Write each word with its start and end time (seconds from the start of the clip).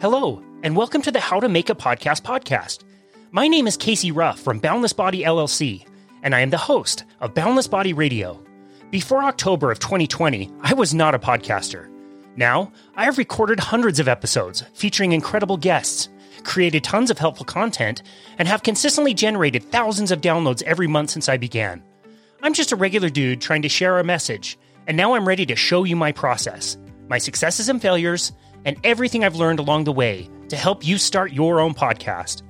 Hello, 0.00 0.40
and 0.62 0.76
welcome 0.76 1.02
to 1.02 1.10
the 1.10 1.18
How 1.18 1.40
to 1.40 1.48
Make 1.48 1.70
a 1.70 1.74
Podcast 1.74 2.22
podcast. 2.22 2.84
My 3.32 3.48
name 3.48 3.66
is 3.66 3.76
Casey 3.76 4.12
Ruff 4.12 4.38
from 4.38 4.60
Boundless 4.60 4.92
Body 4.92 5.24
LLC, 5.24 5.84
and 6.22 6.36
I 6.36 6.40
am 6.40 6.50
the 6.50 6.56
host 6.56 7.02
of 7.18 7.34
Boundless 7.34 7.66
Body 7.66 7.92
Radio. 7.92 8.40
Before 8.92 9.24
October 9.24 9.72
of 9.72 9.80
2020, 9.80 10.52
I 10.60 10.74
was 10.74 10.94
not 10.94 11.16
a 11.16 11.18
podcaster. 11.18 11.90
Now, 12.36 12.70
I 12.94 13.06
have 13.06 13.18
recorded 13.18 13.58
hundreds 13.58 13.98
of 13.98 14.06
episodes 14.06 14.62
featuring 14.72 15.10
incredible 15.10 15.56
guests, 15.56 16.08
created 16.44 16.84
tons 16.84 17.10
of 17.10 17.18
helpful 17.18 17.44
content, 17.44 18.04
and 18.38 18.46
have 18.46 18.62
consistently 18.62 19.14
generated 19.14 19.64
thousands 19.64 20.12
of 20.12 20.20
downloads 20.20 20.62
every 20.62 20.86
month 20.86 21.10
since 21.10 21.28
I 21.28 21.38
began. 21.38 21.82
I'm 22.40 22.54
just 22.54 22.70
a 22.70 22.76
regular 22.76 23.08
dude 23.08 23.40
trying 23.40 23.62
to 23.62 23.68
share 23.68 23.98
a 23.98 24.04
message, 24.04 24.60
and 24.86 24.96
now 24.96 25.14
I'm 25.14 25.26
ready 25.26 25.44
to 25.46 25.56
show 25.56 25.82
you 25.82 25.96
my 25.96 26.12
process, 26.12 26.78
my 27.08 27.18
successes 27.18 27.68
and 27.68 27.82
failures, 27.82 28.30
and 28.64 28.76
everything 28.84 29.24
I've 29.24 29.36
learned 29.36 29.58
along 29.58 29.84
the 29.84 29.92
way 29.92 30.28
to 30.48 30.56
help 30.56 30.86
you 30.86 30.98
start 30.98 31.32
your 31.32 31.60
own 31.60 31.74
podcast. 31.74 32.42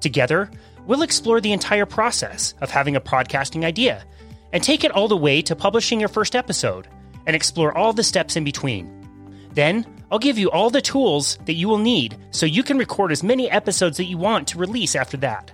Together, 0.00 0.50
we'll 0.86 1.02
explore 1.02 1.40
the 1.40 1.52
entire 1.52 1.86
process 1.86 2.54
of 2.60 2.70
having 2.70 2.96
a 2.96 3.00
podcasting 3.00 3.64
idea 3.64 4.04
and 4.52 4.62
take 4.62 4.84
it 4.84 4.92
all 4.92 5.08
the 5.08 5.16
way 5.16 5.42
to 5.42 5.56
publishing 5.56 6.00
your 6.00 6.08
first 6.08 6.34
episode 6.36 6.88
and 7.26 7.36
explore 7.36 7.76
all 7.76 7.92
the 7.92 8.02
steps 8.02 8.36
in 8.36 8.44
between. 8.44 8.90
Then, 9.54 9.86
I'll 10.10 10.18
give 10.18 10.38
you 10.38 10.50
all 10.50 10.70
the 10.70 10.82
tools 10.82 11.38
that 11.46 11.54
you 11.54 11.68
will 11.68 11.78
need 11.78 12.16
so 12.30 12.46
you 12.46 12.62
can 12.62 12.78
record 12.78 13.12
as 13.12 13.22
many 13.22 13.50
episodes 13.50 13.96
that 13.96 14.04
you 14.04 14.18
want 14.18 14.48
to 14.48 14.58
release 14.58 14.94
after 14.94 15.16
that. 15.18 15.50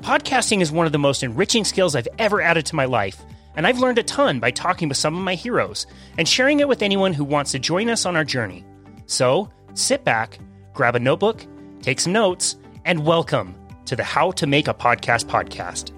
Podcasting 0.00 0.62
is 0.62 0.72
one 0.72 0.86
of 0.86 0.92
the 0.92 0.98
most 0.98 1.22
enriching 1.22 1.64
skills 1.64 1.94
I've 1.94 2.08
ever 2.18 2.40
added 2.40 2.64
to 2.66 2.76
my 2.76 2.86
life, 2.86 3.22
and 3.56 3.66
I've 3.66 3.78
learned 3.78 3.98
a 3.98 4.02
ton 4.02 4.40
by 4.40 4.50
talking 4.50 4.88
with 4.88 4.96
some 4.96 5.14
of 5.16 5.22
my 5.22 5.34
heroes 5.34 5.86
and 6.16 6.26
sharing 6.26 6.60
it 6.60 6.68
with 6.68 6.82
anyone 6.82 7.12
who 7.12 7.24
wants 7.24 7.52
to 7.52 7.58
join 7.58 7.90
us 7.90 8.06
on 8.06 8.16
our 8.16 8.24
journey. 8.24 8.64
So, 9.10 9.48
sit 9.74 10.04
back, 10.04 10.38
grab 10.72 10.94
a 10.94 11.00
notebook, 11.00 11.44
take 11.82 11.98
some 11.98 12.12
notes, 12.12 12.54
and 12.84 13.04
welcome 13.04 13.56
to 13.86 13.96
the 13.96 14.04
How 14.04 14.30
to 14.30 14.46
Make 14.46 14.68
a 14.68 14.72
Podcast 14.72 15.24
podcast. 15.24 15.90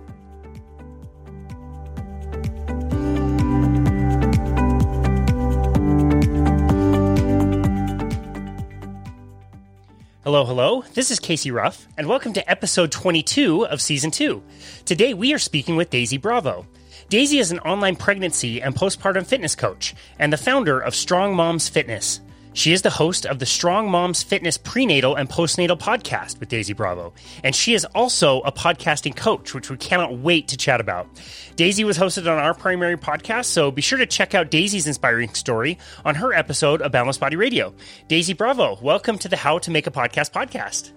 Hello, 10.25 10.47
hello. 10.47 10.83
This 10.95 11.11
is 11.11 11.21
Casey 11.21 11.51
Ruff, 11.51 11.87
and 11.99 12.09
welcome 12.09 12.33
to 12.33 12.51
episode 12.51 12.91
22 12.91 13.67
of 13.67 13.83
season 13.83 14.11
2. 14.11 14.43
Today 14.87 15.13
we 15.13 15.35
are 15.35 15.39
speaking 15.39 15.77
with 15.77 15.91
Daisy 15.91 16.17
Bravo. 16.17 16.67
Daisy 17.11 17.41
is 17.41 17.53
an 17.53 17.59
online 17.59 17.97
pregnancy 17.97 18.63
and 18.63 18.75
postpartum 18.75 19.27
fitness 19.27 19.55
coach 19.55 19.95
and 20.19 20.33
the 20.33 20.39
founder 20.39 20.81
of 20.81 20.95
Strong 20.95 21.37
Moms 21.37 21.69
Fitness. 21.69 22.23
She 22.55 22.73
is 22.73 22.83
the 22.83 22.91
host 22.91 23.25
of 23.25 23.39
the 23.39 23.47
Strong 23.47 23.91
Moms 23.91 24.23
Fitness 24.23 24.59
prenatal 24.59 25.17
and 25.17 25.29
postnatal 25.29 25.79
podcast 25.79 26.39
with 26.39 26.51
Daisy 26.51 26.75
Bravo. 26.75 27.15
And 27.43 27.55
she 27.55 27.73
is 27.73 27.87
also 27.87 28.41
a 28.43 28.53
podcasting 28.53 29.17
coach, 29.17 29.55
which 29.55 29.71
we 29.71 29.77
cannot 29.79 30.19
wait 30.19 30.49
to 30.49 30.57
chat 30.57 30.81
about. 30.81 31.09
Daisy 31.57 31.85
was 31.85 31.97
hosted 31.97 32.31
on 32.31 32.39
our 32.39 32.53
primary 32.53 32.99
podcast, 32.99 33.47
so 33.47 33.71
be 33.71 33.81
sure 33.81 33.99
to 33.99 34.07
check 34.07 34.35
out 34.35 34.51
Daisy's 34.51 34.87
inspiring 34.87 35.33
story 35.33 35.79
on 36.05 36.15
her 36.15 36.35
episode 36.35 36.83
of 36.83 36.93
Boundless 36.93 37.19
Body 37.19 37.37
Radio. 37.37 37.75
Daisy 38.09 38.35
Bravo, 38.35 38.79
welcome 38.83 39.19
to 39.19 39.29
the 39.29 39.37
How 39.37 39.59
to 39.59 39.71
Make 39.71 39.87
a 39.87 39.91
Podcast 39.91 40.33
podcast. 40.33 40.93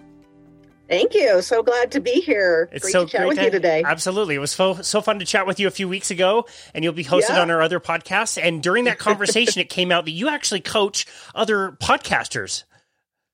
Thank 0.88 1.14
you. 1.14 1.42
So 1.42 1.62
glad 1.62 1.92
to 1.92 2.00
be 2.00 2.12
here. 2.20 2.68
It's 2.72 2.82
great 2.84 2.92
so 2.92 3.04
to 3.04 3.10
chat 3.10 3.20
great 3.22 3.28
with 3.28 3.38
to- 3.38 3.44
you 3.44 3.50
today. 3.50 3.82
Absolutely. 3.84 4.34
It 4.36 4.38
was 4.38 4.52
so, 4.52 4.74
so 4.74 5.00
fun 5.00 5.18
to 5.18 5.24
chat 5.24 5.46
with 5.46 5.58
you 5.58 5.66
a 5.66 5.70
few 5.70 5.88
weeks 5.88 6.10
ago, 6.10 6.46
and 6.74 6.84
you'll 6.84 6.92
be 6.92 7.04
hosted 7.04 7.30
Yeah. 7.30 7.42
on 7.42 7.50
our 7.50 7.60
other 7.62 7.80
podcast. 7.80 8.40
And 8.42 8.62
during 8.62 8.84
that 8.84 8.98
conversation, 8.98 9.60
it 9.60 9.68
came 9.68 9.90
out 9.90 10.04
that 10.04 10.12
you 10.12 10.28
actually 10.28 10.60
coach 10.60 11.06
other 11.34 11.72
podcasters. 11.80 12.64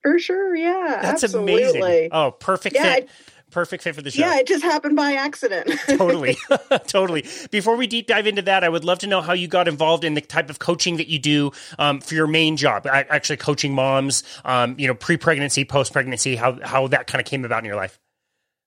For 0.03 0.19
sure. 0.19 0.57
Yeah. 0.57 0.99
That's 1.03 1.23
absolutely. 1.25 1.63
amazing. 1.79 2.09
Oh, 2.13 2.33
perfect 2.33 2.75
Yeah, 2.75 2.95
fit. 2.95 3.09
Perfect 3.53 3.85
fit 3.85 3.95
for 3.95 4.03
the 4.03 4.11
show. 4.11 4.21
Yeah, 4.21 4.39
it 4.39 4.47
just 4.47 4.65
happened 4.65 4.97
by 4.97 5.13
accident. 5.13 5.71
totally. 5.87 6.37
totally. 6.87 7.25
Before 7.51 7.77
we 7.77 7.87
deep 7.87 8.07
dive 8.09 8.27
into 8.27 8.43
that, 8.43 8.65
I 8.65 8.69
would 8.69 8.85
love 8.85 8.99
to 9.01 9.07
know 9.07 9.21
how 9.21 9.33
you 9.35 9.47
got 9.47 9.69
involved 9.69 10.03
in 10.03 10.15
the 10.15 10.21
type 10.21 10.51
of 10.51 10.59
coaching 10.59 10.97
that 10.97 11.09
you 11.09 11.19
do 11.19 11.53
um, 11.79 12.01
for 12.01 12.15
your 12.15 12.27
main 12.27 12.57
job, 12.57 12.87
actually 12.87 13.37
coaching 13.37 13.75
moms, 13.75 14.25
um, 14.45 14.75
you 14.79 14.89
know, 14.89 14.95
pre 14.95 15.17
pregnancy, 15.17 15.65
post 15.65 15.93
pregnancy, 15.93 16.35
how, 16.35 16.59
how 16.63 16.89
that 16.89 17.07
kind 17.07 17.21
of 17.21 17.27
came 17.27 17.45
about 17.45 17.61
in 17.61 17.67
your 17.67 17.77
life. 17.77 18.01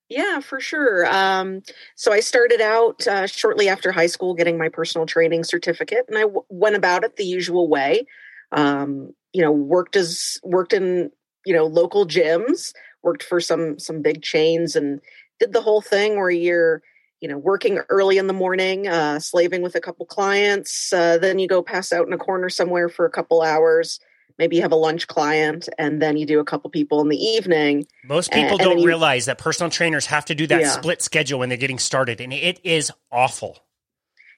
yeah, 0.09 0.39
for 0.39 0.59
sure. 0.59 1.05
Um, 1.07 1.63
so 1.95 2.13
I 2.13 2.19
started 2.19 2.61
out 2.61 3.07
uh, 3.07 3.27
shortly 3.27 3.67
after 3.69 3.91
high 3.91 4.07
school 4.07 4.35
getting 4.35 4.57
my 4.57 4.69
personal 4.69 5.07
training 5.07 5.43
certificate, 5.43 6.05
and 6.07 6.17
I 6.17 6.21
w- 6.21 6.45
went 6.49 6.75
about 6.75 7.03
it 7.03 7.15
the 7.15 7.25
usual 7.25 7.67
way. 7.67 8.05
Um, 8.51 9.13
you 9.33 9.41
know, 9.41 9.51
worked 9.51 9.95
as 9.95 10.37
worked 10.43 10.73
in 10.73 11.11
you 11.45 11.53
know 11.53 11.65
local 11.65 12.05
gyms, 12.05 12.73
worked 13.05 13.23
for 13.23 13.39
some 13.39 13.79
some 13.79 14.01
big 14.01 14.21
chains, 14.21 14.75
and 14.75 14.99
did 15.39 15.53
the 15.53 15.61
whole 15.61 15.81
thing 15.81 16.17
where 16.17 16.29
you're 16.31 16.81
you 17.21 17.29
know 17.29 17.37
working 17.37 17.77
early 17.87 18.17
in 18.17 18.27
the 18.27 18.33
morning, 18.33 18.87
uh, 18.87 19.19
slaving 19.19 19.61
with 19.61 19.75
a 19.75 19.79
couple 19.79 20.05
clients, 20.05 20.91
uh, 20.91 21.17
then 21.17 21.39
you 21.39 21.47
go 21.47 21.61
pass 21.61 21.93
out 21.93 22.05
in 22.07 22.11
a 22.11 22.17
corner 22.17 22.49
somewhere 22.49 22.89
for 22.89 23.05
a 23.05 23.09
couple 23.09 23.41
hours. 23.41 23.99
Maybe 24.37 24.57
you 24.57 24.61
have 24.63 24.73
a 24.73 24.75
lunch 24.75 25.07
client, 25.07 25.69
and 25.77 26.01
then 26.01 26.17
you 26.17 26.25
do 26.25 26.41
a 26.41 26.43
couple 26.43 26.69
people 26.69 26.99
in 26.99 27.07
the 27.07 27.17
evening. 27.17 27.85
Most 28.03 28.33
people 28.33 28.57
and 28.57 28.59
don't 28.59 28.79
you- 28.79 28.85
realize 28.87 29.25
that 29.27 29.37
personal 29.37 29.69
trainers 29.69 30.07
have 30.07 30.25
to 30.25 30.35
do 30.35 30.45
that 30.47 30.59
Yeah. 30.61 30.71
split 30.71 31.01
schedule 31.01 31.39
when 31.39 31.47
they're 31.47 31.57
getting 31.57 31.79
started, 31.79 32.19
and 32.19 32.33
it 32.33 32.59
is 32.65 32.91
awful. 33.13 33.59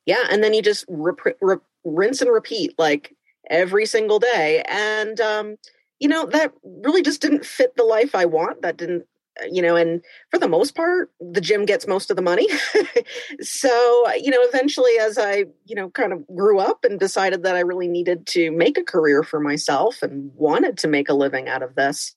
Yeah, 0.06 0.24
and 0.30 0.44
then 0.44 0.54
you 0.54 0.62
just 0.62 0.86
rep- 0.88 1.36
re- 1.42 1.58
rinse 1.84 2.22
and 2.22 2.32
repeat 2.32 2.76
like 2.78 3.16
every 3.50 3.88
single 3.88 4.20
day, 4.20 4.62
and 4.68 5.20
um, 5.20 5.58
you 6.00 6.08
know 6.08 6.26
that 6.28 6.54
really 6.64 7.02
just 7.02 7.22
didn't 7.22 7.46
fit 7.46 7.76
the 7.76 7.84
life 7.84 8.16
I 8.16 8.26
want. 8.26 8.62
That 8.62 8.78
didn't, 8.78 9.06
uh, 9.42 9.46
you 9.52 9.62
know, 9.62 9.76
and 9.76 10.02
for 10.32 10.40
the 10.40 10.48
most 10.48 10.76
part, 10.76 11.12
the 11.20 11.42
gym 11.42 11.66
gets 11.66 11.88
most 11.88 12.10
of 12.10 12.16
the 12.16 12.22
money. 12.22 12.48
so 13.42 14.12
you 14.16 14.32
know, 14.32 14.42
eventually, 14.42 14.98
as 15.00 15.18
I 15.18 15.46
you 15.66 15.76
know 15.76 15.90
kind 15.90 16.14
of 16.14 16.26
grew 16.36 16.60
up 16.60 16.84
and 16.84 17.00
decided 17.00 17.44
that 17.44 17.56
I 17.56 17.62
really 17.62 17.88
needed 17.88 18.28
to 18.28 18.52
make 18.52 18.78
a 18.78 18.84
career 18.84 19.24
for 19.24 19.40
myself 19.40 20.02
and 20.02 20.32
wanted 20.36 20.78
to 20.80 20.88
make 20.88 21.10
a 21.10 21.14
living 21.14 21.48
out 21.48 21.64
of 21.64 21.76
this. 21.76 22.16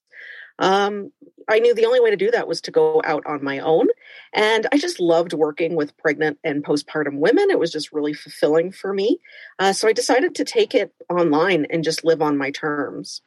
Um, 0.60 1.10
I 1.48 1.58
knew 1.58 1.74
the 1.74 1.86
only 1.86 2.00
way 2.00 2.10
to 2.10 2.16
do 2.16 2.30
that 2.30 2.46
was 2.46 2.60
to 2.62 2.70
go 2.70 3.00
out 3.04 3.24
on 3.26 3.42
my 3.42 3.58
own. 3.58 3.88
And 4.32 4.66
I 4.70 4.78
just 4.78 5.00
loved 5.00 5.32
working 5.32 5.74
with 5.74 5.96
pregnant 5.96 6.38
and 6.44 6.62
postpartum 6.62 7.18
women. 7.18 7.50
It 7.50 7.58
was 7.58 7.72
just 7.72 7.92
really 7.92 8.12
fulfilling 8.12 8.70
for 8.70 8.92
me. 8.92 9.18
Uh, 9.58 9.72
so 9.72 9.88
I 9.88 9.92
decided 9.92 10.34
to 10.36 10.44
take 10.44 10.74
it 10.74 10.92
online 11.08 11.66
and 11.70 11.82
just 11.82 12.04
live 12.04 12.22
on 12.22 12.38
my 12.38 12.50
terms. 12.50 13.22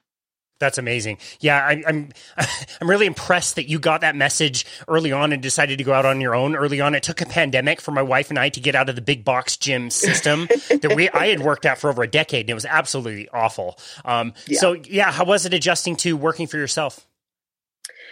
That's 0.64 0.78
amazing. 0.78 1.18
Yeah, 1.42 1.58
I, 1.58 1.84
I'm 1.86 2.08
I'm 2.82 2.90
really 2.90 3.06
impressed 3.06 3.56
that 3.58 3.68
you 3.68 3.80
got 3.80 4.00
that 4.00 4.16
message 4.16 4.66
early 4.88 5.12
on 5.12 5.34
and 5.34 5.44
decided 5.44 5.78
to 5.78 5.84
go 5.84 5.92
out 5.92 6.06
on 6.06 6.22
your 6.22 6.36
own 6.36 6.56
early 6.56 6.80
on. 6.80 6.96
It 6.96 7.04
took 7.04 7.20
a 7.20 7.26
pandemic 7.26 7.82
for 7.82 7.92
my 7.92 8.02
wife 8.02 8.30
and 8.30 8.40
I 8.40 8.48
to 8.48 8.62
get 8.62 8.74
out 8.74 8.88
of 8.88 8.96
the 8.96 9.02
big 9.02 9.26
box 9.26 9.58
gym 9.58 9.90
system 9.90 10.48
that 10.70 10.94
we 10.96 11.10
I 11.10 11.28
had 11.28 11.42
worked 11.42 11.66
at 11.66 11.80
for 11.80 11.90
over 11.90 12.02
a 12.02 12.08
decade, 12.08 12.46
and 12.46 12.52
it 12.52 12.54
was 12.54 12.66
absolutely 12.66 13.28
awful. 13.34 13.78
Um, 14.06 14.34
Yeah. 14.48 14.60
So, 14.60 14.74
yeah, 14.74 15.12
how 15.12 15.26
was 15.26 15.46
it 15.46 15.54
adjusting 15.54 15.98
to 15.98 16.16
working 16.16 16.48
for 16.48 16.56
yourself? 16.56 17.06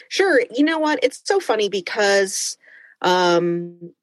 Sure. 0.09 0.41
You 0.53 0.65
know 0.65 0.79
what? 0.79 0.99
It's 1.03 1.21
so 1.23 1.39
funny 1.39 1.69
because 1.69 2.57
um, 3.01 3.93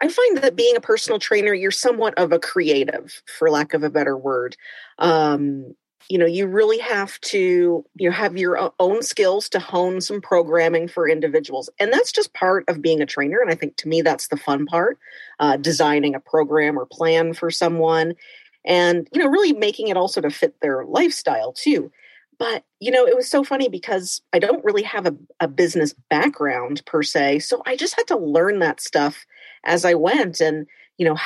I 0.00 0.08
find 0.08 0.38
that 0.38 0.56
being 0.56 0.76
a 0.76 0.80
personal 0.80 1.18
trainer, 1.18 1.52
you're 1.52 1.70
somewhat 1.70 2.14
of 2.16 2.32
a 2.32 2.38
creative, 2.38 3.20
for 3.38 3.50
lack 3.50 3.74
of 3.74 3.82
a 3.82 3.90
better 3.90 4.16
word. 4.16 4.56
Um, 4.98 5.74
you 6.10 6.18
know, 6.18 6.26
you 6.26 6.48
really 6.48 6.78
have 6.78 7.20
to 7.20 7.84
you 7.94 8.10
know 8.10 8.14
have 8.14 8.36
your 8.36 8.72
own 8.80 9.02
skills 9.02 9.48
to 9.50 9.60
hone 9.60 10.00
some 10.00 10.20
programming 10.20 10.88
for 10.88 11.08
individuals, 11.08 11.70
and 11.78 11.92
that's 11.92 12.10
just 12.10 12.34
part 12.34 12.64
of 12.68 12.82
being 12.82 13.00
a 13.00 13.06
trainer. 13.06 13.38
And 13.40 13.50
I 13.50 13.54
think 13.54 13.76
to 13.76 13.88
me, 13.88 14.02
that's 14.02 14.26
the 14.28 14.36
fun 14.36 14.66
part: 14.66 14.98
uh, 15.38 15.56
designing 15.56 16.16
a 16.16 16.20
program 16.20 16.76
or 16.76 16.84
plan 16.84 17.32
for 17.32 17.48
someone, 17.50 18.14
and 18.66 19.08
you 19.12 19.22
know, 19.22 19.28
really 19.28 19.52
making 19.52 19.86
it 19.86 19.96
also 19.96 20.20
to 20.20 20.30
fit 20.30 20.60
their 20.60 20.84
lifestyle 20.84 21.52
too 21.52 21.90
but 22.38 22.64
you 22.80 22.90
know 22.90 23.06
it 23.06 23.14
was 23.14 23.28
so 23.28 23.44
funny 23.44 23.68
because 23.68 24.22
i 24.32 24.38
don't 24.38 24.64
really 24.64 24.82
have 24.82 25.06
a, 25.06 25.14
a 25.40 25.46
business 25.46 25.94
background 26.08 26.82
per 26.86 27.02
se 27.02 27.38
so 27.38 27.62
i 27.66 27.76
just 27.76 27.94
had 27.96 28.06
to 28.06 28.16
learn 28.16 28.60
that 28.60 28.80
stuff 28.80 29.26
as 29.64 29.84
i 29.84 29.92
went 29.92 30.40
and 30.40 30.66
you 30.96 31.06
know 31.06 31.16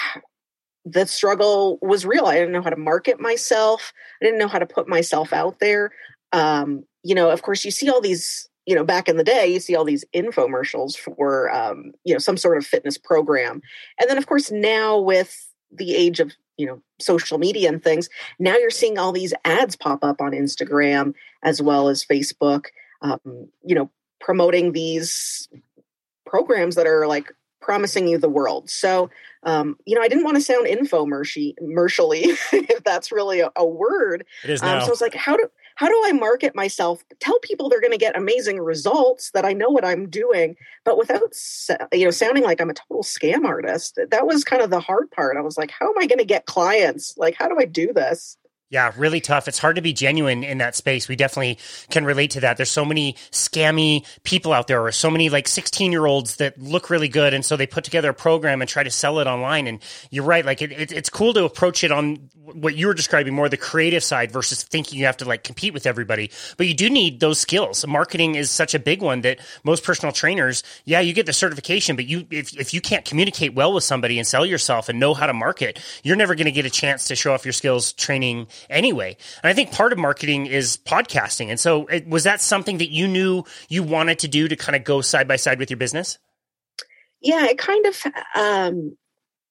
the 0.84 1.06
struggle 1.06 1.78
was 1.80 2.04
real. 2.04 2.26
I 2.26 2.34
didn't 2.34 2.52
know 2.52 2.62
how 2.62 2.70
to 2.70 2.76
market 2.76 3.20
myself. 3.20 3.92
I 4.20 4.24
didn't 4.24 4.38
know 4.38 4.48
how 4.48 4.58
to 4.58 4.66
put 4.66 4.88
myself 4.88 5.32
out 5.32 5.58
there. 5.60 5.92
Um, 6.32 6.84
you 7.04 7.14
know 7.14 7.30
of 7.30 7.42
course 7.42 7.64
you 7.64 7.70
see 7.70 7.88
all 7.88 8.00
these 8.00 8.48
you 8.66 8.74
know 8.74 8.82
back 8.82 9.08
in 9.08 9.16
the 9.16 9.24
day 9.24 9.46
you 9.46 9.60
see 9.60 9.76
all 9.76 9.84
these 9.84 10.04
infomercials 10.14 10.96
for 10.96 11.54
um, 11.54 11.92
you 12.02 12.12
know 12.12 12.18
some 12.18 12.36
sort 12.36 12.58
of 12.58 12.66
fitness 12.66 12.98
program. 12.98 13.62
And 14.00 14.10
then 14.10 14.18
of 14.18 14.26
course 14.26 14.50
now 14.50 14.98
with 14.98 15.48
the 15.70 15.94
age 15.94 16.18
of 16.18 16.32
you 16.56 16.66
know 16.66 16.82
social 17.00 17.38
media 17.38 17.68
and 17.68 17.82
things 17.82 18.08
now 18.38 18.56
you're 18.56 18.70
seeing 18.70 18.96
all 18.96 19.10
these 19.10 19.34
ads 19.44 19.74
pop 19.74 20.04
up 20.04 20.20
on 20.20 20.30
instagram 20.30 21.12
as 21.42 21.60
well 21.60 21.88
as 21.88 22.04
facebook 22.04 22.66
um, 23.02 23.18
you 23.64 23.74
know 23.74 23.90
promoting 24.20 24.70
these 24.70 25.48
programs 26.24 26.76
that 26.76 26.86
are 26.86 27.08
like 27.08 27.32
promising 27.64 28.06
you 28.06 28.18
the 28.18 28.28
world. 28.28 28.68
So 28.68 29.10
um, 29.44 29.76
you 29.84 29.94
know 29.94 30.02
i 30.02 30.08
didn't 30.08 30.24
want 30.24 30.36
to 30.36 30.40
sound 30.42 30.66
info 30.66 31.04
infomercially 31.04 32.36
if 32.52 32.84
that's 32.84 33.12
really 33.12 33.40
a, 33.40 33.50
a 33.56 33.66
word 33.66 34.24
It 34.44 34.50
is 34.50 34.62
um, 34.62 34.68
now. 34.68 34.80
so 34.80 34.86
I 34.86 34.90
was 34.90 35.00
like, 35.00 35.14
how 35.14 35.36
do 35.36 35.48
how 35.76 35.88
do 35.88 36.02
I 36.04 36.12
market 36.12 36.54
myself? 36.54 37.02
Tell 37.18 37.38
people 37.40 37.68
they're 37.68 37.80
going 37.80 37.92
to 37.92 37.98
get 37.98 38.16
amazing 38.16 38.60
results 38.60 39.32
that 39.32 39.44
I 39.44 39.52
know 39.52 39.70
what 39.70 39.84
I'm 39.84 40.08
doing, 40.08 40.54
but 40.84 40.96
without 40.96 41.34
you 41.92 42.04
know 42.04 42.10
sounding 42.10 42.44
like 42.44 42.60
I'm 42.60 42.70
a 42.70 42.74
total 42.74 43.02
scam 43.02 43.44
artist. 43.44 43.98
That 44.10 44.26
was 44.26 44.44
kind 44.44 44.62
of 44.62 44.70
the 44.70 44.80
hard 44.80 45.10
part. 45.10 45.36
I 45.36 45.40
was 45.40 45.58
like, 45.58 45.72
how 45.72 45.88
am 45.88 45.98
I 45.98 46.06
going 46.06 46.18
to 46.18 46.24
get 46.24 46.46
clients? 46.46 47.14
Like, 47.16 47.34
how 47.34 47.48
do 47.48 47.56
I 47.58 47.64
do 47.64 47.92
this? 47.92 48.36
Yeah, 48.74 48.90
really 48.96 49.20
tough. 49.20 49.46
It's 49.46 49.60
hard 49.60 49.76
to 49.76 49.82
be 49.82 49.92
genuine 49.92 50.42
in 50.42 50.58
that 50.58 50.74
space. 50.74 51.06
We 51.06 51.14
definitely 51.14 51.58
can 51.90 52.04
relate 52.04 52.32
to 52.32 52.40
that. 52.40 52.56
There's 52.56 52.72
so 52.72 52.84
many 52.84 53.12
scammy 53.30 54.04
people 54.24 54.52
out 54.52 54.66
there, 54.66 54.84
or 54.84 54.90
so 54.90 55.12
many 55.12 55.30
like 55.30 55.46
16 55.46 55.92
year 55.92 56.06
olds 56.06 56.38
that 56.38 56.60
look 56.60 56.90
really 56.90 57.06
good. 57.06 57.34
And 57.34 57.44
so 57.44 57.56
they 57.56 57.68
put 57.68 57.84
together 57.84 58.10
a 58.10 58.14
program 58.14 58.60
and 58.60 58.68
try 58.68 58.82
to 58.82 58.90
sell 58.90 59.20
it 59.20 59.28
online. 59.28 59.68
And 59.68 59.78
you're 60.10 60.24
right. 60.24 60.44
Like 60.44 60.60
it, 60.60 60.72
it, 60.72 60.90
it's 60.90 61.08
cool 61.08 61.32
to 61.34 61.44
approach 61.44 61.84
it 61.84 61.92
on 61.92 62.30
what 62.44 62.76
you 62.76 62.86
were 62.86 62.94
describing 62.94 63.34
more 63.34 63.48
the 63.48 63.56
creative 63.56 64.04
side 64.04 64.30
versus 64.30 64.62
thinking 64.62 64.98
you 64.98 65.06
have 65.06 65.16
to 65.18 65.24
like 65.24 65.44
compete 65.44 65.72
with 65.72 65.86
everybody. 65.86 66.30
But 66.56 66.66
you 66.66 66.74
do 66.74 66.90
need 66.90 67.20
those 67.20 67.40
skills. 67.40 67.86
Marketing 67.86 68.34
is 68.34 68.50
such 68.50 68.74
a 68.74 68.78
big 68.78 69.02
one 69.02 69.22
that 69.22 69.40
most 69.62 69.82
personal 69.84 70.12
trainers, 70.12 70.62
yeah, 70.84 71.00
you 71.00 71.12
get 71.12 71.26
the 71.26 71.32
certification, 71.32 71.96
but 71.96 72.06
you, 72.06 72.26
if, 72.30 72.58
if 72.58 72.74
you 72.74 72.80
can't 72.80 73.04
communicate 73.04 73.54
well 73.54 73.72
with 73.72 73.84
somebody 73.84 74.18
and 74.18 74.26
sell 74.26 74.44
yourself 74.44 74.88
and 74.88 75.00
know 75.00 75.14
how 75.14 75.26
to 75.26 75.32
market, 75.32 75.78
you're 76.02 76.16
never 76.16 76.34
going 76.34 76.46
to 76.46 76.52
get 76.52 76.66
a 76.66 76.70
chance 76.70 77.06
to 77.06 77.16
show 77.16 77.32
off 77.32 77.46
your 77.46 77.52
skills 77.52 77.92
training 77.92 78.46
anyway. 78.70 79.16
And 79.42 79.50
I 79.50 79.54
think 79.54 79.72
part 79.72 79.92
of 79.92 79.98
marketing 79.98 80.46
is 80.46 80.76
podcasting. 80.76 81.48
And 81.48 81.58
so, 81.58 81.86
it, 81.86 82.06
was 82.08 82.24
that 82.24 82.40
something 82.40 82.78
that 82.78 82.90
you 82.90 83.08
knew 83.08 83.44
you 83.68 83.82
wanted 83.82 84.18
to 84.20 84.28
do 84.28 84.48
to 84.48 84.56
kind 84.56 84.76
of 84.76 84.84
go 84.84 85.00
side 85.00 85.28
by 85.28 85.36
side 85.36 85.58
with 85.58 85.70
your 85.70 85.76
business? 85.76 86.18
Yeah, 87.20 87.46
it 87.46 87.58
kind 87.58 87.86
of, 87.86 88.02
um, 88.34 88.96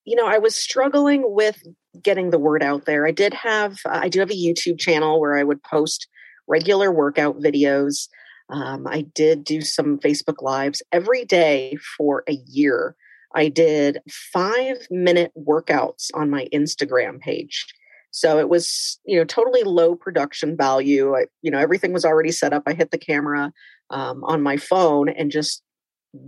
you 0.05 0.15
know, 0.15 0.27
I 0.27 0.37
was 0.37 0.55
struggling 0.55 1.23
with 1.25 1.61
getting 2.01 2.29
the 2.29 2.39
word 2.39 2.61
out 2.61 2.85
there. 2.85 3.07
I 3.07 3.11
did 3.11 3.33
have, 3.33 3.77
uh, 3.85 3.99
I 4.03 4.09
do 4.09 4.19
have 4.19 4.31
a 4.31 4.33
YouTube 4.33 4.79
channel 4.79 5.19
where 5.19 5.37
I 5.37 5.43
would 5.43 5.63
post 5.63 6.07
regular 6.47 6.91
workout 6.91 7.39
videos. 7.39 8.07
Um, 8.49 8.85
I 8.87 9.01
did 9.01 9.43
do 9.43 9.61
some 9.61 9.99
Facebook 9.99 10.41
Lives 10.41 10.83
every 10.91 11.25
day 11.25 11.77
for 11.97 12.23
a 12.27 12.33
year. 12.47 12.95
I 13.33 13.49
did 13.49 13.99
five 14.09 14.77
minute 14.91 15.31
workouts 15.35 16.09
on 16.13 16.29
my 16.29 16.47
Instagram 16.53 17.19
page. 17.19 17.65
So 18.13 18.37
it 18.37 18.47
was, 18.47 18.99
you 19.05 19.17
know, 19.17 19.25
totally 19.25 19.63
low 19.63 19.95
production 19.95 20.55
value. 20.55 21.15
I, 21.15 21.25
you 21.41 21.49
know, 21.49 21.57
everything 21.57 21.93
was 21.93 22.05
already 22.05 22.31
set 22.31 22.53
up. 22.53 22.63
I 22.67 22.73
hit 22.73 22.91
the 22.91 22.99
camera 22.99 23.51
um, 23.89 24.23
on 24.23 24.43
my 24.43 24.55
phone 24.55 25.09
and 25.09 25.31
just 25.31 25.63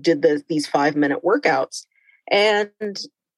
did 0.01 0.23
the, 0.23 0.43
these 0.49 0.65
five 0.65 0.95
minute 0.95 1.19
workouts. 1.23 1.83
And 2.31 2.71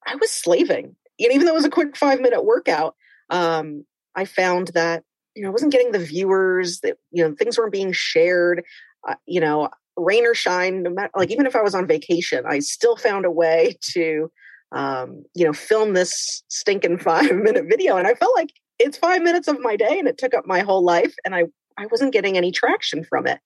I 0.06 0.16
was 0.16 0.32
slaving. 0.32 0.96
And 1.20 1.34
even 1.34 1.46
though 1.46 1.52
it 1.52 1.56
was 1.56 1.66
a 1.66 1.70
quick 1.70 1.98
five 1.98 2.22
minute 2.22 2.46
workout, 2.46 2.96
um, 3.30 3.86
I 4.16 4.24
found 4.24 4.70
that, 4.70 5.04
you 5.36 5.44
know, 5.44 5.50
I 5.50 5.52
wasn't 5.52 5.74
getting 5.74 5.92
the 5.92 6.00
viewers 6.00 6.80
that, 6.80 6.98
you 7.12 7.28
know, 7.28 7.36
things 7.36 7.58
weren't 7.58 7.74
being 7.74 7.92
shared. 7.92 8.64
Uh, 9.06 9.16
you 9.26 9.42
know, 9.42 9.70
rain 9.98 10.26
or 10.26 10.34
shine, 10.34 10.84
no 10.84 10.92
matter, 10.92 11.12
like 11.18 11.32
even 11.32 11.46
if 11.46 11.56
I 11.56 11.62
was 11.64 11.76
on 11.76 11.86
vacation, 11.86 12.46
I 12.48 12.60
still 12.60 12.96
found 12.96 13.26
a 13.26 13.32
way 13.32 13.78
to 13.92 14.32
um, 14.72 15.24
you 15.34 15.46
know, 15.46 15.54
film 15.54 15.94
this 15.94 16.44
stinking 16.50 16.98
five 17.00 17.34
minute 17.36 17.66
video. 17.70 17.98
And 17.98 18.08
I 18.08 18.14
felt 18.14 18.36
like 18.36 18.52
it's 18.80 18.98
five 18.98 19.22
minutes 19.22 19.48
of 19.48 19.60
my 19.60 19.76
day 19.76 19.98
and 19.98 20.08
it 20.08 20.18
took 20.18 20.34
up 20.34 20.46
my 20.46 20.60
whole 20.60 20.84
life 20.84 21.16
and 21.26 21.34
I, 21.34 21.46
I 21.78 21.88
wasn't 21.88 22.14
getting 22.14 22.38
any 22.38 22.52
traction 22.52 23.04
from 23.04 23.28
it. 23.28 23.40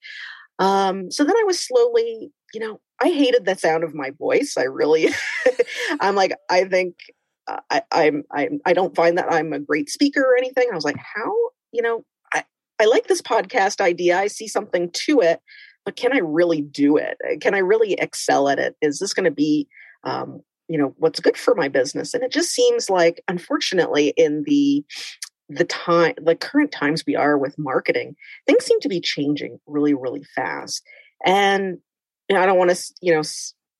Um, 0.58 1.10
so 1.10 1.24
then 1.24 1.36
I 1.36 1.44
was 1.44 1.58
slowly, 1.58 2.30
you 2.52 2.60
know, 2.60 2.80
I 3.00 3.08
hated 3.08 3.44
the 3.44 3.56
sound 3.56 3.84
of 3.84 3.94
my 3.94 4.10
voice. 4.10 4.56
I 4.56 4.64
really, 4.64 5.08
I'm 6.00 6.14
like, 6.14 6.32
I 6.50 6.64
think 6.64 6.96
uh, 7.48 7.60
I, 7.70 7.82
I'm, 7.90 8.24
I'm, 8.30 8.60
I 8.64 8.72
don't 8.72 8.94
find 8.94 9.18
that 9.18 9.32
I'm 9.32 9.52
a 9.52 9.58
great 9.58 9.90
speaker 9.90 10.22
or 10.22 10.36
anything. 10.36 10.68
I 10.70 10.74
was 10.74 10.84
like, 10.84 10.98
how, 10.98 11.34
you 11.72 11.82
know, 11.82 12.04
I, 12.32 12.44
I 12.80 12.84
like 12.84 13.08
this 13.08 13.22
podcast 13.22 13.80
idea. 13.80 14.18
I 14.18 14.26
see 14.26 14.46
something 14.46 14.90
to 14.92 15.20
it, 15.20 15.40
but 15.84 15.96
can 15.96 16.12
I 16.12 16.18
really 16.18 16.60
do 16.60 16.96
it? 16.96 17.16
Can 17.40 17.54
I 17.54 17.58
really 17.58 17.94
excel 17.94 18.48
at 18.48 18.58
it? 18.58 18.76
Is 18.82 18.98
this 18.98 19.14
going 19.14 19.24
to 19.24 19.30
be 19.30 19.66
um, 20.04 20.42
you 20.72 20.78
know 20.78 20.94
what's 20.96 21.20
good 21.20 21.36
for 21.36 21.54
my 21.54 21.68
business 21.68 22.14
and 22.14 22.24
it 22.24 22.32
just 22.32 22.50
seems 22.50 22.88
like 22.88 23.22
unfortunately 23.28 24.14
in 24.16 24.42
the 24.46 24.82
the 25.50 25.64
time 25.64 26.14
the 26.16 26.34
current 26.34 26.72
times 26.72 27.04
we 27.06 27.14
are 27.14 27.36
with 27.36 27.58
marketing 27.58 28.16
things 28.46 28.64
seem 28.64 28.80
to 28.80 28.88
be 28.88 29.00
changing 29.00 29.60
really 29.66 29.92
really 29.92 30.24
fast 30.34 30.82
and 31.26 31.76
you 32.28 32.34
know, 32.34 32.42
i 32.42 32.46
don't 32.46 32.56
want 32.56 32.70
to 32.70 32.94
you 33.02 33.14
know 33.14 33.22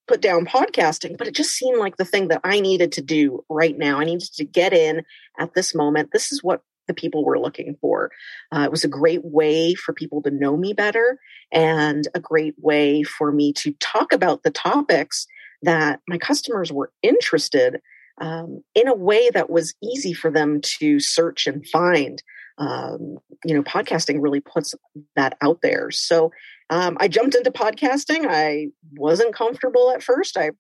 put 0.07 0.21
down 0.21 0.45
podcasting 0.45 1.17
but 1.17 1.27
it 1.27 1.35
just 1.35 1.55
seemed 1.55 1.79
like 1.79 1.97
the 1.97 2.05
thing 2.05 2.29
that 2.29 2.43
i 2.45 2.61
needed 2.61 2.93
to 2.93 3.01
do 3.01 3.43
right 3.49 3.79
now 3.79 3.99
i 3.99 4.05
needed 4.05 4.29
to 4.35 4.45
get 4.45 4.75
in 4.75 5.03
at 5.39 5.55
this 5.55 5.75
moment 5.75 6.11
this 6.13 6.31
is 6.31 6.43
what 6.43 6.61
the 6.89 6.95
people 6.95 7.25
were 7.25 7.39
looking 7.39 7.77
for. 7.81 8.11
Uh, 8.51 8.63
it 8.65 8.71
was 8.71 8.83
a 8.83 8.89
great 8.89 9.25
way 9.25 9.73
for 9.73 9.93
people 9.93 10.21
to 10.21 10.33
know 10.33 10.57
me 10.57 10.73
better 10.73 11.17
and 11.53 12.09
a 12.15 12.21
great 12.21 12.55
way 12.59 13.05
for 13.05 13.31
me 13.31 13.53
to 13.53 13.73
talk 13.75 14.13
about 14.13 14.43
the 14.43 14.51
topics 14.51 15.29
that 15.63 16.01
my 16.09 16.19
customers 16.19 16.73
were 16.73 16.91
interested 17.03 17.81
um, 18.21 18.63
in 18.75 18.89
a 18.89 18.95
way 18.95 19.31
that 19.31 19.51
was 19.51 19.75
easy 19.83 20.13
for 20.13 20.31
them 20.31 20.61
to 20.79 21.01
search 21.01 21.47
and 21.47 21.67
find. 21.69 22.23
Um, 22.59 23.19
you 23.45 23.55
know, 23.55 23.63
podcasting 23.63 24.21
really 24.21 24.41
puts 24.41 24.75
that 25.17 25.37
out 25.41 25.61
there. 25.63 25.91
So 25.91 26.31
um, 26.71 26.97
I 27.01 27.09
jumped 27.09 27.35
into 27.35 27.51
podcasting. 27.51 28.27
I 28.29 28.69
wasn't 28.97 29.35
comfortable 29.35 29.91
at 29.91 30.03
first. 30.03 30.37
I, 30.37 30.51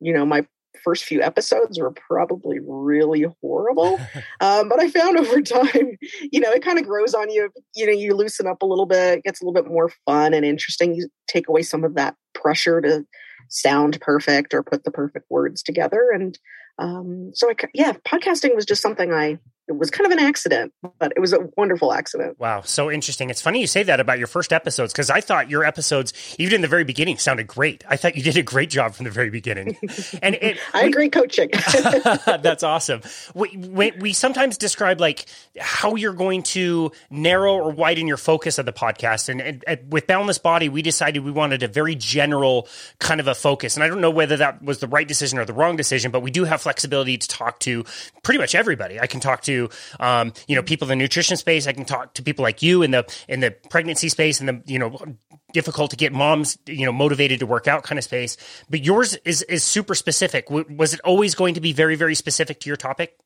you 0.00 0.12
know, 0.12 0.24
my 0.24 0.46
first 0.82 1.04
few 1.04 1.20
episodes 1.22 1.78
were 1.78 1.92
probably 1.92 2.58
really 2.60 3.26
horrible. 3.40 3.98
Um, 4.40 4.68
but 4.68 4.80
I 4.80 4.90
found 4.90 5.16
over 5.18 5.40
time, 5.40 5.96
you 6.32 6.40
know, 6.40 6.50
it 6.50 6.64
kind 6.64 6.78
of 6.78 6.84
grows 6.84 7.14
on 7.14 7.30
you. 7.30 7.48
You 7.76 7.86
know, 7.86 7.92
you 7.92 8.12
loosen 8.12 8.48
up 8.48 8.62
a 8.62 8.66
little 8.66 8.86
bit, 8.86 9.18
it 9.18 9.24
gets 9.24 9.40
a 9.40 9.44
little 9.44 9.54
bit 9.54 9.70
more 9.70 9.88
fun 10.04 10.34
and 10.34 10.44
interesting. 10.44 10.96
You 10.96 11.08
take 11.28 11.48
away 11.48 11.62
some 11.62 11.84
of 11.84 11.94
that 11.94 12.16
pressure 12.34 12.80
to 12.80 13.04
sound 13.52 14.00
perfect 14.00 14.54
or 14.54 14.62
put 14.62 14.84
the 14.84 14.90
perfect 14.90 15.30
words 15.30 15.62
together. 15.62 16.10
And 16.12 16.38
um, 16.78 17.30
so, 17.34 17.50
I, 17.50 17.54
yeah, 17.74 17.92
podcasting 18.06 18.54
was 18.54 18.64
just 18.64 18.82
something 18.82 19.12
I 19.12 19.38
it 19.72 19.78
was 19.78 19.90
kind 19.90 20.06
of 20.06 20.12
an 20.12 20.24
accident, 20.24 20.72
but 20.98 21.12
it 21.16 21.20
was 21.20 21.32
a 21.32 21.48
wonderful 21.56 21.92
accident. 21.92 22.38
Wow, 22.38 22.62
so 22.62 22.90
interesting. 22.90 23.30
It's 23.30 23.40
funny 23.40 23.60
you 23.60 23.66
say 23.66 23.82
that 23.82 24.00
about 24.00 24.18
your 24.18 24.26
first 24.26 24.52
episodes 24.52 24.92
because 24.92 25.10
I 25.10 25.20
thought 25.20 25.50
your 25.50 25.64
episodes, 25.64 26.12
even 26.38 26.56
in 26.56 26.60
the 26.60 26.68
very 26.68 26.84
beginning, 26.84 27.18
sounded 27.18 27.46
great. 27.46 27.84
I 27.88 27.96
thought 27.96 28.16
you 28.16 28.22
did 28.22 28.36
a 28.36 28.42
great 28.42 28.70
job 28.70 28.94
from 28.94 29.04
the 29.04 29.10
very 29.10 29.30
beginning. 29.30 29.78
And 30.22 30.36
it, 30.36 30.58
I 30.74 30.84
agree, 30.84 31.08
coaching. 31.08 31.50
that's 32.26 32.62
awesome. 32.62 33.00
We, 33.34 33.56
we, 33.56 33.92
we, 33.92 34.12
sometimes 34.12 34.56
describe 34.56 35.00
like 35.00 35.26
how 35.58 35.94
you're 35.94 36.12
going 36.12 36.42
to 36.44 36.92
narrow 37.10 37.54
or 37.54 37.70
widen 37.70 38.06
your 38.06 38.16
focus 38.16 38.58
of 38.58 38.66
the 38.66 38.72
podcast. 38.72 39.28
And, 39.28 39.40
and, 39.40 39.64
and 39.66 39.92
with 39.92 40.06
Boundless 40.06 40.38
Body, 40.38 40.68
we 40.68 40.82
decided 40.82 41.24
we 41.24 41.30
wanted 41.30 41.62
a 41.62 41.68
very 41.68 41.94
general 41.94 42.68
kind 42.98 43.20
of 43.20 43.26
a 43.26 43.34
focus. 43.34 43.76
And 43.76 43.82
I 43.82 43.88
don't 43.88 44.00
know 44.00 44.10
whether 44.10 44.36
that 44.36 44.62
was 44.62 44.78
the 44.78 44.86
right 44.86 45.08
decision 45.08 45.38
or 45.38 45.44
the 45.44 45.52
wrong 45.52 45.76
decision, 45.76 46.10
but 46.10 46.20
we 46.20 46.30
do 46.30 46.44
have 46.44 46.62
flexibility 46.62 47.16
to 47.18 47.28
talk 47.28 47.58
to 47.60 47.84
pretty 48.22 48.38
much 48.38 48.54
everybody. 48.54 49.00
I 49.00 49.06
can 49.06 49.20
talk 49.20 49.42
to 49.42 49.61
um, 50.00 50.32
you 50.46 50.56
know 50.56 50.62
people 50.62 50.90
in 50.90 50.98
the 50.98 51.02
nutrition 51.02 51.36
space. 51.36 51.66
I 51.66 51.72
can 51.72 51.84
talk 51.84 52.14
to 52.14 52.22
people 52.22 52.42
like 52.42 52.62
you 52.62 52.82
in 52.82 52.90
the 52.90 53.04
in 53.28 53.40
the 53.40 53.50
pregnancy 53.70 54.08
space 54.08 54.40
and 54.40 54.48
the 54.48 54.62
you 54.66 54.78
know 54.78 54.98
difficult 55.52 55.90
to 55.90 55.96
get 55.96 56.12
moms 56.12 56.58
you 56.66 56.86
know 56.86 56.92
motivated 56.92 57.40
to 57.40 57.46
work 57.46 57.68
out 57.68 57.82
kind 57.82 57.98
of 57.98 58.04
space. 58.04 58.36
But 58.70 58.84
yours 58.84 59.16
is 59.24 59.42
is 59.42 59.64
super 59.64 59.94
specific. 59.94 60.50
Was 60.50 60.94
it 60.94 61.00
always 61.00 61.34
going 61.34 61.54
to 61.54 61.60
be 61.60 61.72
very 61.72 61.96
very 61.96 62.14
specific 62.14 62.60
to 62.60 62.70
your 62.70 62.76
topic? 62.76 63.18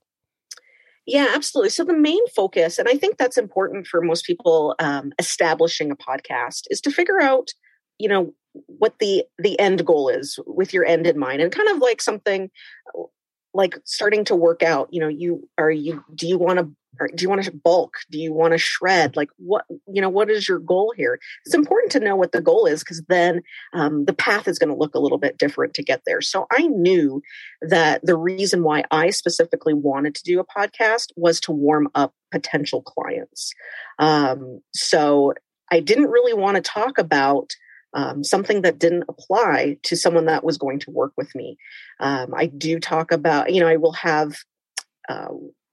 Yeah, 1.07 1.29
absolutely. 1.35 1.71
So 1.71 1.85
the 1.85 1.97
main 1.97 2.27
focus, 2.29 2.79
and 2.79 2.89
I 2.89 2.97
think 2.97 3.17
that's 3.17 3.39
important 3.39 3.87
for 3.87 4.03
most 4.03 4.27
people 4.27 4.75
um, 4.81 5.13
establishing 5.21 5.93
a 5.93 5.97
podcast, 5.97 6.63
is 6.69 6.81
to 6.81 6.91
figure 6.91 7.21
out, 7.21 7.51
you 7.99 8.09
know, 8.09 8.35
what 8.67 8.99
the 8.99 9.25
the 9.39 9.59
end 9.61 9.87
goal 9.87 10.09
is 10.09 10.39
with 10.47 10.75
your 10.75 10.85
end 10.85 11.07
in 11.07 11.19
mind, 11.19 11.43
and 11.43 11.53
kind 11.53 11.69
of 11.69 11.79
like 11.79 12.03
something 12.03 12.51
like 13.57 13.79
starting 13.85 14.25
to 14.25 14.37
work 14.37 14.63
out 14.63 14.89
you 14.93 15.01
know 15.01 15.09
you 15.09 15.49
are 15.59 15.71
you 15.71 16.05
do 16.15 16.29
you 16.29 16.39
want 16.39 16.59
to 16.59 16.71
do 17.15 17.23
you 17.23 17.29
want 17.29 17.43
to 17.45 17.53
bulk? 17.53 17.95
Do 18.11 18.19
you 18.19 18.33
want 18.33 18.53
to 18.53 18.59
shred? 18.59 19.17
Like 19.17 19.29
what 19.37 19.65
you 19.93 20.01
know 20.01 20.09
what 20.09 20.31
is 20.31 20.49
your 20.49 20.59
goal 20.59 20.93
here? 20.97 21.19
It's 21.45 21.55
important 21.55 21.93
to 21.93 22.01
know 22.01 22.17
what 22.17 22.33
the 22.33 22.41
goal 22.41 22.67
is 22.67 22.81
because 22.81 23.03
then 23.09 23.43
um, 23.73 24.05
the 24.05 24.15
path 24.15 24.49
is 24.49 24.59
going 24.59 24.71
to 24.71 24.77
look 24.77 24.95
a 24.95 24.99
little 24.99 25.19
bit 25.19 25.39
different 25.39 25.75
to 25.75 25.83
get 25.83 26.03
there. 26.07 26.21
So 26.21 26.47
i 26.51 26.67
knew 26.67 27.23
that 27.63 28.01
the 28.05 28.17
reason 28.17 28.63
why 28.63 28.85
i 28.91 29.11
specifically 29.11 29.75
wanted 29.75 30.15
to 30.15 30.23
do 30.23 30.41
a 30.41 30.45
podcast 30.45 31.13
was 31.17 31.41
to 31.41 31.53
warm 31.53 31.89
up 31.95 32.15
potential 32.33 32.83
clients. 32.83 33.53
Um, 33.99 34.61
so 34.75 35.35
i 35.71 35.81
didn't 35.81 36.11
really 36.11 36.35
want 36.35 36.57
to 36.57 36.63
talk 36.63 36.99
about 36.99 37.51
um, 37.97 38.23
something 38.23 38.61
that 38.63 38.79
didn't 38.79 39.05
apply 39.09 39.79
to 39.85 39.97
someone 39.97 40.27
that 40.27 40.45
was 40.45 40.59
going 40.59 40.79
to 40.81 40.91
work 40.91 41.13
with 41.17 41.35
me. 41.35 41.57
Um, 41.99 42.35
I 42.35 42.47
do 42.47 42.79
talk 42.79 43.11
about, 43.11 43.53
you 43.53 43.61
know, 43.61 43.67
I 43.67 43.77
will 43.77 43.95
have, 43.95 44.37
uh, 45.09 45.29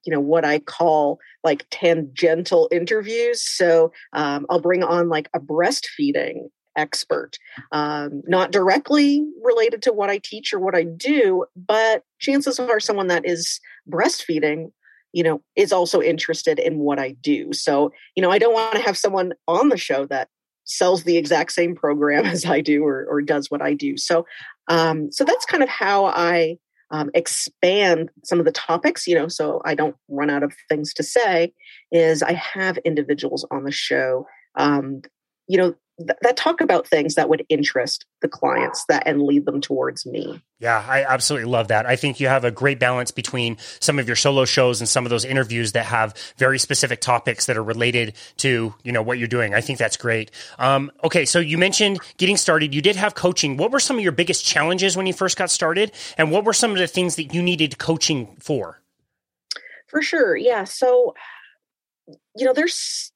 you 0.06 0.12
know, 0.12 0.22
what 0.22 0.46
I 0.46 0.60
call 0.60 1.20
like 1.44 1.65
tangential 1.70 2.70
interviews. 2.72 3.44
So 3.44 3.92
um, 4.13 4.46
I'll 4.50 4.62
bring 4.62 4.84
on 4.84 5.10
like 5.10 5.30
a 5.34 5.39
breastfeeding 5.39 6.50
expert, 6.77 7.38
um, 7.74 8.24
not 8.25 8.51
directly 8.51 9.27
related 9.44 9.82
to 9.84 9.94
what 9.94 10.10
I 10.10 10.20
teach 10.24 10.53
or 10.53 10.60
what 10.60 10.75
I 10.75 10.84
do, 10.84 11.46
but 11.58 12.03
chances 12.20 12.58
are 12.58 12.80
someone 12.80 13.08
that 13.08 13.25
is 13.25 13.60
breastfeeding 13.88 14.72
you 15.15 15.22
know, 15.22 15.44
is 15.56 15.72
also 15.72 16.01
interested 16.01 16.58
in 16.58 16.80
what 16.80 16.98
I 16.98 17.12
do. 17.12 17.53
So, 17.53 17.92
you 18.15 18.24
know, 18.24 18.32
I 18.32 18.39
don't 18.39 18.53
want 18.53 18.74
to 18.77 18.82
have 18.82 18.98
someone 18.98 19.34
on 19.48 19.70
the 19.70 19.77
show 19.77 20.08
that 20.08 20.27
sells 20.65 21.03
the 21.03 21.17
exact 21.17 21.51
same 21.51 21.75
program 21.75 22.25
as 22.36 22.46
I 22.46 22.62
do 22.62 22.84
or, 22.84 23.05
or 23.10 23.22
does 23.22 23.50
what 23.50 23.62
I 23.62 23.74
do. 23.74 23.98
So, 23.98 24.25
um, 24.67 25.12
so 25.12 25.24
that's 25.24 25.46
kind 25.46 25.63
of 25.63 25.70
how 25.70 26.05
I 26.05 26.58
um, 26.91 27.10
expand 27.15 28.12
some 28.24 28.39
of 28.39 28.46
the 28.46 28.51
topics, 28.51 29.08
you 29.08 29.15
know, 29.15 29.27
so 29.27 29.62
I 29.65 29.74
don't 29.74 29.96
run 30.10 30.29
out 30.29 30.43
of 30.43 30.53
things 30.70 30.93
to 30.96 31.03
say. 31.03 31.53
Is 31.91 32.22
I 32.22 32.34
have 32.34 32.77
individuals 32.79 33.46
on 33.50 33.63
the 33.63 33.72
show, 33.72 34.27
um, 34.55 35.01
you 35.48 35.58
know, 35.58 35.75
th- 35.97 36.17
that 36.21 36.38
talk 36.38 36.62
about 36.62 36.88
things 36.88 37.15
that 37.15 37.29
would 37.29 37.45
interest 37.50 38.05
the 38.21 38.27
clients 38.27 38.85
that 38.89 39.03
and 39.05 39.21
lead 39.21 39.45
them 39.45 39.62
towards 39.62 40.05
me. 40.05 40.41
Yeah, 40.59 40.83
I 40.88 41.03
absolutely 41.03 41.50
love 41.50 41.67
that. 41.67 41.85
I 41.85 41.95
think 41.95 42.19
you 42.19 42.27
have 42.27 42.45
a 42.45 42.51
great 42.51 42.79
balance 42.79 43.12
between 43.12 43.57
some 43.79 44.00
of 44.00 44.07
your 44.07 44.15
solo 44.15 44.45
shows 44.45 44.79
and 44.79 44.88
some 44.88 45.05
of 45.05 45.09
those 45.09 45.25
interviews 45.25 45.73
that 45.73 45.85
have 45.85 46.15
very 46.38 46.57
specific 46.57 47.01
topics 47.01 47.47
that 47.47 47.57
are 47.57 47.63
related 47.63 48.13
to 48.38 48.73
you 48.83 48.91
know 48.91 49.01
what 49.01 49.17
you're 49.17 49.27
doing. 49.27 49.53
I 49.53 49.62
think 49.62 49.79
that's 49.79 49.97
great. 49.97 50.31
Um, 50.57 50.91
okay, 51.03 51.25
so 51.25 51.39
you 51.39 51.57
mentioned 51.57 52.00
getting 52.17 52.38
started. 52.38 52.73
You 52.73 52.81
did 52.81 52.95
have 52.95 53.15
coaching. 53.15 53.57
What 53.57 53.71
were 53.71 53.79
some 53.79 53.97
of 53.97 54.03
your 54.03 54.13
biggest 54.13 54.45
challenges 54.45 54.95
when 54.95 55.05
you 55.05 55.13
first 55.13 55.38
got 55.38 55.50
started, 55.50 55.91
and 56.17 56.31
what 56.31 56.45
were 56.45 56.53
some 56.53 56.71
of 56.71 56.77
the 56.77 56.88
things 56.88 57.15
that 57.17 57.33
you 57.33 57.41
needed 57.41 57.77
coaching 57.77 58.35
for? 58.39 58.81
For 59.88 60.01
sure, 60.01 60.35
yeah. 60.35 60.63
So 60.63 61.13
you 62.35 62.45
know, 62.45 62.53
there's 62.53 63.12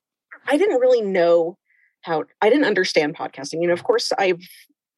I 0.45 0.57
didn't 0.57 0.79
really 0.79 1.01
know 1.01 1.57
how 2.07 2.23
I 2.41 2.49
didn't 2.49 2.65
understand 2.65 3.15
podcasting. 3.15 3.61
You 3.61 3.67
know, 3.67 3.73
of 3.73 3.83
course, 3.83 4.11
I've 4.17 4.41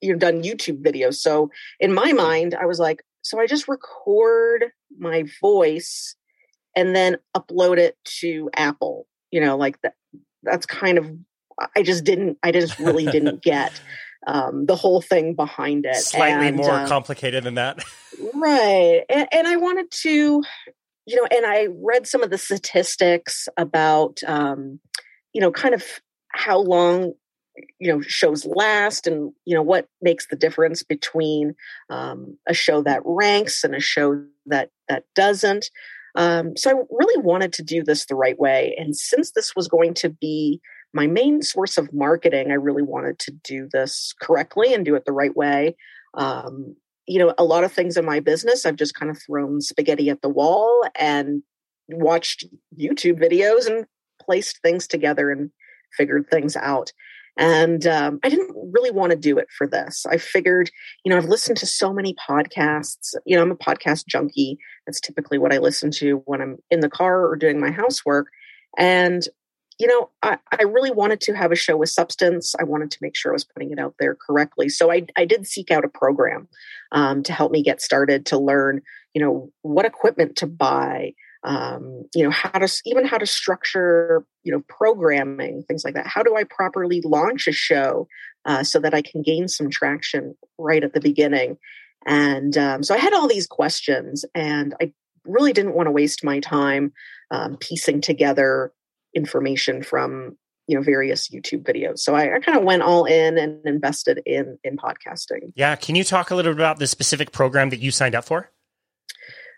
you 0.02 0.14
know 0.14 0.20
done 0.20 0.44
YouTube 0.44 0.82
videos. 0.82 1.16
So 1.16 1.50
in 1.80 1.94
my 1.94 2.14
mind, 2.14 2.56
I 2.56 2.66
was 2.66 2.80
like, 2.80 3.04
so 3.22 3.40
I 3.40 3.48
just 3.48 3.68
record 3.68 4.66
my 4.98 5.26
voice 5.42 6.16
and 6.76 6.96
then 6.96 7.18
upload 7.36 7.78
it 7.78 7.98
to 8.20 8.50
Apple. 8.56 9.08
You 9.32 9.42
know, 9.42 9.58
like 9.58 9.82
that. 9.82 9.96
That's 10.44 10.66
kind 10.66 10.98
of 10.98 11.12
I 11.76 11.84
just 11.84 12.06
didn't. 12.06 12.38
I 12.44 12.52
just 12.52 12.80
really 12.80 13.06
didn't 13.06 13.42
get 13.44 13.74
um, 14.28 14.66
the 14.66 14.76
whole 14.76 15.02
thing 15.02 15.34
behind 15.34 15.86
it. 15.86 15.96
Slightly 15.96 16.48
and, 16.48 16.58
more 16.58 16.72
um, 16.72 16.88
complicated 16.88 17.44
than 17.44 17.56
that, 17.56 17.84
right? 18.34 19.04
And, 19.10 19.28
and 19.32 19.48
I 19.48 19.56
wanted 19.58 19.92
to, 19.92 20.44
you 21.06 21.16
know, 21.16 21.28
and 21.30 21.46
I 21.46 21.68
read 21.82 22.08
some 22.08 22.24
of 22.24 22.30
the 22.30 22.38
statistics 22.38 23.48
about, 23.58 24.20
um, 24.28 24.80
you 25.34 25.42
know, 25.42 25.52
kind 25.52 25.74
of 25.74 25.84
how 26.32 26.60
long 26.60 27.14
you 27.80 27.92
know 27.92 28.02
shows 28.02 28.46
last 28.46 29.08
and 29.08 29.34
you 29.46 29.56
know 29.56 29.62
what 29.62 29.88
makes 30.02 30.28
the 30.28 30.36
difference 30.36 30.84
between 30.84 31.56
um, 31.90 32.38
a 32.48 32.54
show 32.54 32.82
that 32.82 33.02
ranks 33.06 33.64
and 33.64 33.76
a 33.76 33.80
show 33.80 34.24
that 34.46 34.70
that 34.88 35.04
doesn't. 35.16 35.70
Um, 36.16 36.58
so 36.58 36.72
i 36.72 36.74
really 36.90 37.22
wanted 37.22 37.54
to 37.54 37.64
do 37.64 37.84
this 37.84 38.06
the 38.06 38.16
right 38.16 38.38
way 38.38 38.76
and 38.80 38.96
since 38.96 39.32
this 39.32 39.56
was 39.56 39.68
going 39.68 39.94
to 39.96 40.10
be 40.10 40.60
my 40.92 41.06
main 41.06 41.44
source 41.44 41.78
of 41.78 41.94
marketing 41.94 42.50
i 42.50 42.56
really 42.56 42.82
wanted 42.82 43.20
to 43.20 43.32
do 43.32 43.70
this 43.72 44.16
correctly 44.20 44.74
and 44.74 44.84
do 44.86 44.96
it 44.96 45.06
the 45.06 45.12
right 45.12 45.36
way. 45.36 45.76
Um, 46.16 46.76
you 47.10 47.20
know 47.20 47.34
a 47.38 47.44
lot 47.44 47.64
of 47.64 47.74
things 47.74 47.98
in 47.98 48.06
my 48.06 48.20
business 48.20 48.66
i've 48.66 48.76
just 48.76 48.96
kind 48.96 49.10
of 49.10 49.20
thrown 49.22 49.60
spaghetti 49.62 50.10
at 50.10 50.22
the 50.22 50.30
wall 50.30 50.84
and 50.96 51.42
watched 51.90 52.46
youtube 52.80 53.20
videos 53.20 53.66
and 53.66 53.86
placed 54.22 54.62
things 54.62 54.88
together 54.88 55.32
and 55.32 55.50
figured 55.98 56.30
things 56.30 56.56
out. 56.56 56.92
And 57.38 57.88
um, 57.88 58.20
I 58.24 58.30
didn't 58.30 58.54
really 58.74 58.92
want 58.92 59.12
to 59.12 59.18
do 59.18 59.38
it 59.38 59.48
for 59.58 59.66
this. 59.66 60.06
I 60.06 60.18
figured, 60.18 60.70
you 61.06 61.10
know, 61.10 61.18
I've 61.18 61.30
listened 61.30 61.58
to 61.60 61.66
so 61.66 61.94
many 61.94 62.14
podcasts. 62.16 63.14
You 63.26 63.38
know, 63.38 63.42
I'm 63.42 63.52
a 63.52 63.56
podcast 63.56 64.08
junkie. 64.08 64.58
That's 64.86 65.00
typically 65.00 65.38
what 65.38 65.54
I 65.54 65.60
listen 65.60 65.90
to 65.92 66.22
when 66.26 66.42
I'm 66.42 66.58
in 66.70 66.82
the 66.82 66.90
car 66.90 67.26
or 67.26 67.38
doing 67.38 67.58
my 67.58 67.72
housework. 67.72 68.28
And, 68.78 69.26
you 69.80 69.88
know, 69.88 70.10
I, 70.22 70.38
I 70.52 70.64
really 70.64 70.92
wanted 70.92 71.22
to 71.22 71.34
have 71.34 71.54
a 71.54 71.56
show 71.56 71.78
with 71.78 71.88
substance. 71.90 72.56
I 72.60 72.66
wanted 72.66 72.92
to 72.92 72.98
make 73.02 73.16
sure 73.16 73.32
I 73.32 73.34
was 73.34 73.46
putting 73.46 73.72
it 73.72 73.80
out 73.80 73.96
there 74.00 74.16
correctly. 74.16 74.68
So 74.68 74.92
I, 74.92 75.06
I 75.16 75.24
did 75.24 75.48
seek 75.48 75.72
out 75.72 75.86
a 75.86 75.90
program 75.90 76.50
um, 76.92 77.24
to 77.24 77.32
help 77.32 77.54
me 77.54 77.64
get 77.64 77.82
started 77.82 78.26
to 78.28 78.38
learn, 78.38 78.82
you 79.14 79.22
know, 79.22 79.50
what 79.62 79.86
equipment 79.86 80.36
to 80.38 80.48
buy, 80.48 81.14
um, 81.44 82.06
you 82.14 82.24
know 82.24 82.32
how 82.32 82.50
to 82.50 82.68
even 82.86 83.06
how 83.06 83.18
to 83.18 83.26
structure 83.26 84.26
you 84.44 84.52
know 84.52 84.62
programming 84.68 85.64
things 85.64 85.84
like 85.86 85.94
that. 85.94 86.08
How 86.08 86.24
do 86.24 86.36
i 86.36 86.44
properly 86.44 87.02
launch 87.04 87.48
a 87.48 87.52
show 87.52 88.08
uh, 88.46 88.64
so 88.64 88.80
that 88.80 88.94
i 88.94 89.02
can 89.02 89.22
gain 89.22 89.48
some 89.48 89.70
traction 89.70 90.36
right 90.58 90.84
at 90.84 90.94
the 90.94 91.02
beginning? 91.02 91.58
And 92.06 92.58
um, 92.58 92.84
so 92.84 92.94
i 92.94 92.98
had 92.98 93.14
all 93.14 93.28
these 93.28 93.48
questions 93.48 94.26
and 94.36 94.74
i 94.82 94.92
really 95.26 95.54
didn't 95.54 95.76
want 95.76 95.88
to 95.88 95.92
waste 95.92 96.24
my 96.24 96.40
time 96.40 96.92
um, 97.32 97.58
piecing 97.58 98.02
together 98.02 98.74
information 99.16 99.84
from 99.84 100.38
you 100.68 100.76
know 100.76 100.84
various 100.84 101.30
youtube 101.30 101.64
videos. 101.64 102.00
So 102.00 102.16
i, 102.16 102.36
I 102.36 102.40
kind 102.40 102.58
of 102.58 102.66
went 102.66 102.84
all 102.84 103.06
in 103.06 103.38
and 103.38 103.66
invested 103.66 104.22
in 104.26 104.58
in 104.64 104.76
podcasting. 104.76 105.54
Yeah 105.56 105.78
can 105.78 105.96
you 105.96 106.04
talk 106.04 106.32
a 106.32 106.36
little 106.36 106.52
bit 106.52 106.60
about 106.60 106.80
the 106.80 106.88
specific 106.88 107.32
program 107.32 107.70
that 107.70 107.80
you 107.80 107.92
signed 107.92 108.16
up 108.16 108.26
for 108.26 108.52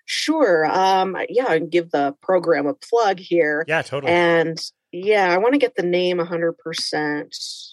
Sure. 0.06 0.66
Um, 0.66 1.18
yeah, 1.30 1.48
I 1.48 1.60
can 1.60 1.70
give 1.70 1.92
the 1.92 2.16
program 2.22 2.68
a 2.68 2.74
plug 2.74 3.20
here. 3.20 3.66
Yeah, 3.68 3.82
totally. 3.82 4.12
And 4.12 4.60
yeah, 4.92 5.34
I 5.34 5.38
want 5.38 5.54
to 5.54 5.60
get 5.60 5.76
the 5.76 5.84
name 5.84 6.18
100% 6.18 7.72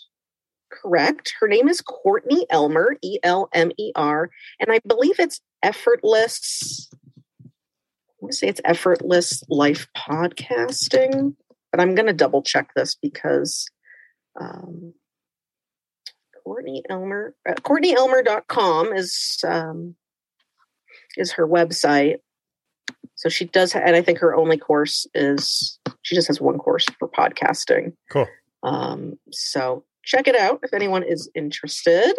correct. 0.71 1.35
Her 1.41 1.49
name 1.49 1.69
is 1.69 1.81
Courtney 1.81 2.47
Elmer, 2.51 2.97
E 3.03 3.19
L 3.23 3.49
M 3.53 3.71
E 3.79 3.93
R, 3.95 4.31
and 4.61 4.71
I 4.71 4.81
believe 4.87 5.19
it's 5.19 5.41
effortless. 5.63 6.89
I 7.45 7.49
want 8.21 8.33
to 8.33 8.39
say 8.39 8.49
it's 8.49 8.61
effortless 8.65 9.43
life 9.49 9.87
podcasting, 9.97 11.35
but 11.71 11.81
I'm 11.81 11.95
going 11.95 12.07
to 12.07 12.13
double 12.13 12.43
check 12.43 12.71
this 12.75 12.95
because 12.95 13.67
um, 14.41 14.95
Courtney 16.45 16.83
Elmer, 16.89 17.35
uh, 17.49 17.55
CourtneyElmer.com 17.55 18.93
is 18.93 19.39
um, 19.47 19.95
is 21.19 21.33
her 21.33 21.47
website. 21.47 22.17
So 23.17 23.29
she 23.29 23.47
does, 23.47 23.75
and 23.75 23.97
I 23.97 24.03
think 24.03 24.19
her 24.19 24.35
only 24.35 24.57
course 24.57 25.07
is 25.15 25.79
she 26.03 26.15
just 26.15 26.29
has 26.29 26.41
one 26.41 26.59
course 26.59 26.87
for 26.99 27.09
podcasting. 27.09 27.95
Cool. 28.11 28.27
Um, 28.63 29.19
so 29.31 29.85
check 30.05 30.29
it 30.29 30.37
out 30.37 30.61
if 30.63 30.73
anyone 30.73 31.03
is 31.03 31.31
interested. 31.35 32.15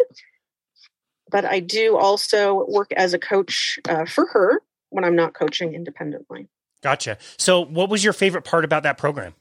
But 1.30 1.44
I 1.44 1.60
do 1.60 1.96
also 1.96 2.66
work 2.68 2.92
as 2.92 3.14
a 3.14 3.18
coach 3.18 3.78
uh, 3.88 4.04
for 4.04 4.26
her 4.32 4.60
when 4.90 5.04
I'm 5.04 5.16
not 5.16 5.34
coaching 5.34 5.74
independently. 5.74 6.48
Gotcha. 6.82 7.18
So, 7.38 7.60
what 7.64 7.88
was 7.88 8.02
your 8.02 8.12
favorite 8.12 8.44
part 8.44 8.64
about 8.64 8.82
that 8.82 8.98
program? 8.98 9.34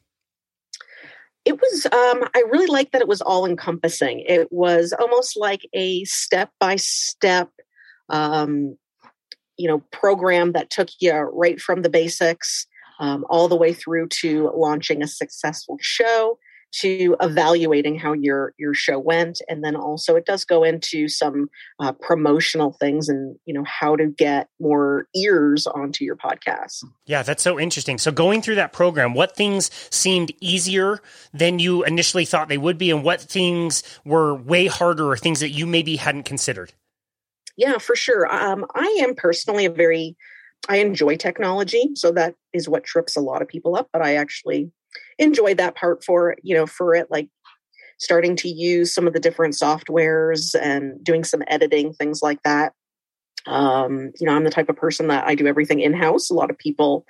It 1.46 1.60
was, 1.60 1.86
um, 1.86 2.28
I 2.36 2.44
really 2.52 2.68
liked 2.68 2.92
that 2.92 3.02
it 3.02 3.08
was 3.08 3.22
all 3.22 3.46
encompassing. 3.46 4.20
It 4.28 4.52
was 4.52 4.94
almost 5.00 5.38
like 5.38 5.62
a 5.74 6.04
step 6.04 6.52
by 6.60 6.76
step 6.76 7.50
you 9.60 9.68
know 9.68 9.84
program 9.92 10.54
that 10.54 10.70
took 10.70 10.90
you 11.00 11.14
right 11.14 11.60
from 11.60 11.84
the 11.84 11.90
basics 11.90 12.66
um, 13.00 13.26
all 13.30 13.48
the 13.48 13.56
way 13.56 13.74
through 13.74 14.08
to 14.08 14.52
launching 14.56 15.04
a 15.04 15.08
successful 15.08 15.78
show 15.80 16.38
to 16.72 17.16
evaluating 17.20 17.98
how 17.98 18.14
your 18.14 18.54
your 18.58 18.74
show 18.74 19.00
went. 19.00 19.42
And 19.50 19.64
then 19.64 19.76
also 19.76 20.16
it 20.16 20.26
does 20.26 20.46
go 20.46 20.64
into 20.64 21.08
some 21.08 21.50
uh, 21.80 21.94
promotional 21.94 22.74
things 22.74 23.10
and 23.10 23.38
you 23.46 23.54
know 23.54 23.64
how 23.66 23.96
to 23.96 24.08
get 24.08 24.50
more 24.60 25.08
ears 25.16 25.66
onto 25.68 26.06
your 26.06 26.16
podcast. 26.16 26.84
Yeah 27.06 27.24
that's 27.24 27.44
so 27.44 27.60
interesting. 27.60 27.98
So 27.98 28.12
going 28.12 28.42
through 28.42 28.56
that 28.56 28.74
program 28.74 29.14
what 29.14 29.36
things 29.36 29.72
seemed 29.90 30.32
easier 30.40 31.00
than 31.34 31.60
you 31.60 31.84
initially 31.84 32.26
thought 32.26 32.50
they 32.50 32.58
would 32.58 32.78
be 32.78 32.92
and 32.92 33.04
what 33.04 33.22
things 33.22 33.84
were 34.06 34.36
way 34.36 34.68
harder 34.68 35.10
or 35.10 35.18
things 35.18 35.40
that 35.40 35.50
you 35.50 35.66
maybe 35.66 35.96
hadn't 35.96 36.24
considered 36.24 36.74
yeah, 37.60 37.78
for 37.78 37.96
sure. 37.96 38.26
Um, 38.34 38.66
I 38.74 39.00
am 39.02 39.16
personally 39.16 39.66
a 39.66 39.70
very, 39.70 40.16
I 40.70 40.78
enjoy 40.78 41.18
technology. 41.18 41.90
So 41.96 42.12
that 42.14 42.36
is 42.54 42.70
what 42.70 42.86
trips 42.86 43.18
a 43.18 43.22
lot 43.22 43.42
of 43.42 43.50
people 43.50 43.76
up. 43.76 43.90
But 43.92 44.02
I 44.02 44.16
actually 44.16 44.72
enjoy 45.18 45.56
that 45.56 45.76
part 45.76 46.06
for, 46.06 46.38
you 46.42 46.56
know, 46.56 46.66
for 46.66 46.96
it, 46.96 47.08
like 47.12 47.28
starting 47.98 48.38
to 48.38 48.48
use 48.48 48.94
some 48.94 49.08
of 49.08 49.14
the 49.14 49.20
different 49.20 49.56
softwares 49.56 50.56
and 50.60 51.04
doing 51.04 51.26
some 51.26 51.44
editing, 51.48 51.92
things 51.92 52.22
like 52.22 52.42
that. 52.44 52.72
Um, 53.46 54.14
you 54.18 54.26
know, 54.26 54.34
I'm 54.34 54.46
the 54.46 54.52
type 54.52 54.70
of 54.70 54.78
person 54.78 55.08
that 55.08 55.28
I 55.28 55.36
do 55.36 55.46
everything 55.46 55.82
in 55.82 55.94
house. 55.94 56.30
A 56.30 56.34
lot 56.34 56.50
of 56.50 56.58
people 56.58 57.06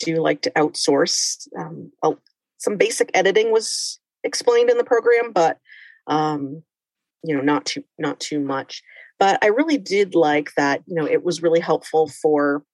do 0.00 0.16
like 0.16 0.42
to 0.42 0.50
outsource. 0.50 1.48
Um, 1.58 1.92
some 2.58 2.76
basic 2.76 3.10
editing 3.14 3.52
was 3.52 3.98
explained 4.22 4.68
in 4.68 4.76
the 4.76 4.84
program, 4.84 5.32
but 5.32 5.58
um, 6.06 6.62
you 7.22 7.34
know, 7.34 7.42
not 7.42 7.64
too 7.64 7.84
not 7.98 8.20
too 8.20 8.38
much. 8.38 8.82
But 9.18 9.42
I 9.42 9.48
really 9.48 9.78
did 9.78 10.14
like 10.14 10.50
that, 10.56 10.82
you 10.86 10.94
know, 10.94 11.06
it 11.06 11.24
was 11.24 11.42
really 11.42 11.60
helpful 11.60 12.08
for 12.08 12.64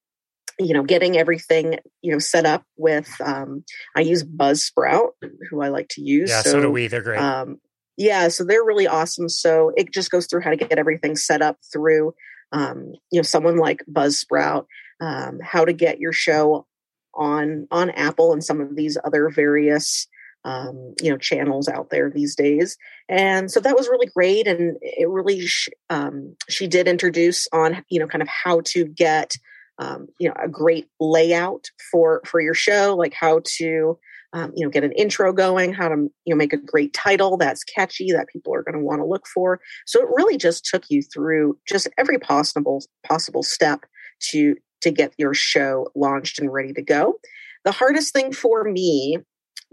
you 0.58 0.74
know 0.74 0.82
getting 0.82 1.16
everything 1.16 1.78
you 2.02 2.12
know 2.12 2.18
set 2.18 2.44
up 2.44 2.64
with 2.76 3.08
um 3.24 3.64
i 3.96 4.00
use 4.00 4.22
buzzsprout 4.22 5.10
who 5.48 5.62
i 5.62 5.68
like 5.68 5.88
to 5.88 6.02
use 6.02 6.28
yeah 6.28 6.42
so, 6.42 6.50
so 6.50 6.60
do 6.60 6.70
we 6.70 6.86
they're 6.86 7.00
great. 7.00 7.18
um 7.18 7.58
yeah 7.96 8.28
so 8.28 8.44
they're 8.44 8.64
really 8.64 8.86
awesome 8.86 9.26
so 9.26 9.72
it 9.74 9.90
just 9.90 10.10
goes 10.10 10.26
through 10.26 10.42
how 10.42 10.50
to 10.50 10.56
get 10.56 10.78
everything 10.78 11.16
set 11.16 11.40
up 11.40 11.56
through 11.72 12.12
um 12.52 12.92
you 13.10 13.18
know 13.18 13.22
someone 13.22 13.56
like 13.56 13.82
buzzsprout 13.90 14.66
um 15.00 15.38
how 15.42 15.64
to 15.64 15.72
get 15.72 15.98
your 15.98 16.12
show 16.12 16.66
on 17.14 17.66
on 17.70 17.90
Apple 17.90 18.32
and 18.32 18.42
some 18.42 18.60
of 18.60 18.76
these 18.76 18.96
other 19.04 19.28
various 19.30 20.06
um, 20.44 20.94
you 21.02 21.10
know 21.10 21.18
channels 21.18 21.68
out 21.68 21.90
there 21.90 22.10
these 22.10 22.34
days. 22.34 22.76
And 23.08 23.50
so 23.50 23.60
that 23.60 23.76
was 23.76 23.88
really 23.88 24.06
great 24.06 24.46
and 24.46 24.76
it 24.80 25.08
really 25.08 25.46
sh- 25.46 25.68
um, 25.90 26.36
she 26.48 26.66
did 26.66 26.88
introduce 26.88 27.46
on 27.52 27.84
you 27.88 28.00
know 28.00 28.06
kind 28.06 28.22
of 28.22 28.28
how 28.28 28.62
to 28.66 28.84
get 28.84 29.32
um, 29.78 30.08
you 30.18 30.28
know 30.28 30.34
a 30.42 30.48
great 30.48 30.88
layout 30.98 31.66
for 31.90 32.22
for 32.24 32.40
your 32.40 32.54
show 32.54 32.94
like 32.96 33.14
how 33.14 33.40
to 33.58 33.98
um, 34.32 34.52
you 34.54 34.64
know 34.64 34.70
get 34.70 34.84
an 34.84 34.92
intro 34.92 35.32
going 35.32 35.72
how 35.72 35.88
to 35.88 35.96
you 35.96 36.34
know 36.34 36.36
make 36.36 36.52
a 36.52 36.58
great 36.58 36.92
title 36.94 37.36
that's 37.36 37.64
catchy 37.64 38.12
that 38.12 38.28
people 38.28 38.54
are 38.54 38.62
going 38.62 38.78
to 38.78 38.84
want 38.84 39.00
to 39.00 39.06
look 39.06 39.26
for. 39.26 39.60
So 39.86 40.00
it 40.00 40.08
really 40.14 40.38
just 40.38 40.64
took 40.64 40.84
you 40.88 41.02
through 41.02 41.58
just 41.68 41.88
every 41.98 42.18
possible 42.18 42.82
possible 43.06 43.42
step 43.42 43.84
to 44.30 44.56
to 44.82 44.90
get 44.90 45.12
your 45.18 45.34
show 45.34 45.88
launched 45.94 46.38
and 46.38 46.52
ready 46.52 46.72
to 46.72 46.82
go. 46.82 47.18
The 47.64 47.72
hardest 47.72 48.14
thing 48.14 48.32
for 48.32 48.64
me 48.64 49.18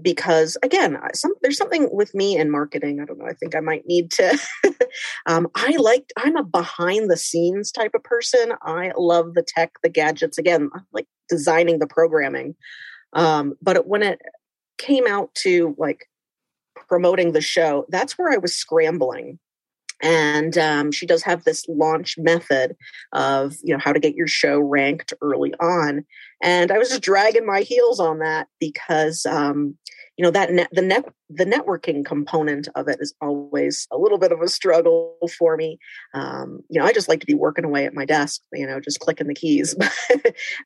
because 0.02 0.58
again 0.64 0.98
some, 1.14 1.34
there's 1.42 1.58
something 1.58 1.90
with 1.92 2.14
me 2.14 2.38
in 2.38 2.52
marketing 2.52 3.00
i 3.00 3.06
don't 3.06 3.18
know 3.18 3.26
i 3.26 3.34
think 3.34 3.56
i 3.56 3.60
might 3.60 3.86
need 3.86 4.12
to 4.12 4.38
um, 5.26 5.48
i 5.56 5.76
like 5.78 6.12
i'm 6.18 6.36
a 6.36 6.44
behind 6.44 7.10
the 7.10 7.18
scenes 7.18 7.72
type 7.72 7.92
of 7.96 8.04
person 8.04 8.54
i 8.62 8.92
love 8.98 9.34
the 9.34 9.46
tech 9.46 9.72
the 9.84 9.90
gadgets 9.90 10.38
again 10.38 10.70
I 10.76 10.80
like 10.94 11.08
designing 11.30 11.80
the 11.80 11.88
programming 11.88 12.56
um, 13.14 13.56
but 13.62 13.88
when 13.88 14.04
it 14.04 14.20
came 14.78 15.08
out 15.08 15.34
to 15.36 15.76
like 15.78 16.06
promoting 16.88 17.32
the 17.32 17.42
show 17.42 17.86
that's 17.90 18.18
where 18.18 18.32
i 18.32 18.38
was 18.38 18.56
scrambling 18.56 19.40
and 20.02 20.58
um, 20.58 20.92
she 20.92 21.06
does 21.06 21.24
have 21.24 21.44
this 21.44 21.66
launch 21.68 22.18
method 22.18 22.76
of 23.14 23.56
you 23.64 23.74
know 23.74 23.80
how 23.80 23.94
to 23.94 24.00
get 24.00 24.16
your 24.16 24.28
show 24.28 24.60
ranked 24.60 25.14
early 25.22 25.54
on. 25.56 26.06
And 26.44 26.72
i 26.72 26.78
was 26.78 26.90
just 26.90 27.02
dragging 27.02 27.46
my 27.46 27.62
heels 27.62 28.00
on 28.00 28.20
that 28.20 28.48
because 28.60 29.26
um, 29.26 29.76
you 30.18 30.24
know 30.24 30.32
that 30.32 30.50
the 30.72 30.82
net 30.82 31.06
the 31.30 31.46
networking 31.46 32.06
component 32.06 32.68
of 32.76 32.88
it 32.88 32.98
is 33.00 33.14
always 33.22 33.88
a 33.92 33.98
little 33.98 34.18
bit 34.18 34.32
of 34.32 34.42
a 34.42 34.48
struggle 34.48 35.18
for 35.38 35.58
me. 35.58 35.80
Um, 36.14 36.60
you 36.70 36.80
know 36.80 36.86
i 36.86 36.94
just 36.94 37.10
like 37.10 37.20
to 37.22 37.26
be 37.26 37.34
working 37.34 37.66
away 37.66 37.86
at 37.86 37.94
my 37.94 38.06
desk 38.06 38.42
you 38.54 38.68
know 38.68 38.80
just 38.80 39.00
clicking 39.00 39.28
the 39.28 39.36
keys. 39.36 39.76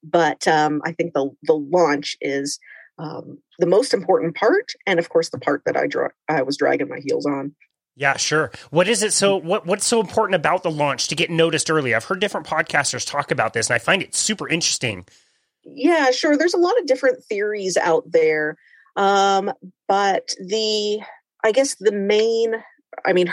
But 0.03 0.47
um, 0.47 0.81
i 0.85 0.91
think 0.91 1.13
the 1.13 1.29
the 1.43 1.53
launch 1.53 2.17
is 2.21 2.59
um, 2.97 3.39
the 3.59 3.65
most 3.65 3.93
important 3.93 4.35
part 4.35 4.73
and 4.85 5.00
of 5.00 5.09
course 5.09 5.29
the 5.29 5.39
part 5.39 5.63
that 5.65 5.77
i 5.77 5.88
draw 5.88 6.09
i 6.27 6.41
was 6.41 6.57
dragging 6.57 6.89
my 6.89 7.00
heels 7.03 7.25
on 7.25 7.55
yeah, 8.01 8.17
sure. 8.17 8.50
What 8.72 8.88
is 8.88 9.03
it 9.03 9.13
so 9.13 9.36
what 9.36 9.67
what's 9.67 9.86
so 9.86 10.00
important 10.00 10.34
about 10.34 10.63
the 10.63 10.72
launch 10.72 11.08
to 11.10 11.15
get 11.15 11.29
noticed 11.29 11.70
early? 11.70 11.93
I've 11.93 12.03
heard 12.03 12.20
different 12.20 12.48
podcasters 12.48 13.05
talk 13.05 13.29
about 13.29 13.53
this 13.53 13.70
and 13.70 13.75
I 13.75 13.77
find 13.77 14.01
it 14.01 14.15
super 14.15 14.50
interesting. 14.50 15.05
Yeah, 15.63 16.10
sure. 16.10 16.36
There's 16.36 16.55
a 16.55 16.58
lot 16.58 16.79
of 16.79 16.88
different 16.88 17.24
theories 17.24 17.77
out 17.77 18.12
there. 18.12 18.58
Um, 18.96 19.51
but 19.88 20.29
the 20.39 21.00
I 21.43 21.51
guess 21.51 21.75
the 21.75 21.91
main 21.91 22.55
I 23.05 23.13
mean 23.13 23.31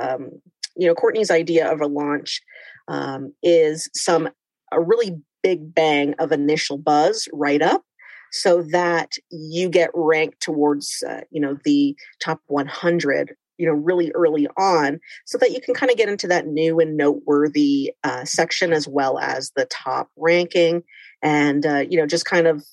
um, 0.00 0.30
you 0.76 0.86
know, 0.86 0.94
Courtney's 0.94 1.30
idea 1.30 1.70
of 1.70 1.82
a 1.82 1.86
launch 1.86 2.40
um, 2.88 3.34
is 3.42 3.90
some 3.92 4.30
a 4.72 4.80
really 4.80 5.20
big 5.42 5.74
bang 5.74 6.14
of 6.18 6.32
initial 6.32 6.78
buzz 6.78 7.28
right 7.34 7.60
up 7.60 7.84
so 8.32 8.62
that 8.62 9.12
you 9.30 9.68
get 9.68 9.90
ranked 9.92 10.40
towards 10.40 11.04
uh, 11.06 11.20
you 11.30 11.38
know 11.38 11.58
the 11.66 11.94
top 12.18 12.40
100 12.46 13.36
you 13.58 13.66
know 13.66 13.72
really 13.72 14.10
early 14.12 14.46
on 14.56 15.00
so 15.24 15.38
that 15.38 15.52
you 15.52 15.60
can 15.60 15.74
kind 15.74 15.90
of 15.90 15.96
get 15.96 16.08
into 16.08 16.28
that 16.28 16.46
new 16.46 16.80
and 16.80 16.96
noteworthy 16.96 17.92
uh, 18.04 18.24
section 18.24 18.72
as 18.72 18.86
well 18.86 19.18
as 19.18 19.52
the 19.56 19.66
top 19.66 20.10
ranking 20.16 20.82
and 21.22 21.66
uh, 21.66 21.84
you 21.88 21.98
know 21.98 22.06
just 22.06 22.24
kind 22.24 22.46
of 22.46 22.64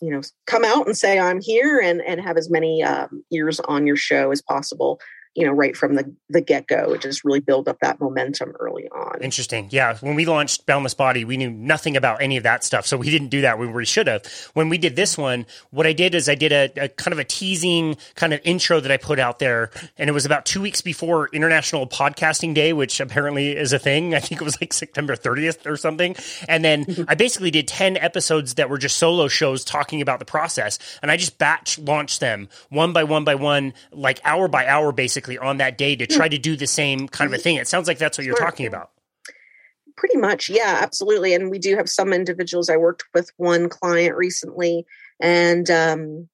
you 0.00 0.10
know 0.10 0.20
come 0.46 0.64
out 0.64 0.86
and 0.86 0.96
say 0.96 1.18
i'm 1.18 1.40
here 1.40 1.78
and 1.78 2.00
and 2.02 2.20
have 2.20 2.36
as 2.36 2.50
many 2.50 2.82
um, 2.82 3.22
ears 3.32 3.60
on 3.60 3.86
your 3.86 3.96
show 3.96 4.30
as 4.30 4.42
possible 4.42 5.00
you 5.34 5.46
know 5.46 5.52
right 5.52 5.76
from 5.76 5.94
the 5.94 6.12
the 6.28 6.40
get 6.40 6.66
go. 6.66 6.96
Just 6.96 7.24
really 7.24 7.40
build 7.40 7.68
up 7.68 7.78
that 7.80 8.00
momentum 8.00 8.52
early 8.58 8.88
on. 8.88 9.22
Interesting. 9.22 9.68
Yeah, 9.70 9.96
when 10.00 10.16
we 10.16 10.26
launched 10.26 10.66
Boundless 10.66 10.94
Body, 10.94 11.24
we 11.24 11.36
knew 11.36 11.50
nothing 11.50 11.96
about 11.96 12.20
any 12.20 12.36
of 12.36 12.42
that 12.42 12.64
stuff, 12.64 12.86
so 12.86 12.96
we 12.96 13.10
didn't 13.10 13.28
do 13.28 13.42
that 13.42 13.58
when 13.58 13.72
we 13.72 13.84
should 13.84 14.08
have. 14.08 14.26
When 14.54 14.68
we 14.68 14.78
did 14.78 14.96
this 14.96 15.16
one, 15.16 15.46
what 15.70 15.86
I 15.86 15.92
did 15.92 16.14
is 16.14 16.28
I 16.28 16.34
did 16.34 16.52
a, 16.52 16.84
a 16.84 16.88
kind 16.88 17.12
of 17.12 17.18
a 17.18 17.24
teasing 17.24 17.96
kind 18.16 18.32
of 18.32 18.40
intro 18.44 18.80
that 18.80 18.90
I 18.90 18.96
put 18.96 19.18
out 19.20 19.38
there, 19.38 19.70
and 19.96 20.10
it 20.10 20.12
was 20.12 20.26
about 20.26 20.46
two 20.46 20.60
weeks 20.60 20.80
before 20.80 21.28
International 21.32 21.86
Podcasting 21.86 22.52
Day, 22.54 22.72
which 22.72 22.98
apparently 22.98 23.56
is 23.56 23.72
a 23.72 23.78
thing. 23.78 24.14
I 24.14 24.20
think 24.20 24.40
it 24.40 24.44
was 24.44 24.60
like 24.60 24.72
September 24.72 25.14
30th 25.14 25.64
or 25.66 25.76
something. 25.76 26.16
And 26.48 26.64
then 26.64 26.84
mm-hmm. 26.84 27.04
I 27.06 27.14
basically 27.14 27.50
did 27.50 27.68
10 27.68 27.96
episodes 27.96 28.54
that 28.54 28.68
were 28.68 28.78
just 28.78 28.98
solo 28.98 29.28
shows 29.28 29.64
talking 29.64 30.02
about 30.02 30.18
the 30.18 30.24
process, 30.24 30.78
and 31.02 31.10
I 31.10 31.16
just 31.16 31.38
batch 31.38 31.78
launched 31.78 32.18
them 32.18 32.48
one 32.68 32.92
by 32.92 33.04
one 33.04 33.24
by 33.24 33.36
one, 33.36 33.74
like 33.92 34.20
hour 34.24 34.48
by 34.48 34.66
hour, 34.66 34.90
basically 34.90 35.19
basically 35.20 35.38
on 35.38 35.58
that 35.58 35.76
day 35.76 35.96
to 35.96 36.06
try 36.06 36.28
to 36.28 36.38
do 36.38 36.56
the 36.56 36.66
same 36.66 37.06
kind 37.08 37.32
of 37.32 37.38
a 37.38 37.42
thing. 37.42 37.56
It 37.56 37.68
sounds 37.68 37.86
like 37.86 37.98
that's 37.98 38.16
what 38.16 38.26
you're 38.26 38.36
talking 38.36 38.66
about. 38.66 38.90
Pretty 39.96 40.16
much, 40.16 40.48
yeah, 40.48 40.78
absolutely. 40.80 41.34
And 41.34 41.50
we 41.50 41.58
do 41.58 41.76
have 41.76 41.88
some 41.88 42.12
individuals. 42.12 42.70
I 42.70 42.78
worked 42.78 43.04
with 43.12 43.30
one 43.36 43.68
client 43.68 44.16
recently, 44.16 44.86
and 45.20 45.70
um, 45.70 46.28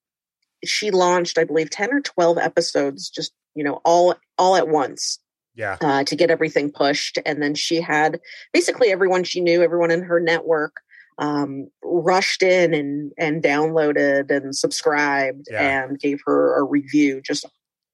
she 0.64 0.92
launched, 0.92 1.36
I 1.36 1.44
believe, 1.44 1.70
ten 1.70 1.92
or 1.92 2.00
twelve 2.00 2.38
episodes, 2.38 3.10
just 3.10 3.32
you 3.56 3.64
know, 3.64 3.80
all 3.84 4.14
all 4.38 4.54
at 4.54 4.68
once. 4.68 5.18
Yeah. 5.56 5.78
Uh, 5.80 6.04
to 6.04 6.14
get 6.14 6.30
everything 6.30 6.70
pushed, 6.70 7.18
and 7.24 7.42
then 7.42 7.54
she 7.54 7.80
had 7.80 8.20
basically 8.52 8.92
everyone 8.92 9.24
she 9.24 9.40
knew, 9.40 9.62
everyone 9.62 9.90
in 9.90 10.02
her 10.02 10.20
network, 10.20 10.76
um, 11.18 11.68
rushed 11.82 12.42
in 12.42 12.74
and 12.74 13.12
and 13.18 13.42
downloaded 13.42 14.30
and 14.30 14.54
subscribed 14.54 15.48
yeah. 15.50 15.84
and 15.84 15.98
gave 15.98 16.20
her 16.26 16.58
a 16.58 16.62
review 16.62 17.22
just 17.22 17.46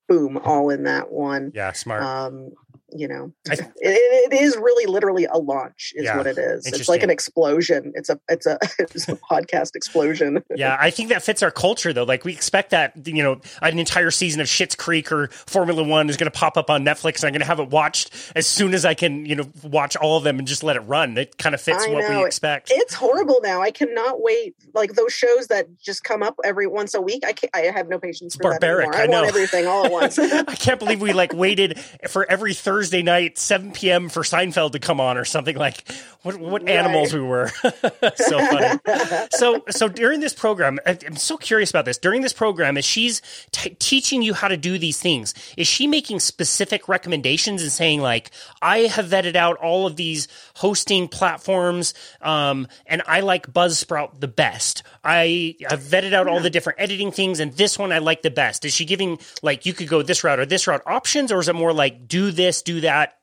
boom, 0.08 0.38
all 0.38 0.70
in 0.70 0.84
that 0.84 1.10
one. 1.10 1.52
Yeah, 1.54 1.72
smart. 1.72 2.02
Um, 2.02 2.52
you 2.94 3.08
know 3.08 3.32
it, 3.46 3.60
it 3.76 4.32
is 4.32 4.56
really 4.56 4.86
literally 4.86 5.26
a 5.26 5.38
launch 5.38 5.92
is 5.96 6.04
yeah, 6.04 6.16
what 6.16 6.26
it 6.26 6.38
is. 6.38 6.66
It's 6.66 6.88
like 6.88 7.02
an 7.02 7.10
explosion. 7.10 7.92
It's 7.94 8.08
a 8.08 8.18
it's 8.28 8.46
a 8.46 8.58
it's 8.78 9.08
a 9.08 9.16
podcast 9.16 9.74
explosion. 9.74 10.42
Yeah 10.54 10.76
i 10.78 10.90
think 10.90 11.08
that 11.08 11.22
fits 11.22 11.42
our 11.42 11.50
culture 11.50 11.92
though. 11.92 12.04
Like 12.04 12.24
we 12.24 12.32
expect 12.32 12.70
that 12.70 12.92
you 13.06 13.22
know 13.22 13.40
an 13.62 13.78
entire 13.78 14.10
season 14.10 14.40
of 14.40 14.46
Schitt's 14.46 14.74
Creek 14.74 15.10
or 15.10 15.28
Formula 15.28 15.82
One 15.82 16.10
is 16.10 16.16
going 16.16 16.30
to 16.30 16.38
pop 16.38 16.56
up 16.56 16.68
on 16.68 16.84
Netflix 16.84 17.16
and 17.16 17.24
I'm 17.24 17.32
going 17.32 17.40
to 17.40 17.46
have 17.46 17.60
it 17.60 17.70
watched 17.70 18.12
as 18.34 18.46
soon 18.46 18.74
as 18.74 18.84
I 18.84 18.94
can 18.94 19.24
you 19.24 19.36
know 19.36 19.48
watch 19.62 19.96
all 19.96 20.16
of 20.16 20.24
them 20.24 20.38
and 20.38 20.46
just 20.46 20.62
let 20.62 20.76
it 20.76 20.80
run. 20.80 21.16
It 21.16 21.38
kind 21.38 21.54
of 21.54 21.60
fits 21.60 21.86
what 21.86 22.08
we 22.08 22.24
expect. 22.24 22.70
It's 22.72 22.94
horrible 22.94 23.40
now. 23.42 23.62
I 23.62 23.70
cannot 23.70 24.20
wait. 24.20 24.54
Like 24.74 24.94
those 24.94 25.12
shows 25.12 25.48
that 25.48 25.66
just 25.80 26.04
come 26.04 26.22
up 26.22 26.38
every 26.44 26.66
once 26.66 26.94
a 26.94 27.00
week 27.00 27.24
I 27.26 27.32
can't, 27.32 27.54
I 27.54 27.60
have 27.74 27.88
no 27.88 27.98
patience 27.98 28.34
it's 28.34 28.36
for 28.36 28.50
barbaric 28.50 28.94
I, 28.94 29.04
I, 29.04 29.06
know. 29.06 29.22
want 29.22 29.28
everything 29.28 29.66
all 29.66 29.86
at 29.86 29.92
once. 29.92 30.18
I 30.18 30.54
can't 30.54 30.78
believe 30.78 31.00
we 31.00 31.12
like 31.12 31.32
waited 31.32 31.78
for 32.08 32.30
every 32.30 32.54
Thursday 32.54 32.81
Thursday 32.82 33.02
night, 33.02 33.38
7 33.38 33.70
p.m. 33.70 34.08
for 34.08 34.24
Seinfeld 34.24 34.72
to 34.72 34.80
come 34.80 35.00
on 35.00 35.16
or 35.16 35.24
something 35.24 35.54
like 35.54 35.88
what, 36.22 36.36
what 36.36 36.62
right. 36.62 36.70
animals 36.70 37.14
we 37.14 37.20
were. 37.20 37.48
so 38.16 38.38
funny. 38.38 38.80
so, 39.30 39.62
so 39.70 39.88
during 39.88 40.18
this 40.18 40.34
program, 40.34 40.80
I'm 40.84 41.14
so 41.14 41.36
curious 41.36 41.70
about 41.70 41.84
this. 41.84 41.98
During 41.98 42.22
this 42.22 42.32
program, 42.32 42.76
is 42.76 42.84
she's 42.84 43.22
t- 43.52 43.76
teaching 43.78 44.22
you 44.22 44.34
how 44.34 44.48
to 44.48 44.56
do 44.56 44.78
these 44.78 45.00
things, 45.00 45.34
is 45.56 45.68
she 45.68 45.86
making 45.86 46.18
specific 46.18 46.88
recommendations 46.88 47.62
and 47.62 47.70
saying 47.70 48.00
like, 48.00 48.30
I 48.60 48.80
have 48.80 49.06
vetted 49.06 49.36
out 49.36 49.58
all 49.58 49.86
of 49.86 49.94
these 49.96 50.26
hosting 50.54 51.08
platforms, 51.08 51.94
um, 52.20 52.66
and 52.86 53.02
I 53.06 53.20
like 53.20 53.52
Buzzsprout 53.52 54.18
the 54.20 54.28
best. 54.28 54.82
I 55.04 55.56
have 55.68 55.80
vetted 55.80 56.12
out 56.12 56.28
all 56.28 56.40
the 56.40 56.50
different 56.50 56.80
editing 56.80 57.12
things, 57.12 57.40
and 57.40 57.52
this 57.52 57.78
one 57.78 57.92
I 57.92 57.98
like 57.98 58.22
the 58.22 58.30
best. 58.30 58.64
Is 58.64 58.74
she 58.74 58.84
giving 58.84 59.18
like 59.42 59.66
you 59.66 59.72
could 59.72 59.88
go 59.88 60.02
this 60.02 60.24
route 60.24 60.38
or 60.38 60.46
this 60.46 60.66
route 60.66 60.82
options, 60.86 61.32
or 61.32 61.40
is 61.40 61.48
it 61.48 61.54
more 61.54 61.72
like 61.72 62.06
do 62.06 62.30
this, 62.30 62.62
do 62.62 62.71
do 62.74 62.80
that? 62.82 63.14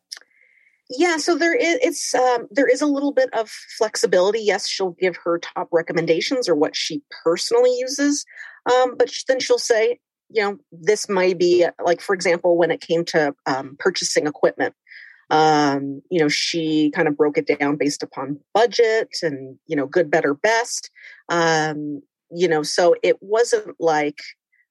Yeah, 0.90 1.18
so 1.18 1.38
there 1.38 1.56
is 1.56 1.78
it's 1.84 2.16
um, 2.16 2.48
there 2.50 2.68
is 2.68 2.82
a 2.82 2.88
little 2.88 3.12
bit 3.12 3.32
of 3.34 3.50
flexibility. 3.50 4.40
Yes, 4.40 4.68
she'll 4.68 4.96
give 5.00 5.18
her 5.24 5.38
top 5.38 5.70
recommendations 5.72 6.50
or 6.50 6.56
what 6.56 6.76
she 6.76 7.04
personally 7.24 7.76
uses, 7.78 8.26
um, 8.66 8.96
but 8.98 9.12
then 9.28 9.40
she'll 9.40 9.60
say, 9.60 10.00
you 10.30 10.42
know, 10.42 10.58
this 10.72 11.08
might 11.08 11.38
be 11.38 11.68
like, 11.84 12.02
for 12.02 12.16
example, 12.16 12.58
when 12.58 12.72
it 12.72 12.82
came 12.82 13.06
to 13.06 13.36
um, 13.46 13.76
purchasing 13.78 14.26
equipment, 14.26 14.74
um, 15.30 16.02
you 16.10 16.20
know, 16.20 16.28
she 16.28 16.90
kind 16.90 17.08
of 17.08 17.16
broke 17.16 17.38
it 17.38 17.60
down 17.60 17.76
based 17.76 18.02
upon 18.02 18.40
budget 18.56 19.10
and 19.22 19.60
you 19.68 19.76
know, 19.76 19.86
good, 19.86 20.10
better, 20.10 20.34
best. 20.34 20.90
Um, 21.30 22.02
you 22.32 22.48
know, 22.48 22.64
so 22.64 22.96
it 23.04 23.18
wasn't 23.22 23.76
like 23.80 24.20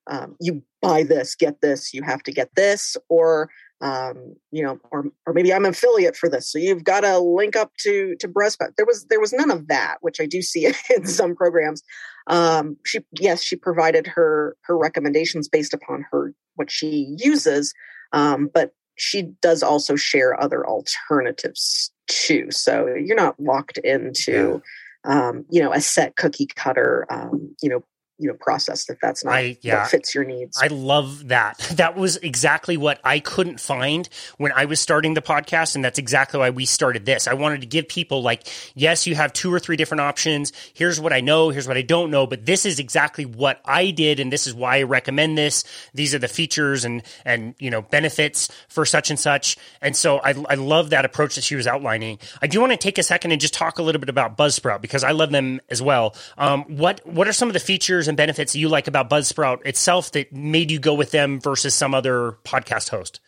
um, 0.08 0.36
you 0.40 0.62
buy 0.82 1.04
this, 1.04 1.36
get 1.36 1.60
this, 1.60 1.94
you 1.94 2.02
have 2.02 2.22
to 2.24 2.32
get 2.32 2.54
this, 2.56 2.96
or 3.08 3.50
um, 3.80 4.34
you 4.50 4.62
know, 4.62 4.78
or 4.90 5.04
or 5.26 5.32
maybe 5.32 5.52
I'm 5.52 5.64
an 5.64 5.70
affiliate 5.70 6.16
for 6.16 6.28
this, 6.28 6.50
so 6.50 6.58
you've 6.58 6.84
got 6.84 7.00
to 7.00 7.18
link 7.18 7.54
up 7.54 7.72
to 7.80 8.16
to 8.18 8.28
breastfed. 8.28 8.76
There 8.76 8.86
was 8.86 9.06
there 9.06 9.20
was 9.20 9.32
none 9.32 9.50
of 9.50 9.68
that, 9.68 9.98
which 10.00 10.20
I 10.20 10.26
do 10.26 10.42
see 10.42 10.66
in 10.96 11.06
some 11.06 11.36
programs. 11.36 11.82
Um, 12.26 12.76
she 12.84 13.00
yes, 13.20 13.42
she 13.42 13.56
provided 13.56 14.06
her 14.06 14.56
her 14.62 14.76
recommendations 14.76 15.48
based 15.48 15.74
upon 15.74 16.04
her 16.10 16.34
what 16.56 16.70
she 16.70 17.14
uses, 17.18 17.72
um, 18.12 18.50
but 18.52 18.72
she 18.96 19.22
does 19.40 19.62
also 19.62 19.94
share 19.94 20.40
other 20.40 20.66
alternatives 20.66 21.92
too. 22.08 22.50
So 22.50 22.88
you're 22.96 23.16
not 23.16 23.38
locked 23.38 23.78
into 23.78 24.60
um, 25.04 25.44
you 25.50 25.62
know 25.62 25.72
a 25.72 25.80
set 25.80 26.16
cookie 26.16 26.46
cutter 26.46 27.06
um, 27.10 27.54
you 27.62 27.68
know 27.68 27.84
you 28.18 28.28
know 28.28 28.34
process 28.34 28.86
that 28.86 28.98
that's 29.00 29.24
not 29.24 29.34
I, 29.34 29.58
yeah, 29.62 29.82
what 29.82 29.90
fits 29.90 30.14
your 30.14 30.24
needs. 30.24 30.60
I 30.60 30.66
love 30.66 31.28
that. 31.28 31.66
That 31.78 31.96
was 31.96 32.16
exactly 32.16 32.76
what 32.76 33.00
I 33.04 33.20
couldn't 33.20 33.60
find 33.60 34.08
when 34.36 34.50
I 34.50 34.64
was 34.64 34.80
starting 34.80 35.14
the 35.14 35.22
podcast, 35.22 35.76
and 35.76 35.84
that's 35.84 35.98
exactly 35.98 36.40
why 36.40 36.50
we 36.50 36.66
started 36.66 37.06
this. 37.06 37.28
I 37.28 37.34
wanted 37.34 37.60
to 37.60 37.68
give 37.68 37.86
people 37.86 38.20
like, 38.20 38.48
yes, 38.74 39.06
you 39.06 39.14
have 39.14 39.32
two 39.32 39.54
or 39.54 39.60
three 39.60 39.76
different 39.76 40.00
options. 40.00 40.52
Here's 40.74 41.00
what 41.00 41.12
I 41.12 41.20
know. 41.20 41.50
Here's 41.50 41.68
what 41.68 41.76
I 41.76 41.82
don't 41.82 42.10
know. 42.10 42.26
But 42.26 42.46
this 42.46 42.66
is 42.66 42.80
exactly 42.80 43.26
what 43.26 43.60
I 43.64 43.92
did, 43.92 44.18
and 44.18 44.32
this 44.32 44.48
is 44.48 44.54
why 44.54 44.78
I 44.78 44.82
recommend 44.82 45.38
this. 45.38 45.62
These 45.94 46.16
are 46.16 46.18
the 46.18 46.26
features 46.26 46.84
and 46.84 47.02
and 47.24 47.54
you 47.60 47.70
know 47.70 47.82
benefits 47.82 48.50
for 48.68 48.84
such 48.84 49.10
and 49.10 49.20
such. 49.20 49.56
And 49.80 49.94
so 49.94 50.18
I 50.18 50.30
I 50.48 50.56
love 50.56 50.90
that 50.90 51.04
approach 51.04 51.36
that 51.36 51.44
she 51.44 51.54
was 51.54 51.68
outlining. 51.68 52.18
I 52.42 52.48
do 52.48 52.60
want 52.60 52.72
to 52.72 52.78
take 52.78 52.98
a 52.98 53.04
second 53.04 53.30
and 53.30 53.40
just 53.40 53.54
talk 53.54 53.78
a 53.78 53.82
little 53.82 54.00
bit 54.00 54.08
about 54.08 54.36
Buzzsprout 54.36 54.80
because 54.80 55.04
I 55.04 55.12
love 55.12 55.30
them 55.30 55.60
as 55.68 55.80
well. 55.80 56.16
Um, 56.36 56.64
what 56.64 57.06
what 57.06 57.28
are 57.28 57.32
some 57.32 57.48
of 57.48 57.52
the 57.52 57.60
features 57.60 58.07
and 58.08 58.16
benefits 58.16 58.56
you 58.56 58.68
like 58.68 58.88
about 58.88 59.10
Buzzsprout 59.10 59.64
itself 59.66 60.12
that 60.12 60.32
made 60.32 60.70
you 60.70 60.78
go 60.78 60.94
with 60.94 61.10
them 61.10 61.40
versus 61.40 61.74
some 61.74 61.94
other 61.94 62.38
podcast 62.44 62.88
host? 62.88 63.20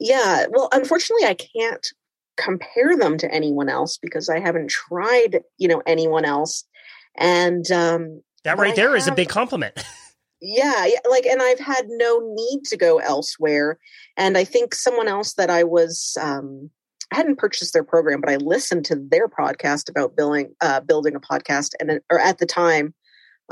Yeah, 0.00 0.46
well, 0.50 0.68
unfortunately, 0.72 1.26
I 1.26 1.34
can't 1.34 1.86
compare 2.36 2.96
them 2.96 3.18
to 3.18 3.32
anyone 3.32 3.68
else 3.68 3.98
because 3.98 4.28
I 4.28 4.40
haven't 4.40 4.70
tried, 4.70 5.42
you 5.58 5.68
know, 5.68 5.82
anyone 5.86 6.24
else. 6.24 6.64
And 7.16 7.70
um, 7.70 8.22
that 8.44 8.58
right 8.58 8.74
there 8.74 8.88
have, 8.88 8.98
is 8.98 9.06
a 9.06 9.14
big 9.14 9.28
compliment. 9.28 9.74
yeah, 10.40 10.88
like, 11.08 11.26
and 11.26 11.42
I've 11.42 11.60
had 11.60 11.86
no 11.88 12.20
need 12.34 12.64
to 12.64 12.76
go 12.76 12.98
elsewhere. 12.98 13.78
And 14.16 14.36
I 14.36 14.44
think 14.44 14.74
someone 14.74 15.08
else 15.08 15.34
that 15.34 15.50
I 15.50 15.64
was, 15.64 16.16
um, 16.20 16.70
I 17.12 17.16
hadn't 17.16 17.38
purchased 17.38 17.72
their 17.72 17.84
program, 17.84 18.20
but 18.20 18.30
I 18.30 18.36
listened 18.36 18.86
to 18.86 18.96
their 18.96 19.28
podcast 19.28 19.88
about 19.88 20.16
building, 20.16 20.54
uh, 20.60 20.80
building 20.80 21.14
a 21.14 21.20
podcast, 21.20 21.74
and 21.78 22.00
or 22.10 22.18
at 22.18 22.38
the 22.38 22.46
time, 22.46 22.94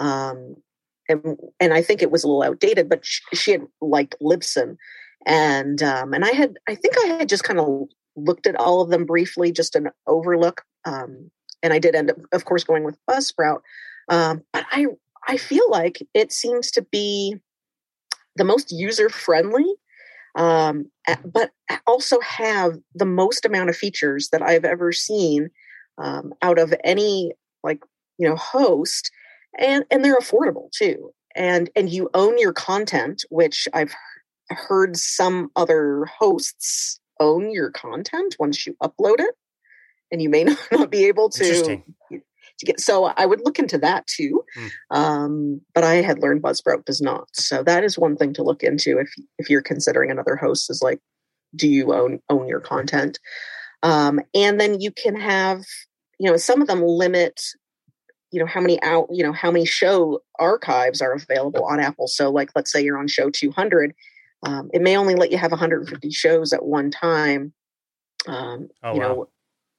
um, 0.00 0.56
and 1.08 1.36
and 1.60 1.74
I 1.74 1.82
think 1.82 2.02
it 2.02 2.10
was 2.10 2.24
a 2.24 2.26
little 2.26 2.42
outdated, 2.42 2.88
but 2.88 3.04
she, 3.04 3.20
she 3.34 3.50
had 3.52 3.66
liked 3.80 4.16
Libsyn, 4.20 4.76
and 5.26 5.82
um, 5.82 6.14
and 6.14 6.24
I 6.24 6.30
had 6.30 6.56
I 6.68 6.74
think 6.74 6.94
I 6.98 7.06
had 7.06 7.28
just 7.28 7.44
kind 7.44 7.60
of 7.60 7.84
looked 8.16 8.46
at 8.46 8.56
all 8.56 8.80
of 8.80 8.90
them 8.90 9.04
briefly, 9.04 9.52
just 9.52 9.76
an 9.76 9.90
overlook, 10.06 10.62
um, 10.84 11.30
and 11.62 11.72
I 11.72 11.78
did 11.78 11.94
end 11.94 12.10
up, 12.10 12.16
of 12.32 12.44
course, 12.46 12.64
going 12.64 12.84
with 12.84 12.98
Buzzsprout. 13.08 13.60
Um, 14.08 14.42
but 14.52 14.64
I 14.72 14.86
I 15.28 15.36
feel 15.36 15.68
like 15.70 16.02
it 16.14 16.32
seems 16.32 16.70
to 16.72 16.82
be 16.82 17.36
the 18.36 18.44
most 18.44 18.72
user 18.72 19.10
friendly, 19.10 19.74
um, 20.36 20.90
but 21.24 21.50
also 21.86 22.20
have 22.20 22.78
the 22.94 23.04
most 23.04 23.44
amount 23.44 23.68
of 23.68 23.76
features 23.76 24.30
that 24.30 24.42
I've 24.42 24.64
ever 24.64 24.92
seen 24.92 25.50
um, 25.98 26.32
out 26.40 26.58
of 26.58 26.72
any 26.84 27.32
like 27.62 27.82
you 28.16 28.26
know 28.26 28.36
host 28.36 29.10
and 29.58 29.84
and 29.90 30.04
they're 30.04 30.18
affordable 30.18 30.70
too 30.72 31.12
and 31.34 31.70
and 31.76 31.90
you 31.90 32.10
own 32.14 32.38
your 32.38 32.52
content 32.52 33.24
which 33.30 33.68
i've 33.72 33.94
heard 34.48 34.96
some 34.96 35.50
other 35.56 36.06
hosts 36.18 37.00
own 37.20 37.50
your 37.50 37.70
content 37.70 38.36
once 38.38 38.66
you 38.66 38.76
upload 38.82 39.18
it 39.18 39.34
and 40.10 40.20
you 40.20 40.28
may 40.28 40.44
not 40.72 40.90
be 40.90 41.06
able 41.06 41.28
to 41.28 41.82
to 42.58 42.66
get 42.66 42.80
so 42.80 43.04
i 43.04 43.24
would 43.24 43.40
look 43.44 43.58
into 43.58 43.78
that 43.78 44.06
too 44.06 44.44
mm. 44.56 44.70
um, 44.90 45.60
but 45.74 45.84
i 45.84 45.96
had 45.96 46.18
learned 46.20 46.42
buzzsprout 46.42 46.84
does 46.84 47.00
not 47.00 47.28
so 47.32 47.62
that 47.62 47.84
is 47.84 47.98
one 47.98 48.16
thing 48.16 48.32
to 48.34 48.42
look 48.42 48.62
into 48.62 48.98
if 48.98 49.08
if 49.38 49.48
you're 49.48 49.62
considering 49.62 50.10
another 50.10 50.36
host 50.36 50.70
is 50.70 50.82
like 50.82 51.00
do 51.54 51.68
you 51.68 51.92
own 51.94 52.20
own 52.28 52.46
your 52.46 52.60
content 52.60 53.18
um, 53.82 54.20
and 54.34 54.60
then 54.60 54.80
you 54.80 54.90
can 54.90 55.18
have 55.18 55.64
you 56.18 56.30
know 56.30 56.36
some 56.36 56.60
of 56.60 56.68
them 56.68 56.82
limit 56.82 57.40
you 58.30 58.40
know 58.40 58.46
how 58.46 58.60
many 58.60 58.80
out 58.82 59.08
you 59.10 59.22
know 59.22 59.32
how 59.32 59.50
many 59.50 59.64
show 59.64 60.20
archives 60.38 61.00
are 61.00 61.12
available 61.12 61.64
on 61.64 61.80
apple. 61.80 62.06
So 62.06 62.30
like 62.30 62.50
let's 62.54 62.72
say 62.72 62.82
you're 62.82 62.98
on 62.98 63.08
show 63.08 63.30
200 63.30 63.94
um, 64.42 64.70
it 64.72 64.80
may 64.80 64.96
only 64.96 65.14
let 65.14 65.30
you 65.30 65.38
have 65.38 65.50
150 65.50 66.10
shows 66.10 66.52
at 66.52 66.64
one 66.64 66.90
time 66.90 67.52
um, 68.26 68.68
oh, 68.82 68.94
you 68.94 69.00
wow. 69.00 69.08
know 69.08 69.28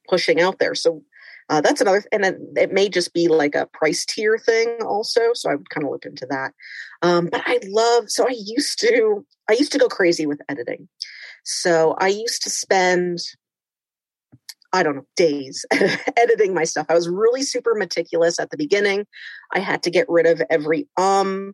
pushing 0.08 0.42
out 0.42 0.60
there. 0.60 0.76
So 0.76 1.04
uh, 1.50 1.62
that's 1.62 1.82
another 1.82 2.04
and 2.12 2.26
it, 2.26 2.40
it 2.56 2.72
may 2.72 2.88
just 2.88 3.14
be 3.14 3.28
like 3.28 3.56
a 3.56 3.66
price 3.68 4.06
tier 4.06 4.38
thing 4.38 4.78
also 4.86 5.34
so 5.34 5.50
i 5.50 5.56
would 5.56 5.70
kind 5.70 5.84
of 5.84 5.92
look 5.92 6.06
into 6.06 6.26
that. 6.30 6.54
Um, 7.02 7.28
but 7.32 7.42
i 7.46 7.60
love 7.64 8.10
so 8.10 8.26
i 8.26 8.36
used 8.38 8.80
to 8.82 9.26
i 9.50 9.54
used 9.54 9.72
to 9.74 9.80
go 9.80 9.88
crazy 9.88 10.26
with 10.26 10.42
editing. 10.50 10.88
So 11.44 11.96
i 12.00 12.08
used 12.08 12.44
to 12.44 12.50
spend 12.50 13.20
I 14.74 14.84
don't 14.84 14.96
know, 14.96 15.06
days 15.16 15.66
editing 16.18 16.54
my 16.54 16.64
stuff. 16.64 16.86
I 16.90 16.94
was 16.96 17.10
really 17.10 17.42
super 17.42 17.76
meticulous 17.76 18.40
at 18.40 18.52
the 18.52 18.58
beginning. 18.58 19.06
I 19.54 19.60
had 19.60 19.84
to 19.84 19.92
get 19.92 20.08
rid 20.08 20.26
of 20.26 20.42
every 20.50 20.88
um, 20.98 21.54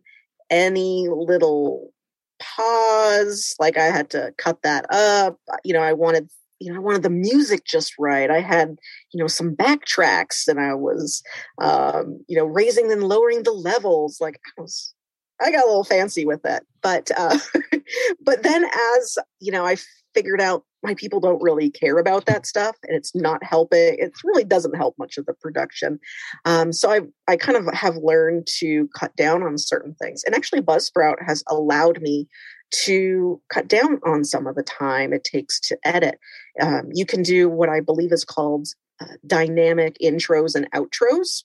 any 0.50 1.08
little 1.08 1.92
pause. 2.38 3.54
Like 3.58 3.76
I 3.76 3.86
had 3.86 4.10
to 4.10 4.32
cut 4.38 4.62
that 4.62 4.86
up. 4.92 5.38
You 5.64 5.74
know, 5.74 5.82
I 5.82 5.92
wanted, 5.92 6.30
you 6.60 6.72
know, 6.72 6.78
I 6.78 6.82
wanted 6.82 7.02
the 7.02 7.10
music 7.10 7.64
just 7.64 7.94
right. 7.98 8.30
I 8.30 8.40
had, 8.40 8.76
you 9.12 9.20
know, 9.20 9.26
some 9.26 9.54
backtracks 9.54 10.46
and 10.48 10.60
I 10.60 10.74
was, 10.74 11.22
um, 11.60 12.20
you 12.28 12.36
know, 12.36 12.46
raising 12.46 12.90
and 12.92 13.02
lowering 13.02 13.42
the 13.42 13.52
levels. 13.52 14.18
Like 14.20 14.38
I 14.58 14.62
was, 14.62 14.94
I 15.40 15.50
got 15.50 15.64
a 15.64 15.68
little 15.68 15.84
fancy 15.84 16.24
with 16.24 16.44
it. 16.44 16.64
But, 16.82 17.10
uh, 17.16 17.38
but 18.24 18.42
then 18.42 18.64
as, 18.64 19.18
you 19.40 19.52
know, 19.52 19.64
I 19.64 19.76
figured 20.18 20.40
out 20.40 20.64
my 20.82 20.94
people 20.94 21.20
don't 21.20 21.40
really 21.40 21.70
care 21.70 21.98
about 21.98 22.26
that 22.26 22.44
stuff 22.44 22.74
and 22.82 22.96
it's 22.96 23.14
not 23.14 23.42
helping 23.44 23.96
it 23.98 24.12
really 24.24 24.42
doesn't 24.42 24.76
help 24.76 24.96
much 24.98 25.16
of 25.16 25.26
the 25.26 25.34
production. 25.34 26.00
Um, 26.44 26.72
so 26.72 26.90
i 26.90 27.00
i 27.28 27.36
kind 27.36 27.56
of 27.56 27.72
have 27.72 27.96
learned 27.96 28.48
to 28.58 28.88
cut 28.98 29.14
down 29.14 29.44
on 29.44 29.58
certain 29.58 29.94
things 29.94 30.24
and 30.24 30.34
actually 30.34 30.60
buzzsprout 30.60 31.16
has 31.24 31.44
allowed 31.48 32.00
me 32.02 32.26
to 32.70 33.40
cut 33.48 33.68
down 33.68 34.00
on 34.04 34.24
some 34.24 34.46
of 34.48 34.56
the 34.56 34.64
time 34.64 35.12
it 35.12 35.22
takes 35.22 35.60
to 35.60 35.78
edit. 35.84 36.18
Um, 36.60 36.88
you 36.92 37.06
can 37.06 37.22
do 37.22 37.48
what 37.48 37.68
i 37.68 37.80
believe 37.80 38.12
is 38.12 38.24
called 38.24 38.66
uh, 39.00 39.14
dynamic 39.24 39.96
intros 40.02 40.56
and 40.56 40.68
outros 40.72 41.44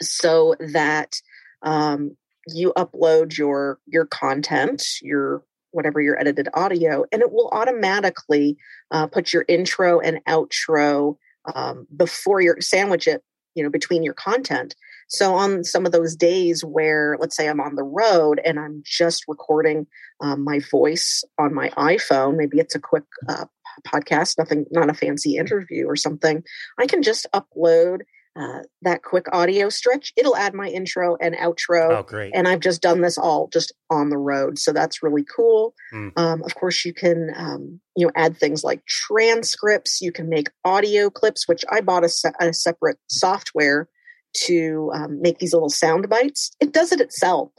so 0.00 0.56
that 0.72 1.20
um, 1.62 2.16
you 2.48 2.72
upload 2.76 3.38
your 3.38 3.78
your 3.86 4.06
content 4.06 4.82
your 5.02 5.44
whatever 5.76 6.00
your 6.00 6.18
edited 6.18 6.48
audio, 6.54 7.04
and 7.12 7.22
it 7.22 7.30
will 7.30 7.48
automatically 7.52 8.56
uh, 8.90 9.06
put 9.06 9.32
your 9.32 9.44
intro 9.46 10.00
and 10.00 10.20
outro 10.26 11.16
um, 11.54 11.86
before 11.94 12.40
your 12.40 12.60
sandwich 12.60 13.06
it, 13.06 13.22
you 13.54 13.62
know, 13.62 13.70
between 13.70 14.02
your 14.02 14.14
content. 14.14 14.74
So 15.08 15.34
on 15.34 15.62
some 15.62 15.86
of 15.86 15.92
those 15.92 16.16
days 16.16 16.64
where, 16.64 17.16
let's 17.20 17.36
say, 17.36 17.48
I'm 17.48 17.60
on 17.60 17.76
the 17.76 17.84
road 17.84 18.40
and 18.44 18.58
I'm 18.58 18.82
just 18.84 19.24
recording 19.28 19.86
um, 20.20 20.42
my 20.42 20.58
voice 20.70 21.22
on 21.38 21.54
my 21.54 21.68
iPhone, 21.70 22.36
maybe 22.36 22.58
it's 22.58 22.74
a 22.74 22.80
quick 22.80 23.04
uh, 23.28 23.44
podcast, 23.86 24.38
nothing, 24.38 24.64
not 24.72 24.90
a 24.90 24.94
fancy 24.94 25.36
interview 25.36 25.86
or 25.86 25.94
something, 25.96 26.42
I 26.78 26.86
can 26.86 27.02
just 27.02 27.26
upload 27.32 28.00
uh, 28.38 28.60
that 28.82 29.02
quick 29.02 29.26
audio 29.32 29.68
stretch, 29.68 30.12
it'll 30.16 30.36
add 30.36 30.54
my 30.54 30.68
intro 30.68 31.16
and 31.20 31.34
outro. 31.36 31.98
Oh, 31.98 32.02
great. 32.02 32.32
And 32.34 32.46
I've 32.46 32.60
just 32.60 32.82
done 32.82 33.00
this 33.00 33.16
all 33.16 33.48
just 33.52 33.72
on 33.90 34.10
the 34.10 34.18
road. 34.18 34.58
So 34.58 34.72
that's 34.72 35.02
really 35.02 35.24
cool. 35.24 35.74
Mm. 35.92 36.12
Um, 36.16 36.42
of 36.42 36.54
course, 36.54 36.84
you 36.84 36.92
can, 36.92 37.30
um, 37.36 37.80
you 37.96 38.06
know, 38.06 38.12
add 38.14 38.36
things 38.36 38.62
like 38.62 38.84
transcripts. 38.86 40.00
You 40.00 40.12
can 40.12 40.28
make 40.28 40.50
audio 40.64 41.08
clips, 41.08 41.48
which 41.48 41.64
I 41.70 41.80
bought 41.80 42.04
a, 42.04 42.08
se- 42.08 42.32
a 42.38 42.52
separate 42.52 42.98
software 43.08 43.88
to 44.44 44.90
um, 44.94 45.22
make 45.22 45.38
these 45.38 45.54
little 45.54 45.70
sound 45.70 46.08
bites. 46.08 46.54
It 46.60 46.72
does 46.72 46.92
it 46.92 47.00
itself. 47.00 47.52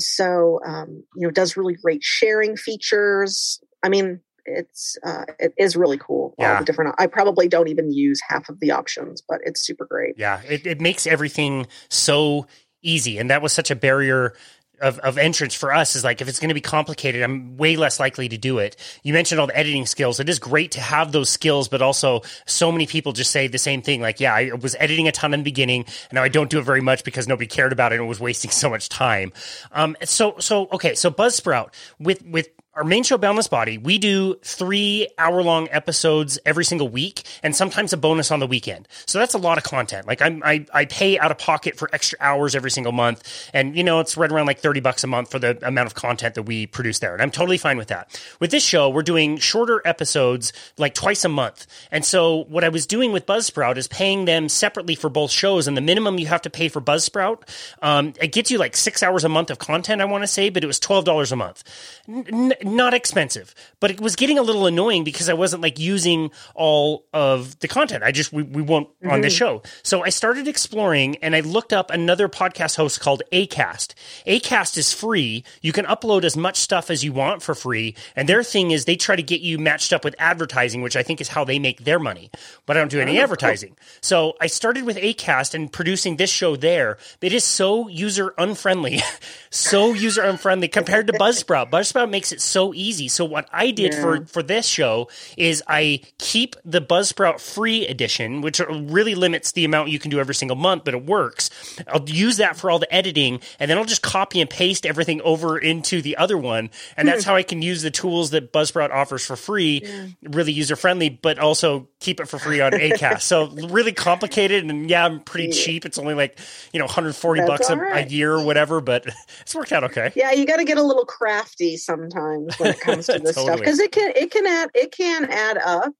So, 0.00 0.60
um, 0.66 1.04
you 1.14 1.22
know, 1.22 1.28
it 1.28 1.34
does 1.34 1.56
really 1.56 1.74
great 1.74 2.02
sharing 2.02 2.56
features. 2.56 3.60
I 3.84 3.88
mean, 3.88 4.20
it's 4.50 4.96
uh, 5.04 5.24
it 5.38 5.54
is 5.56 5.76
really 5.76 5.98
cool. 5.98 6.34
Yeah. 6.38 6.52
All 6.52 6.58
the 6.60 6.64
different. 6.64 6.94
I 6.98 7.06
probably 7.06 7.48
don't 7.48 7.68
even 7.68 7.92
use 7.92 8.20
half 8.26 8.48
of 8.48 8.60
the 8.60 8.70
options, 8.70 9.22
but 9.26 9.40
it's 9.44 9.60
super 9.60 9.86
great. 9.86 10.14
Yeah, 10.16 10.40
it, 10.48 10.66
it 10.66 10.80
makes 10.80 11.06
everything 11.06 11.66
so 11.88 12.46
easy, 12.82 13.18
and 13.18 13.30
that 13.30 13.42
was 13.42 13.52
such 13.52 13.70
a 13.70 13.76
barrier 13.76 14.34
of, 14.80 14.98
of 15.00 15.18
entrance 15.18 15.54
for 15.54 15.72
us 15.72 15.96
is 15.96 16.04
like 16.04 16.20
if 16.20 16.28
it's 16.28 16.38
going 16.38 16.48
to 16.48 16.54
be 16.54 16.60
complicated 16.60 17.22
i'm 17.22 17.56
way 17.56 17.76
less 17.76 17.98
likely 17.98 18.28
to 18.28 18.38
do 18.38 18.58
it 18.58 18.76
you 19.02 19.12
mentioned 19.12 19.40
all 19.40 19.46
the 19.46 19.56
editing 19.56 19.86
skills 19.86 20.20
it 20.20 20.28
is 20.28 20.38
great 20.38 20.72
to 20.72 20.80
have 20.80 21.12
those 21.12 21.28
skills 21.28 21.68
but 21.68 21.82
also 21.82 22.22
so 22.46 22.70
many 22.70 22.86
people 22.86 23.12
just 23.12 23.30
say 23.30 23.48
the 23.48 23.58
same 23.58 23.82
thing 23.82 24.00
like 24.00 24.20
yeah 24.20 24.34
i 24.34 24.52
was 24.52 24.76
editing 24.78 25.08
a 25.08 25.12
ton 25.12 25.34
in 25.34 25.40
the 25.40 25.44
beginning 25.44 25.84
and 25.84 26.14
now 26.14 26.22
i 26.22 26.28
don't 26.28 26.50
do 26.50 26.58
it 26.58 26.62
very 26.62 26.80
much 26.80 27.04
because 27.04 27.26
nobody 27.26 27.46
cared 27.46 27.72
about 27.72 27.92
it 27.92 27.96
and 27.96 28.04
it 28.04 28.08
was 28.08 28.20
wasting 28.20 28.50
so 28.50 28.70
much 28.70 28.88
time 28.88 29.32
um, 29.72 29.96
so 30.04 30.36
so 30.38 30.68
okay 30.72 30.94
so 30.94 31.10
buzzsprout 31.10 31.70
with 31.98 32.24
with 32.24 32.48
our 32.78 32.84
main 32.84 33.02
show, 33.02 33.18
Boundless 33.18 33.48
Body, 33.48 33.76
we 33.76 33.98
do 33.98 34.36
three 34.44 35.08
hour 35.18 35.42
long 35.42 35.68
episodes 35.72 36.38
every 36.46 36.64
single 36.64 36.88
week 36.88 37.24
and 37.42 37.54
sometimes 37.54 37.92
a 37.92 37.96
bonus 37.96 38.30
on 38.30 38.38
the 38.38 38.46
weekend. 38.46 38.86
So 39.04 39.18
that's 39.18 39.34
a 39.34 39.38
lot 39.38 39.58
of 39.58 39.64
content. 39.64 40.06
Like 40.06 40.22
I'm, 40.22 40.44
I, 40.44 40.64
I 40.72 40.84
pay 40.84 41.18
out 41.18 41.32
of 41.32 41.38
pocket 41.38 41.76
for 41.76 41.90
extra 41.92 42.16
hours 42.20 42.54
every 42.54 42.70
single 42.70 42.92
month. 42.92 43.50
And, 43.52 43.76
you 43.76 43.82
know, 43.82 43.98
it's 43.98 44.16
right 44.16 44.30
around 44.30 44.46
like 44.46 44.60
30 44.60 44.78
bucks 44.78 45.02
a 45.02 45.08
month 45.08 45.28
for 45.28 45.40
the 45.40 45.58
amount 45.66 45.88
of 45.88 45.96
content 45.96 46.36
that 46.36 46.44
we 46.44 46.68
produce 46.68 47.00
there. 47.00 47.14
And 47.14 47.20
I'm 47.20 47.32
totally 47.32 47.58
fine 47.58 47.78
with 47.78 47.88
that. 47.88 48.22
With 48.38 48.52
this 48.52 48.64
show, 48.64 48.88
we're 48.88 49.02
doing 49.02 49.38
shorter 49.38 49.82
episodes 49.84 50.52
like 50.76 50.94
twice 50.94 51.24
a 51.24 51.28
month. 51.28 51.66
And 51.90 52.04
so 52.04 52.44
what 52.44 52.62
I 52.62 52.68
was 52.68 52.86
doing 52.86 53.10
with 53.10 53.26
Buzzsprout 53.26 53.76
is 53.76 53.88
paying 53.88 54.24
them 54.24 54.48
separately 54.48 54.94
for 54.94 55.08
both 55.08 55.32
shows. 55.32 55.66
And 55.66 55.76
the 55.76 55.80
minimum 55.80 56.16
you 56.20 56.28
have 56.28 56.42
to 56.42 56.50
pay 56.50 56.68
for 56.68 56.80
Buzzsprout, 56.80 57.42
um, 57.82 58.14
it 58.20 58.30
gets 58.30 58.52
you 58.52 58.58
like 58.58 58.76
six 58.76 59.02
hours 59.02 59.24
a 59.24 59.28
month 59.28 59.50
of 59.50 59.58
content, 59.58 60.00
I 60.00 60.04
want 60.04 60.22
to 60.22 60.28
say, 60.28 60.48
but 60.48 60.62
it 60.62 60.68
was 60.68 60.78
$12 60.78 61.32
a 61.32 61.36
month. 61.36 61.64
N- 62.08 62.52
not 62.76 62.94
expensive, 62.94 63.54
but 63.80 63.90
it 63.90 64.00
was 64.00 64.16
getting 64.16 64.38
a 64.38 64.42
little 64.42 64.66
annoying 64.66 65.04
because 65.04 65.28
I 65.28 65.34
wasn't 65.34 65.62
like 65.62 65.78
using 65.78 66.30
all 66.54 67.06
of 67.12 67.58
the 67.60 67.68
content. 67.68 68.04
I 68.04 68.12
just 68.12 68.32
we, 68.32 68.42
we 68.42 68.62
won't 68.62 68.88
mm-hmm. 69.00 69.10
on 69.10 69.20
the 69.20 69.30
show. 69.30 69.62
So 69.82 70.04
I 70.04 70.10
started 70.10 70.48
exploring 70.48 71.16
and 71.16 71.34
I 71.34 71.40
looked 71.40 71.72
up 71.72 71.90
another 71.90 72.28
podcast 72.28 72.76
host 72.76 73.00
called 73.00 73.22
Acast. 73.32 73.94
Acast 74.26 74.76
is 74.76 74.92
free. 74.92 75.44
You 75.62 75.72
can 75.72 75.84
upload 75.86 76.24
as 76.24 76.36
much 76.36 76.56
stuff 76.56 76.90
as 76.90 77.04
you 77.04 77.12
want 77.12 77.42
for 77.42 77.54
free. 77.54 77.94
And 78.16 78.28
their 78.28 78.42
thing 78.42 78.70
is 78.70 78.84
they 78.84 78.96
try 78.96 79.16
to 79.16 79.22
get 79.22 79.40
you 79.40 79.58
matched 79.58 79.92
up 79.92 80.04
with 80.04 80.14
advertising, 80.18 80.82
which 80.82 80.96
I 80.96 81.02
think 81.02 81.20
is 81.20 81.28
how 81.28 81.44
they 81.44 81.58
make 81.58 81.84
their 81.84 81.98
money. 81.98 82.30
But 82.66 82.76
I 82.76 82.80
don't 82.80 82.90
do 82.90 83.00
any 83.00 83.18
oh, 83.18 83.22
advertising. 83.22 83.70
Cool. 83.70 83.86
So 84.00 84.34
I 84.40 84.46
started 84.46 84.84
with 84.84 84.96
Acast 84.96 85.54
and 85.54 85.72
producing 85.72 86.16
this 86.16 86.30
show 86.30 86.56
there. 86.56 86.98
It 87.20 87.32
is 87.32 87.44
so 87.44 87.88
user 87.88 88.34
unfriendly, 88.38 89.00
so 89.50 89.92
user 89.92 90.22
unfriendly 90.22 90.68
compared 90.68 91.06
to 91.08 91.12
Buzzsprout. 91.18 91.70
Buzzsprout 91.70 92.10
makes 92.10 92.32
it 92.32 92.40
so 92.48 92.72
easy. 92.74 93.08
So 93.08 93.24
what 93.24 93.48
I 93.52 93.70
did 93.70 93.94
yeah. 93.94 94.00
for 94.00 94.26
for 94.26 94.42
this 94.42 94.66
show 94.66 95.08
is 95.36 95.62
I 95.66 96.00
keep 96.18 96.56
the 96.64 96.80
Buzzsprout 96.80 97.40
free 97.40 97.86
edition, 97.86 98.40
which 98.40 98.60
really 98.60 99.14
limits 99.14 99.52
the 99.52 99.64
amount 99.64 99.90
you 99.90 99.98
can 99.98 100.10
do 100.10 100.20
every 100.20 100.34
single 100.34 100.56
month, 100.56 100.84
but 100.84 100.94
it 100.94 101.04
works. 101.04 101.50
I'll 101.88 102.08
use 102.08 102.38
that 102.38 102.56
for 102.56 102.70
all 102.70 102.78
the 102.78 102.92
editing, 102.92 103.40
and 103.58 103.70
then 103.70 103.78
I'll 103.78 103.84
just 103.84 104.02
copy 104.02 104.40
and 104.40 104.48
paste 104.48 104.86
everything 104.86 105.20
over 105.22 105.58
into 105.58 106.02
the 106.02 106.16
other 106.16 106.38
one, 106.38 106.70
and 106.96 107.06
that's 107.06 107.24
hmm. 107.24 107.30
how 107.30 107.36
I 107.36 107.42
can 107.42 107.62
use 107.62 107.82
the 107.82 107.90
tools 107.90 108.30
that 108.30 108.52
Buzzsprout 108.52 108.90
offers 108.90 109.24
for 109.24 109.36
free, 109.36 109.82
yeah. 109.82 110.06
really 110.22 110.52
user 110.52 110.76
friendly, 110.76 111.08
but 111.08 111.38
also 111.38 111.88
keep 112.00 112.20
it 112.20 112.28
for 112.28 112.38
free 112.38 112.60
on 112.60 112.72
Acast. 112.72 113.22
so 113.22 113.48
really 113.68 113.92
complicated, 113.92 114.64
and 114.64 114.88
yeah, 114.88 115.04
I'm 115.04 115.20
pretty 115.20 115.48
yeah. 115.48 115.64
cheap. 115.64 115.84
It's 115.84 115.98
only 115.98 116.14
like 116.14 116.38
you 116.72 116.78
know 116.78 116.86
140 116.86 117.40
that's 117.40 117.48
bucks 117.48 117.70
a, 117.70 117.76
right. 117.76 118.06
a 118.06 118.10
year 118.10 118.32
or 118.32 118.44
whatever, 118.44 118.80
but 118.80 119.06
it's 119.40 119.54
worked 119.54 119.72
out 119.72 119.84
okay. 119.84 120.12
Yeah, 120.14 120.32
you 120.32 120.46
got 120.46 120.56
to 120.56 120.64
get 120.64 120.78
a 120.78 120.82
little 120.82 121.04
crafty 121.04 121.76
sometimes 121.76 122.37
when 122.58 122.70
it 122.70 122.80
comes 122.80 123.06
to 123.06 123.18
this 123.24 123.34
totally. 123.34 123.46
stuff 123.46 123.58
because 123.58 123.78
it 123.80 123.92
can 123.92 124.12
it 124.14 124.30
can 124.30 124.46
add 124.46 124.70
it 124.74 124.92
can 124.92 125.24
add 125.30 125.58
up. 125.58 125.92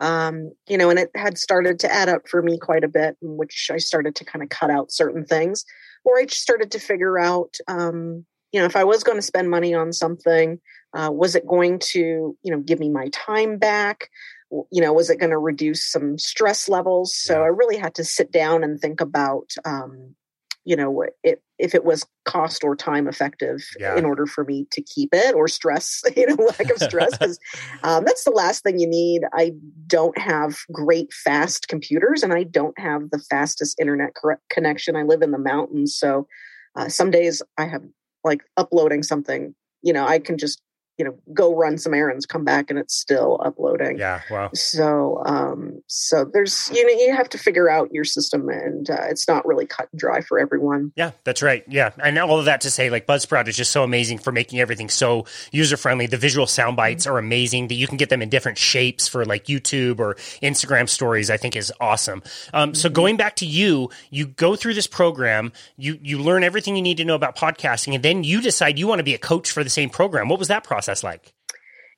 Um, 0.00 0.52
you 0.68 0.78
know, 0.78 0.90
and 0.90 0.98
it 0.98 1.10
had 1.16 1.38
started 1.38 1.80
to 1.80 1.92
add 1.92 2.08
up 2.08 2.28
for 2.28 2.40
me 2.40 2.56
quite 2.56 2.84
a 2.84 2.88
bit, 2.88 3.16
in 3.20 3.36
which 3.36 3.68
I 3.72 3.78
started 3.78 4.14
to 4.16 4.24
kind 4.24 4.44
of 4.44 4.48
cut 4.48 4.70
out 4.70 4.92
certain 4.92 5.24
things, 5.24 5.64
or 6.04 6.18
I 6.18 6.24
just 6.24 6.40
started 6.40 6.70
to 6.70 6.78
figure 6.78 7.18
out, 7.18 7.56
um, 7.66 8.24
you 8.52 8.60
know, 8.60 8.66
if 8.66 8.76
I 8.76 8.84
was 8.84 9.02
going 9.02 9.18
to 9.18 9.22
spend 9.22 9.50
money 9.50 9.74
on 9.74 9.92
something, 9.92 10.60
uh, 10.94 11.10
was 11.12 11.34
it 11.34 11.46
going 11.46 11.80
to, 11.80 11.98
you 11.98 12.50
know, 12.52 12.60
give 12.60 12.78
me 12.78 12.88
my 12.88 13.08
time 13.12 13.58
back? 13.58 14.08
You 14.50 14.80
know, 14.80 14.92
was 14.92 15.10
it 15.10 15.18
going 15.18 15.30
to 15.30 15.38
reduce 15.38 15.84
some 15.84 16.16
stress 16.16 16.68
levels? 16.68 17.14
So 17.14 17.34
yeah. 17.34 17.40
I 17.40 17.46
really 17.48 17.76
had 17.76 17.96
to 17.96 18.04
sit 18.04 18.30
down 18.30 18.64
and 18.64 18.80
think 18.80 19.00
about, 19.00 19.50
um, 19.64 20.14
you 20.68 20.76
know 20.76 21.02
it, 21.24 21.42
if 21.58 21.74
it 21.74 21.82
was 21.82 22.06
cost 22.26 22.62
or 22.62 22.76
time 22.76 23.08
effective 23.08 23.66
yeah. 23.80 23.96
in 23.96 24.04
order 24.04 24.26
for 24.26 24.44
me 24.44 24.66
to 24.70 24.82
keep 24.82 25.08
it 25.14 25.34
or 25.34 25.48
stress 25.48 26.02
you 26.16 26.26
know 26.26 26.44
lack 26.44 26.70
of 26.70 26.76
stress 26.76 27.10
because 27.16 27.40
um, 27.82 28.04
that's 28.04 28.24
the 28.24 28.30
last 28.30 28.62
thing 28.62 28.78
you 28.78 28.86
need 28.86 29.22
i 29.32 29.50
don't 29.86 30.18
have 30.18 30.58
great 30.70 31.10
fast 31.12 31.68
computers 31.68 32.22
and 32.22 32.34
i 32.34 32.42
don't 32.42 32.78
have 32.78 33.08
the 33.10 33.18
fastest 33.30 33.80
internet 33.80 34.10
connection 34.50 34.94
i 34.94 35.02
live 35.02 35.22
in 35.22 35.30
the 35.30 35.38
mountains 35.38 35.96
so 35.96 36.26
uh, 36.76 36.88
some 36.88 37.10
days 37.10 37.40
i 37.56 37.64
have 37.64 37.82
like 38.22 38.42
uploading 38.58 39.02
something 39.02 39.54
you 39.80 39.92
know 39.92 40.06
i 40.06 40.18
can 40.18 40.36
just 40.36 40.60
you 40.98 41.04
know 41.04 41.16
go 41.32 41.54
run 41.54 41.78
some 41.78 41.94
errands 41.94 42.26
come 42.26 42.44
back 42.44 42.70
and 42.70 42.78
it's 42.78 42.94
still 42.94 43.40
uploading. 43.44 43.98
Yeah 43.98 44.20
wow 44.30 44.50
so 44.54 45.22
um 45.24 45.82
so 45.86 46.24
there's 46.24 46.68
you 46.72 46.84
know 46.84 47.04
you 47.04 47.14
have 47.14 47.28
to 47.30 47.38
figure 47.38 47.70
out 47.70 47.92
your 47.92 48.04
system 48.04 48.48
and 48.48 48.90
uh, 48.90 49.06
it's 49.08 49.28
not 49.28 49.46
really 49.46 49.66
cut 49.66 49.88
and 49.92 50.00
dry 50.00 50.20
for 50.20 50.38
everyone. 50.38 50.92
Yeah 50.96 51.12
that's 51.24 51.42
right. 51.42 51.64
Yeah 51.68 51.90
and 52.02 52.18
all 52.18 52.38
of 52.38 52.46
that 52.46 52.60
to 52.62 52.70
say 52.70 52.90
like 52.90 53.06
buzzsprout 53.06 53.48
is 53.48 53.56
just 53.56 53.72
so 53.72 53.82
amazing 53.82 54.18
for 54.18 54.32
making 54.32 54.60
everything 54.60 54.88
so 54.88 55.24
user 55.52 55.76
friendly 55.76 56.06
the 56.06 56.16
visual 56.16 56.46
sound 56.46 56.76
bites 56.76 57.04
mm-hmm. 57.04 57.14
are 57.14 57.18
amazing 57.18 57.68
that 57.68 57.74
you 57.74 57.86
can 57.86 57.96
get 57.96 58.08
them 58.08 58.22
in 58.22 58.28
different 58.28 58.58
shapes 58.58 59.06
for 59.06 59.24
like 59.24 59.44
youtube 59.44 60.00
or 60.00 60.14
instagram 60.42 60.88
stories 60.88 61.30
i 61.30 61.36
think 61.36 61.56
is 61.56 61.72
awesome. 61.80 62.22
Um, 62.52 62.70
mm-hmm. 62.70 62.74
so 62.74 62.88
going 62.88 63.16
back 63.16 63.36
to 63.36 63.46
you 63.46 63.90
you 64.10 64.26
go 64.26 64.56
through 64.56 64.74
this 64.74 64.86
program 64.86 65.52
you 65.76 65.98
you 66.02 66.18
learn 66.18 66.42
everything 66.42 66.76
you 66.76 66.82
need 66.82 66.96
to 66.96 67.04
know 67.04 67.14
about 67.14 67.36
podcasting 67.36 67.94
and 67.94 68.02
then 68.02 68.24
you 68.24 68.40
decide 68.40 68.78
you 68.78 68.86
want 68.86 68.98
to 68.98 69.04
be 69.04 69.14
a 69.14 69.18
coach 69.18 69.50
for 69.50 69.62
the 69.62 69.70
same 69.70 69.90
program. 69.90 70.28
What 70.28 70.38
was 70.38 70.48
that 70.48 70.64
process 70.64 70.87
process 70.88 71.04
like? 71.04 71.34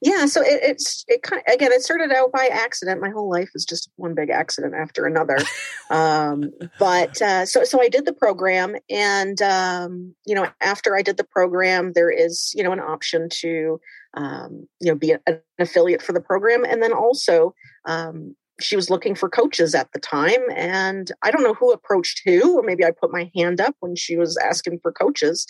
Yeah, 0.02 0.24
so 0.24 0.40
it, 0.40 0.60
it's 0.62 1.04
it 1.08 1.22
kind 1.22 1.42
of, 1.46 1.54
again 1.54 1.72
it 1.72 1.82
started 1.82 2.10
out 2.10 2.32
by 2.32 2.46
accident. 2.46 3.02
My 3.02 3.10
whole 3.10 3.28
life 3.28 3.50
is 3.54 3.66
just 3.66 3.90
one 3.96 4.14
big 4.14 4.30
accident 4.30 4.74
after 4.74 5.04
another. 5.04 5.36
um, 5.90 6.52
but 6.78 7.20
uh, 7.20 7.44
so 7.44 7.64
so 7.64 7.82
I 7.82 7.88
did 7.88 8.06
the 8.06 8.14
program, 8.14 8.76
and 8.88 9.40
um, 9.42 10.14
you 10.24 10.34
know 10.34 10.48
after 10.62 10.96
I 10.96 11.02
did 11.02 11.18
the 11.18 11.24
program, 11.24 11.92
there 11.92 12.10
is 12.10 12.52
you 12.54 12.62
know 12.62 12.72
an 12.72 12.80
option 12.80 13.28
to 13.40 13.78
um, 14.14 14.66
you 14.80 14.90
know 14.90 14.94
be 14.94 15.12
a, 15.12 15.20
an 15.26 15.40
affiliate 15.58 16.00
for 16.00 16.14
the 16.14 16.20
program, 16.20 16.64
and 16.64 16.82
then 16.82 16.94
also 16.94 17.54
um, 17.84 18.34
she 18.58 18.76
was 18.76 18.88
looking 18.88 19.14
for 19.14 19.28
coaches 19.28 19.74
at 19.74 19.92
the 19.92 20.00
time, 20.00 20.40
and 20.56 21.12
I 21.22 21.30
don't 21.30 21.42
know 21.42 21.54
who 21.54 21.72
approached 21.72 22.22
who, 22.24 22.58
or 22.58 22.62
maybe 22.62 22.86
I 22.86 22.90
put 22.90 23.12
my 23.12 23.30
hand 23.36 23.60
up 23.60 23.74
when 23.80 23.96
she 23.96 24.16
was 24.16 24.38
asking 24.38 24.78
for 24.80 24.92
coaches. 24.92 25.46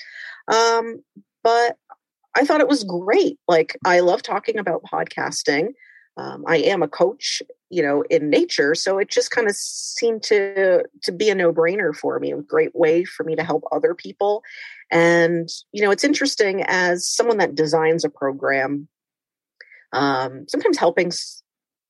Um, 0.53 1.05
but 1.45 1.77
I 2.37 2.45
thought 2.45 2.61
it 2.61 2.69
was 2.69 2.85
great. 2.85 3.39
Like, 3.49 3.77
I 3.85 4.01
love 4.01 4.23
talking 4.23 4.59
about 4.59 4.85
podcasting. 4.85 5.71
Um, 6.17 6.45
I 6.47 6.59
am 6.59 6.83
a 6.83 6.89
coach, 6.89 7.41
you 7.71 7.83
know, 7.83 8.03
in 8.11 8.31
nature, 8.31 8.75
so 8.75 8.99
it 8.99 9.09
just 9.09 9.31
kind 9.31 9.49
of 9.49 9.57
seemed 9.57 10.23
to 10.25 10.85
to 11.03 11.13
be 11.13 11.31
a 11.31 11.35
no 11.35 11.53
brainer 11.53 11.95
for 11.95 12.19
me. 12.19 12.33
A 12.33 12.37
great 12.37 12.75
way 12.75 13.05
for 13.05 13.25
me 13.25 13.37
to 13.37 13.45
help 13.45 13.65
other 13.73 13.95
people, 13.95 14.43
and 14.91 15.49
you 15.73 15.83
know, 15.83 15.91
it's 15.91 16.05
interesting 16.05 16.63
as 16.67 17.09
someone 17.09 17.39
that 17.39 17.55
designs 17.55 18.05
a 18.05 18.11
program. 18.11 18.89
Um, 19.93 20.47
sometimes 20.49 20.79
helping 20.79 21.11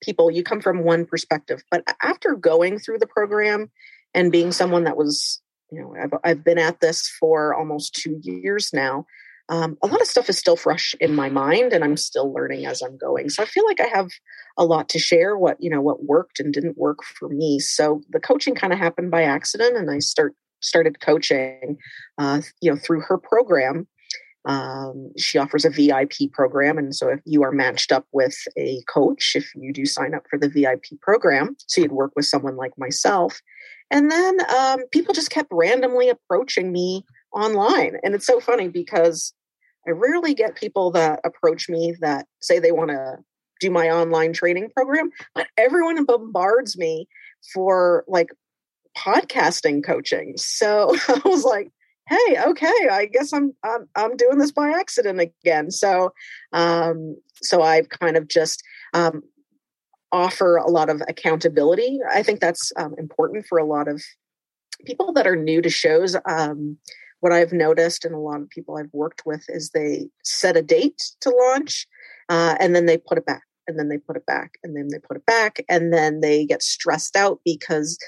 people, 0.02 0.30
you 0.30 0.42
come 0.42 0.60
from 0.60 0.84
one 0.84 1.06
perspective, 1.06 1.62
but 1.70 1.82
after 2.02 2.34
going 2.34 2.78
through 2.78 2.98
the 2.98 3.06
program 3.06 3.70
and 4.14 4.32
being 4.32 4.52
someone 4.52 4.84
that 4.84 4.96
was, 4.96 5.40
you 5.70 5.80
know, 5.80 5.94
I've, 6.00 6.12
I've 6.24 6.44
been 6.44 6.58
at 6.58 6.80
this 6.80 7.08
for 7.08 7.54
almost 7.54 7.94
two 7.94 8.18
years 8.22 8.70
now 8.72 9.06
um, 9.50 9.76
a 9.82 9.88
lot 9.88 10.00
of 10.00 10.06
stuff 10.06 10.30
is 10.30 10.38
still 10.38 10.56
fresh 10.56 10.94
in 11.00 11.14
my 11.14 11.28
mind 11.28 11.72
and 11.72 11.84
i'm 11.84 11.96
still 11.96 12.32
learning 12.32 12.64
as 12.64 12.80
i'm 12.80 12.96
going. 12.96 13.28
So 13.28 13.42
i 13.42 13.46
feel 13.46 13.66
like 13.66 13.80
i 13.80 13.88
have 13.88 14.08
a 14.56 14.64
lot 14.64 14.88
to 14.90 14.98
share 14.98 15.36
what 15.36 15.56
you 15.60 15.68
know 15.68 15.82
what 15.82 16.04
worked 16.04 16.40
and 16.40 16.54
didn't 16.54 16.78
work 16.78 17.02
for 17.02 17.28
me. 17.28 17.58
So 17.58 18.00
the 18.10 18.20
coaching 18.20 18.54
kind 18.54 18.72
of 18.72 18.78
happened 18.78 19.10
by 19.10 19.24
accident 19.24 19.76
and 19.76 19.90
i 19.90 19.98
start 19.98 20.34
started 20.62 21.00
coaching 21.00 21.76
uh, 22.16 22.40
you 22.62 22.70
know 22.70 22.78
through 22.78 23.02
her 23.02 23.18
program. 23.18 23.86
Um, 24.46 25.10
she 25.18 25.36
offers 25.36 25.66
a 25.66 25.70
vip 25.70 26.14
program 26.32 26.78
and 26.78 26.94
so 26.94 27.10
if 27.10 27.20
you 27.26 27.42
are 27.42 27.52
matched 27.52 27.92
up 27.92 28.06
with 28.10 28.38
a 28.56 28.80
coach 28.88 29.32
if 29.34 29.54
you 29.54 29.70
do 29.70 29.84
sign 29.84 30.14
up 30.14 30.22
for 30.30 30.38
the 30.38 30.48
vip 30.48 30.84
program 31.02 31.56
so 31.66 31.82
you'd 31.82 31.92
work 31.92 32.12
with 32.16 32.24
someone 32.24 32.56
like 32.56 32.72
myself. 32.78 33.42
And 33.90 34.10
then 34.10 34.38
um, 34.50 34.80
people 34.92 35.12
just 35.12 35.30
kept 35.30 35.50
randomly 35.52 36.08
approaching 36.08 36.72
me 36.72 37.04
online 37.34 37.96
and 38.02 38.14
it's 38.14 38.26
so 38.26 38.40
funny 38.40 38.68
because 38.68 39.34
I 39.86 39.90
rarely 39.90 40.34
get 40.34 40.56
people 40.56 40.90
that 40.92 41.20
approach 41.24 41.68
me 41.68 41.96
that 42.00 42.26
say 42.40 42.58
they 42.58 42.72
want 42.72 42.90
to 42.90 43.18
do 43.60 43.70
my 43.70 43.90
online 43.90 44.32
training 44.32 44.70
program, 44.74 45.10
but 45.34 45.46
everyone 45.56 46.04
bombards 46.04 46.76
me 46.76 47.06
for 47.52 48.04
like 48.08 48.28
podcasting 48.96 49.84
coaching. 49.84 50.34
So 50.36 50.94
I 51.08 51.20
was 51.24 51.44
like, 51.44 51.70
hey, 52.08 52.36
okay, 52.46 52.88
I 52.90 53.06
guess 53.06 53.32
I'm 53.32 53.54
I'm, 53.64 53.88
I'm 53.96 54.16
doing 54.16 54.38
this 54.38 54.52
by 54.52 54.70
accident 54.70 55.20
again. 55.20 55.70
So 55.70 56.12
um, 56.52 57.16
so 57.42 57.62
I've 57.62 57.88
kind 57.88 58.16
of 58.16 58.28
just 58.28 58.62
um, 58.94 59.22
offer 60.12 60.56
a 60.56 60.70
lot 60.70 60.90
of 60.90 61.02
accountability. 61.08 62.00
I 62.10 62.22
think 62.22 62.40
that's 62.40 62.72
um, 62.76 62.94
important 62.98 63.46
for 63.46 63.58
a 63.58 63.64
lot 63.64 63.88
of 63.88 64.02
people 64.84 65.12
that 65.12 65.26
are 65.26 65.36
new 65.36 65.62
to 65.62 65.70
shows. 65.70 66.16
Um, 66.26 66.78
what 67.20 67.32
I've 67.32 67.52
noticed 67.52 68.04
and 68.04 68.14
a 68.14 68.18
lot 68.18 68.40
of 68.40 68.50
people 68.50 68.76
I've 68.76 68.92
worked 68.92 69.22
with 69.24 69.44
is 69.48 69.70
they 69.70 70.08
set 70.24 70.56
a 70.56 70.62
date 70.62 71.00
to 71.20 71.30
launch 71.30 71.86
uh, 72.28 72.56
and 72.58 72.74
then 72.74 72.86
they 72.86 72.98
put 72.98 73.18
it 73.18 73.26
back 73.26 73.42
and 73.66 73.78
then 73.78 73.88
they 73.88 73.98
put 73.98 74.16
it 74.16 74.26
back 74.26 74.54
and 74.62 74.76
then 74.76 74.88
they 74.90 74.98
put 74.98 75.16
it 75.16 75.26
back 75.26 75.64
and 75.68 75.92
then 75.92 76.20
they 76.20 76.44
get 76.44 76.62
stressed 76.62 77.16
out 77.16 77.40
because 77.44 77.98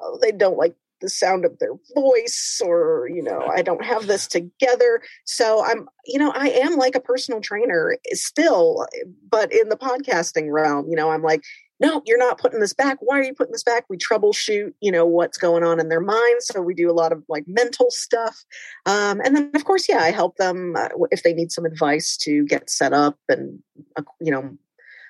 oh, 0.00 0.18
they 0.20 0.32
don't 0.32 0.58
like 0.58 0.74
the 1.00 1.08
sound 1.08 1.44
of 1.44 1.58
their 1.58 1.74
voice 1.94 2.62
or 2.64 3.08
you 3.12 3.22
know 3.22 3.46
i 3.54 3.60
don't 3.60 3.84
have 3.84 4.06
this 4.06 4.26
together. 4.26 5.02
So 5.24 5.62
i'm 5.64 5.86
you 6.06 6.18
know 6.18 6.32
i 6.34 6.48
am 6.48 6.76
like 6.76 6.94
a 6.94 7.00
personal 7.00 7.40
trainer 7.40 7.96
still 8.12 8.86
but 9.30 9.52
in 9.52 9.68
the 9.68 9.76
podcasting 9.76 10.50
realm 10.50 10.86
you 10.88 10.96
know 10.96 11.10
i'm 11.10 11.22
like 11.22 11.42
no 11.80 12.02
you're 12.06 12.18
not 12.18 12.38
putting 12.38 12.60
this 12.60 12.72
back. 12.72 12.98
Why 13.00 13.18
are 13.18 13.22
you 13.24 13.34
putting 13.34 13.52
this 13.52 13.64
back? 13.64 13.84
We 13.88 13.96
troubleshoot 13.96 14.72
you 14.80 14.92
know 14.92 15.06
what's 15.06 15.38
going 15.38 15.64
on 15.64 15.80
in 15.80 15.88
their 15.88 16.00
minds 16.00 16.46
so 16.46 16.60
we 16.60 16.74
do 16.74 16.90
a 16.90 16.92
lot 16.92 17.12
of 17.12 17.22
like 17.28 17.44
mental 17.46 17.90
stuff. 17.90 18.44
Um, 18.86 19.20
and 19.24 19.36
then 19.36 19.50
of 19.54 19.64
course 19.64 19.88
yeah 19.88 19.98
i 19.98 20.10
help 20.10 20.36
them 20.36 20.74
uh, 20.76 20.88
if 21.10 21.22
they 21.22 21.32
need 21.32 21.52
some 21.52 21.64
advice 21.64 22.16
to 22.18 22.44
get 22.44 22.70
set 22.70 22.92
up 22.92 23.18
and 23.28 23.60
uh, 23.96 24.02
you 24.20 24.30
know 24.30 24.56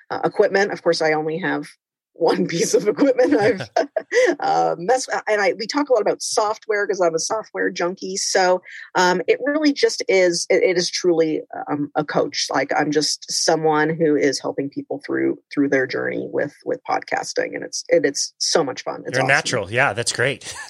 uh, 0.09 0.21
equipment. 0.23 0.71
Of 0.71 0.81
course 0.83 1.01
i 1.01 1.13
only 1.13 1.37
have 1.39 1.67
one 2.15 2.47
piece 2.47 2.73
of 2.73 2.87
equipment 2.87 3.35
I've 3.39 3.69
uh, 4.39 4.75
messed 4.77 5.09
and 5.27 5.41
I 5.41 5.53
we 5.53 5.67
talk 5.67 5.89
a 5.89 5.93
lot 5.93 6.01
about 6.01 6.21
software 6.21 6.85
because 6.85 7.01
I'm 7.01 7.15
a 7.15 7.19
software 7.19 7.69
junkie. 7.69 8.17
So 8.17 8.61
um, 8.95 9.21
it 9.27 9.39
really 9.43 9.73
just 9.73 10.03
is 10.07 10.47
it, 10.49 10.63
it 10.63 10.77
is 10.77 10.89
truly 10.89 11.41
um, 11.69 11.91
a 11.95 12.03
coach. 12.03 12.47
Like 12.49 12.71
I'm 12.75 12.91
just 12.91 13.31
someone 13.31 13.89
who 13.89 14.15
is 14.15 14.39
helping 14.39 14.69
people 14.69 15.01
through 15.05 15.39
through 15.53 15.69
their 15.69 15.85
journey 15.85 16.27
with 16.31 16.55
with 16.65 16.79
podcasting, 16.89 17.55
and 17.55 17.63
it's 17.63 17.83
it, 17.89 18.05
it's 18.05 18.33
so 18.39 18.63
much 18.63 18.83
fun. 18.83 19.03
It's 19.05 19.17
You're 19.17 19.21
awesome. 19.21 19.27
natural, 19.27 19.71
yeah, 19.71 19.93
that's 19.93 20.13
great. 20.13 20.55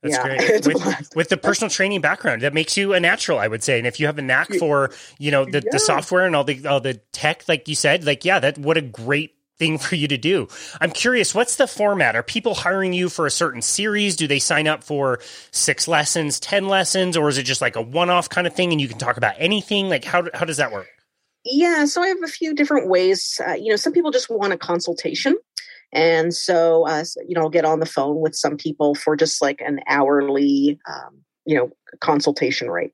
That's 0.00 0.14
yeah, 0.14 0.36
great. 0.36 0.64
With, 0.64 1.16
with, 1.16 1.28
the 1.28 1.36
personal 1.36 1.70
training 1.70 2.00
background, 2.00 2.42
that 2.42 2.54
makes 2.54 2.76
you 2.76 2.92
a 2.92 3.00
natural, 3.00 3.40
I 3.40 3.48
would 3.48 3.64
say. 3.64 3.78
And 3.78 3.86
if 3.86 3.98
you 3.98 4.06
have 4.06 4.16
a 4.16 4.22
knack 4.22 4.48
for, 4.54 4.92
you 5.18 5.32
know, 5.32 5.44
the, 5.44 5.60
yeah. 5.60 5.72
the 5.72 5.80
software 5.80 6.24
and 6.24 6.36
all 6.36 6.44
the 6.44 6.64
all 6.68 6.80
the 6.80 7.00
tech, 7.12 7.48
like 7.48 7.66
you 7.66 7.74
said, 7.74 8.04
like 8.04 8.24
yeah, 8.24 8.38
that 8.38 8.58
what 8.58 8.76
a 8.76 8.80
great 8.80 9.34
thing 9.58 9.78
for 9.78 9.94
you 9.94 10.08
to 10.08 10.16
do. 10.18 10.48
I'm 10.80 10.90
curious, 10.90 11.34
what's 11.34 11.56
the 11.56 11.66
format? 11.66 12.16
Are 12.16 12.22
people 12.22 12.54
hiring 12.54 12.92
you 12.92 13.08
for 13.08 13.26
a 13.26 13.30
certain 13.30 13.62
series? 13.62 14.16
Do 14.16 14.26
they 14.26 14.38
sign 14.38 14.66
up 14.66 14.84
for 14.84 15.20
six 15.50 15.88
lessons, 15.88 16.40
10 16.40 16.68
lessons, 16.68 17.16
or 17.16 17.28
is 17.28 17.38
it 17.38 17.44
just 17.44 17.60
like 17.60 17.76
a 17.76 17.82
one 17.82 18.10
off 18.10 18.28
kind 18.28 18.46
of 18.46 18.54
thing 18.54 18.72
and 18.72 18.80
you 18.80 18.88
can 18.88 18.98
talk 18.98 19.16
about 19.16 19.34
anything? 19.38 19.88
Like, 19.88 20.04
how, 20.04 20.28
how 20.34 20.44
does 20.44 20.58
that 20.58 20.72
work? 20.72 20.88
Yeah, 21.44 21.84
so 21.86 22.02
I 22.02 22.08
have 22.08 22.22
a 22.22 22.28
few 22.28 22.54
different 22.54 22.88
ways. 22.88 23.40
Uh, 23.46 23.54
you 23.54 23.70
know, 23.70 23.76
some 23.76 23.92
people 23.92 24.10
just 24.10 24.28
want 24.28 24.52
a 24.52 24.58
consultation. 24.58 25.36
And 25.92 26.34
so, 26.34 26.86
uh, 26.86 27.04
you 27.26 27.34
know, 27.34 27.42
I'll 27.42 27.48
get 27.48 27.64
on 27.64 27.80
the 27.80 27.86
phone 27.86 28.20
with 28.20 28.34
some 28.34 28.56
people 28.56 28.94
for 28.94 29.16
just 29.16 29.40
like 29.40 29.60
an 29.60 29.80
hourly, 29.86 30.78
um, 30.86 31.22
you 31.46 31.56
know, 31.56 31.70
consultation 32.00 32.70
rate. 32.70 32.92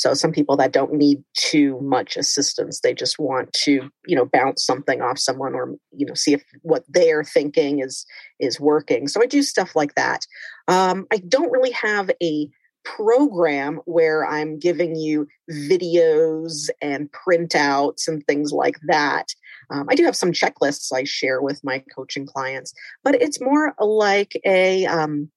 So 0.00 0.14
some 0.14 0.32
people 0.32 0.56
that 0.56 0.72
don't 0.72 0.94
need 0.94 1.22
too 1.36 1.78
much 1.82 2.16
assistance, 2.16 2.80
they 2.80 2.94
just 2.94 3.18
want 3.18 3.52
to, 3.64 3.90
you 4.06 4.16
know, 4.16 4.24
bounce 4.24 4.64
something 4.64 5.02
off 5.02 5.18
someone 5.18 5.52
or, 5.54 5.74
you 5.92 6.06
know, 6.06 6.14
see 6.14 6.32
if 6.32 6.42
what 6.62 6.84
they're 6.88 7.22
thinking 7.22 7.80
is 7.80 8.06
is 8.38 8.58
working. 8.58 9.08
So 9.08 9.22
I 9.22 9.26
do 9.26 9.42
stuff 9.42 9.76
like 9.76 9.94
that. 9.96 10.20
Um, 10.68 11.06
I 11.12 11.18
don't 11.18 11.52
really 11.52 11.72
have 11.72 12.10
a 12.22 12.48
program 12.82 13.80
where 13.84 14.26
I'm 14.26 14.58
giving 14.58 14.96
you 14.96 15.28
videos 15.50 16.70
and 16.80 17.10
printouts 17.12 18.08
and 18.08 18.26
things 18.26 18.52
like 18.52 18.78
that. 18.88 19.26
Um, 19.70 19.84
I 19.90 19.94
do 19.96 20.06
have 20.06 20.16
some 20.16 20.32
checklists 20.32 20.90
I 20.94 21.04
share 21.04 21.42
with 21.42 21.60
my 21.62 21.84
coaching 21.94 22.24
clients, 22.24 22.72
but 23.04 23.20
it's 23.20 23.38
more 23.38 23.74
like 23.78 24.32
a 24.46 24.86
um, 24.86 25.30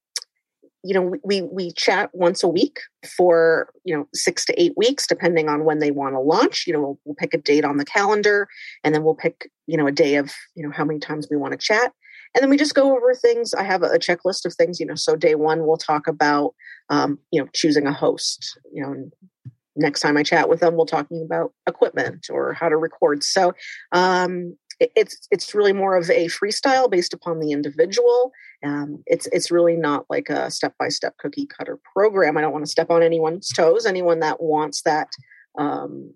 you 0.84 0.94
know 0.94 1.16
we 1.24 1.42
we 1.42 1.72
chat 1.72 2.10
once 2.14 2.44
a 2.44 2.48
week 2.48 2.80
for 3.18 3.70
you 3.86 3.96
know 3.96 4.08
six 4.14 4.46
to 4.46 4.62
eight 4.62 4.74
weeks 4.76 5.08
depending 5.08 5.48
on 5.48 5.64
when 5.64 5.80
they 5.80 5.92
want 5.92 6.14
to 6.14 6.20
launch. 6.20 6.66
You 6.68 6.74
know 6.74 6.80
we'll, 6.80 7.00
we'll, 7.06 7.16
pick 7.16 7.34
a 7.34 7.38
date 7.38 7.64
on 7.64 7.78
the 7.78 7.86
calendar 7.86 8.48
and 8.84 8.94
then 8.94 9.04
we'll 9.04 9.16
pick 9.16 9.50
you 9.66 9.78
know 9.78 9.88
a 9.88 9.92
day 9.92 10.16
of 10.16 10.32
you 10.56 10.64
know 10.64 10.72
how 10.76 10.84
many 10.84 11.00
times 11.00 11.28
we 11.32 11.38
want 11.38 11.54
to 11.54 11.58
chat. 11.58 11.94
And 12.36 12.42
then 12.42 12.50
we 12.50 12.58
just 12.58 12.74
go 12.74 12.96
over 12.96 13.14
things. 13.14 13.54
I 13.54 13.64
have 13.64 13.84
a, 13.84 14.00
checklist 14.00 14.46
of 14.46 14.54
things 14.56 14.80
you 14.80 14.86
know 14.86 14.96
so 14.96 15.16
day 15.16 15.36
one 15.36 15.66
we'll 15.66 15.78
talk 15.78 16.08
about 16.08 16.54
um, 16.90 17.20
you 17.32 17.42
know 17.42 17.48
choosing 17.54 17.88
a 17.88 17.94
host 17.94 18.60
you 18.72 18.84
know 18.84 19.10
next 19.76 20.02
time 20.02 20.18
i 20.18 20.22
chat 20.22 20.50
with 20.50 20.60
them 20.60 20.76
we'll 20.76 20.86
talking 20.86 21.24
about 21.26 21.52
equipment 21.68 22.28
or 22.30 22.54
how 22.54 22.70
to 22.70 22.78
record. 22.78 23.24
So 23.24 23.54
um, 23.92 24.56
it's 24.80 25.28
it's 25.32 25.56
really 25.56 25.74
more 25.74 25.96
of 25.96 26.10
a 26.10 26.28
freestyle 26.28 26.90
based 26.90 27.14
upon 27.14 27.40
the 27.40 27.52
individual. 27.52 28.32
Um, 28.64 29.04
it's 29.06 29.28
it's 29.28 29.52
really 29.52 29.76
not 29.76 30.06
like 30.10 30.30
a 30.30 30.50
step 30.52 30.74
by 30.80 30.90
step 30.90 31.18
cookie 31.18 31.46
cutter 31.48 31.80
program. 31.94 32.38
I 32.38 32.42
don't 32.42 32.54
want 32.54 32.66
to 32.66 32.72
step 32.72 32.90
on 32.90 33.04
anyone's 33.04 33.50
toes. 33.50 33.86
Anyone 33.86 34.20
that 34.20 34.42
wants 34.42 34.82
that 34.84 35.10
um, 35.58 36.14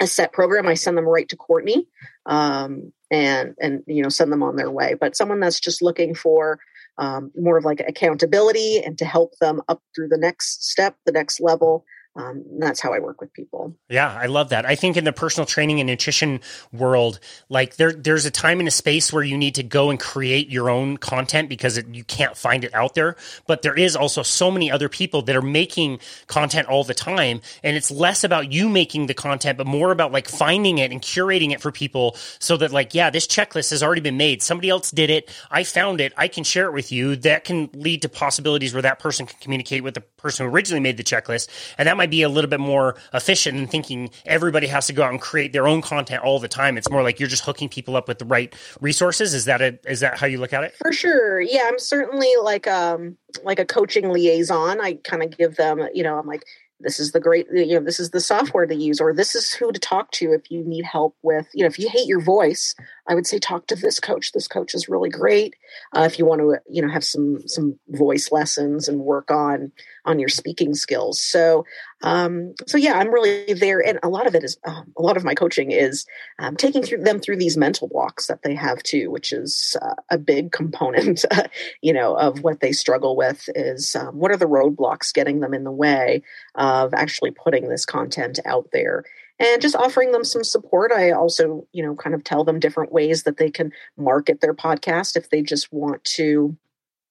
a 0.00 0.06
set 0.06 0.32
program, 0.32 0.66
I 0.66 0.74
send 0.74 0.96
them 0.96 1.08
right 1.08 1.28
to 1.28 1.36
Courtney, 1.36 1.86
um, 2.26 2.92
and 3.10 3.54
and 3.60 3.82
you 3.86 4.02
know 4.02 4.08
send 4.08 4.32
them 4.32 4.42
on 4.42 4.56
their 4.56 4.70
way. 4.70 4.94
But 4.98 5.16
someone 5.16 5.40
that's 5.40 5.60
just 5.60 5.82
looking 5.82 6.14
for 6.14 6.58
um, 6.98 7.32
more 7.36 7.56
of 7.56 7.64
like 7.64 7.80
accountability 7.80 8.82
and 8.84 8.96
to 8.98 9.04
help 9.04 9.32
them 9.40 9.60
up 9.68 9.82
through 9.94 10.08
the 10.08 10.18
next 10.18 10.70
step, 10.70 10.96
the 11.06 11.12
next 11.12 11.40
level, 11.40 11.84
um, 12.16 12.44
that's 12.60 12.80
how 12.80 12.92
I 12.92 13.00
work 13.00 13.20
with 13.20 13.32
people. 13.32 13.74
Yeah, 13.88 14.08
I 14.08 14.26
love 14.26 14.50
that. 14.50 14.64
I 14.64 14.76
think 14.76 14.96
in 14.96 15.02
the 15.02 15.12
personal 15.12 15.46
training 15.46 15.80
and 15.80 15.88
nutrition 15.88 16.40
world, 16.72 17.18
like 17.48 17.74
there, 17.74 17.92
there's 17.92 18.24
a 18.24 18.30
time 18.30 18.60
and 18.60 18.68
a 18.68 18.70
space 18.70 19.12
where 19.12 19.24
you 19.24 19.36
need 19.36 19.56
to 19.56 19.64
go 19.64 19.90
and 19.90 19.98
create 19.98 20.48
your 20.48 20.70
own 20.70 20.96
content 20.96 21.48
because 21.48 21.76
it, 21.76 21.88
you 21.88 22.04
can't 22.04 22.36
find 22.36 22.62
it 22.62 22.72
out 22.72 22.94
there. 22.94 23.16
But 23.48 23.62
there 23.62 23.74
is 23.74 23.96
also 23.96 24.22
so 24.22 24.50
many 24.50 24.70
other 24.70 24.88
people 24.88 25.22
that 25.22 25.34
are 25.34 25.42
making 25.42 25.98
content 26.28 26.68
all 26.68 26.84
the 26.84 26.94
time, 26.94 27.40
and 27.64 27.76
it's 27.76 27.90
less 27.90 28.22
about 28.22 28.52
you 28.52 28.68
making 28.68 29.06
the 29.06 29.14
content, 29.14 29.58
but 29.58 29.66
more 29.66 29.90
about 29.90 30.12
like 30.12 30.28
finding 30.28 30.78
it 30.78 30.92
and 30.92 31.02
curating 31.02 31.50
it 31.50 31.60
for 31.60 31.72
people, 31.72 32.16
so 32.38 32.56
that 32.58 32.70
like, 32.70 32.94
yeah, 32.94 33.10
this 33.10 33.26
checklist 33.26 33.70
has 33.70 33.82
already 33.82 34.00
been 34.00 34.16
made. 34.16 34.40
Somebody 34.40 34.70
else 34.70 34.92
did 34.92 35.10
it. 35.10 35.30
I 35.50 35.64
found 35.64 36.00
it. 36.00 36.12
I 36.16 36.28
can 36.28 36.44
share 36.44 36.66
it 36.66 36.72
with 36.72 36.92
you. 36.92 37.16
That 37.16 37.42
can 37.42 37.70
lead 37.72 38.02
to 38.02 38.08
possibilities 38.08 38.72
where 38.72 38.82
that 38.82 39.00
person 39.00 39.26
can 39.26 39.38
communicate 39.40 39.82
with 39.82 39.94
the 39.94 40.00
person 40.00 40.46
who 40.46 40.52
originally 40.52 40.80
made 40.80 40.96
the 40.96 41.02
checklist, 41.02 41.48
and 41.76 41.88
that 41.88 41.96
might 41.96 42.03
might 42.04 42.10
be 42.10 42.20
a 42.20 42.28
little 42.28 42.50
bit 42.50 42.60
more 42.60 42.96
efficient 43.14 43.56
in 43.56 43.66
thinking 43.66 44.10
everybody 44.26 44.66
has 44.66 44.86
to 44.86 44.92
go 44.92 45.02
out 45.02 45.10
and 45.10 45.22
create 45.22 45.54
their 45.54 45.66
own 45.66 45.80
content 45.80 46.22
all 46.22 46.38
the 46.38 46.48
time. 46.48 46.76
It's 46.76 46.90
more 46.90 47.02
like 47.02 47.18
you're 47.18 47.30
just 47.30 47.44
hooking 47.44 47.70
people 47.70 47.96
up 47.96 48.08
with 48.08 48.18
the 48.18 48.26
right 48.26 48.54
resources. 48.82 49.32
Is 49.32 49.46
that 49.46 49.62
a, 49.62 49.78
is 49.88 50.00
that 50.00 50.18
how 50.18 50.26
you 50.26 50.36
look 50.38 50.52
at 50.52 50.64
it? 50.64 50.74
For 50.76 50.92
sure. 50.92 51.40
Yeah, 51.40 51.62
I'm 51.66 51.78
certainly 51.78 52.28
like 52.42 52.66
um 52.66 53.16
like 53.42 53.58
a 53.58 53.64
coaching 53.64 54.10
liaison. 54.10 54.82
I 54.82 54.98
kind 55.02 55.22
of 55.22 55.36
give 55.36 55.56
them, 55.56 55.80
you 55.94 56.02
know, 56.02 56.18
I'm 56.18 56.26
like 56.26 56.44
this 56.80 57.00
is 57.00 57.12
the 57.12 57.20
great 57.20 57.46
you 57.52 57.78
know 57.78 57.84
this 57.84 58.00
is 58.00 58.10
the 58.10 58.20
software 58.20 58.66
to 58.66 58.74
use 58.74 59.00
or 59.00 59.12
this 59.12 59.34
is 59.34 59.52
who 59.52 59.72
to 59.72 59.80
talk 59.80 60.10
to 60.12 60.32
if 60.32 60.50
you 60.50 60.62
need 60.64 60.84
help 60.84 61.16
with 61.22 61.48
you 61.54 61.62
know 61.62 61.66
if 61.66 61.78
you 61.78 61.88
hate 61.88 62.06
your 62.06 62.20
voice 62.20 62.74
i 63.08 63.14
would 63.14 63.26
say 63.26 63.38
talk 63.38 63.66
to 63.66 63.76
this 63.76 64.00
coach 64.00 64.32
this 64.32 64.48
coach 64.48 64.74
is 64.74 64.88
really 64.88 65.08
great 65.08 65.54
uh, 65.96 66.02
if 66.02 66.18
you 66.18 66.26
want 66.26 66.40
to 66.40 66.56
you 66.68 66.82
know 66.82 66.92
have 66.92 67.04
some 67.04 67.46
some 67.46 67.78
voice 67.88 68.30
lessons 68.32 68.88
and 68.88 69.00
work 69.00 69.30
on 69.30 69.72
on 70.04 70.18
your 70.18 70.28
speaking 70.28 70.74
skills 70.74 71.20
so 71.20 71.64
um 72.04 72.54
so 72.66 72.78
yeah 72.78 72.92
i'm 72.94 73.12
really 73.12 73.52
there 73.54 73.84
and 73.84 73.98
a 74.02 74.08
lot 74.08 74.26
of 74.26 74.34
it 74.34 74.44
is 74.44 74.56
um, 74.66 74.92
a 74.96 75.02
lot 75.02 75.16
of 75.16 75.24
my 75.24 75.34
coaching 75.34 75.72
is 75.72 76.06
um, 76.38 76.54
taking 76.54 76.82
through 76.82 77.02
them 77.02 77.18
through 77.18 77.36
these 77.36 77.56
mental 77.56 77.88
blocks 77.88 78.26
that 78.26 78.42
they 78.42 78.54
have 78.54 78.82
too 78.82 79.10
which 79.10 79.32
is 79.32 79.76
uh, 79.82 79.94
a 80.10 80.18
big 80.18 80.52
component 80.52 81.24
you 81.82 81.92
know 81.92 82.14
of 82.14 82.42
what 82.42 82.60
they 82.60 82.72
struggle 82.72 83.16
with 83.16 83.48
is 83.54 83.96
um, 83.96 84.16
what 84.16 84.30
are 84.30 84.36
the 84.36 84.44
roadblocks 84.44 85.12
getting 85.12 85.40
them 85.40 85.54
in 85.54 85.64
the 85.64 85.72
way 85.72 86.22
of 86.54 86.94
actually 86.94 87.30
putting 87.30 87.68
this 87.68 87.84
content 87.84 88.38
out 88.44 88.68
there 88.72 89.02
and 89.38 89.60
just 89.60 89.76
offering 89.76 90.12
them 90.12 90.24
some 90.24 90.44
support. 90.44 90.92
I 90.92 91.10
also, 91.10 91.66
you 91.72 91.84
know, 91.84 91.94
kind 91.94 92.14
of 92.14 92.22
tell 92.22 92.44
them 92.44 92.60
different 92.60 92.92
ways 92.92 93.24
that 93.24 93.36
they 93.36 93.50
can 93.50 93.72
market 93.96 94.40
their 94.40 94.54
podcast 94.54 95.16
if 95.16 95.30
they 95.30 95.42
just 95.42 95.72
want 95.72 96.04
to. 96.16 96.56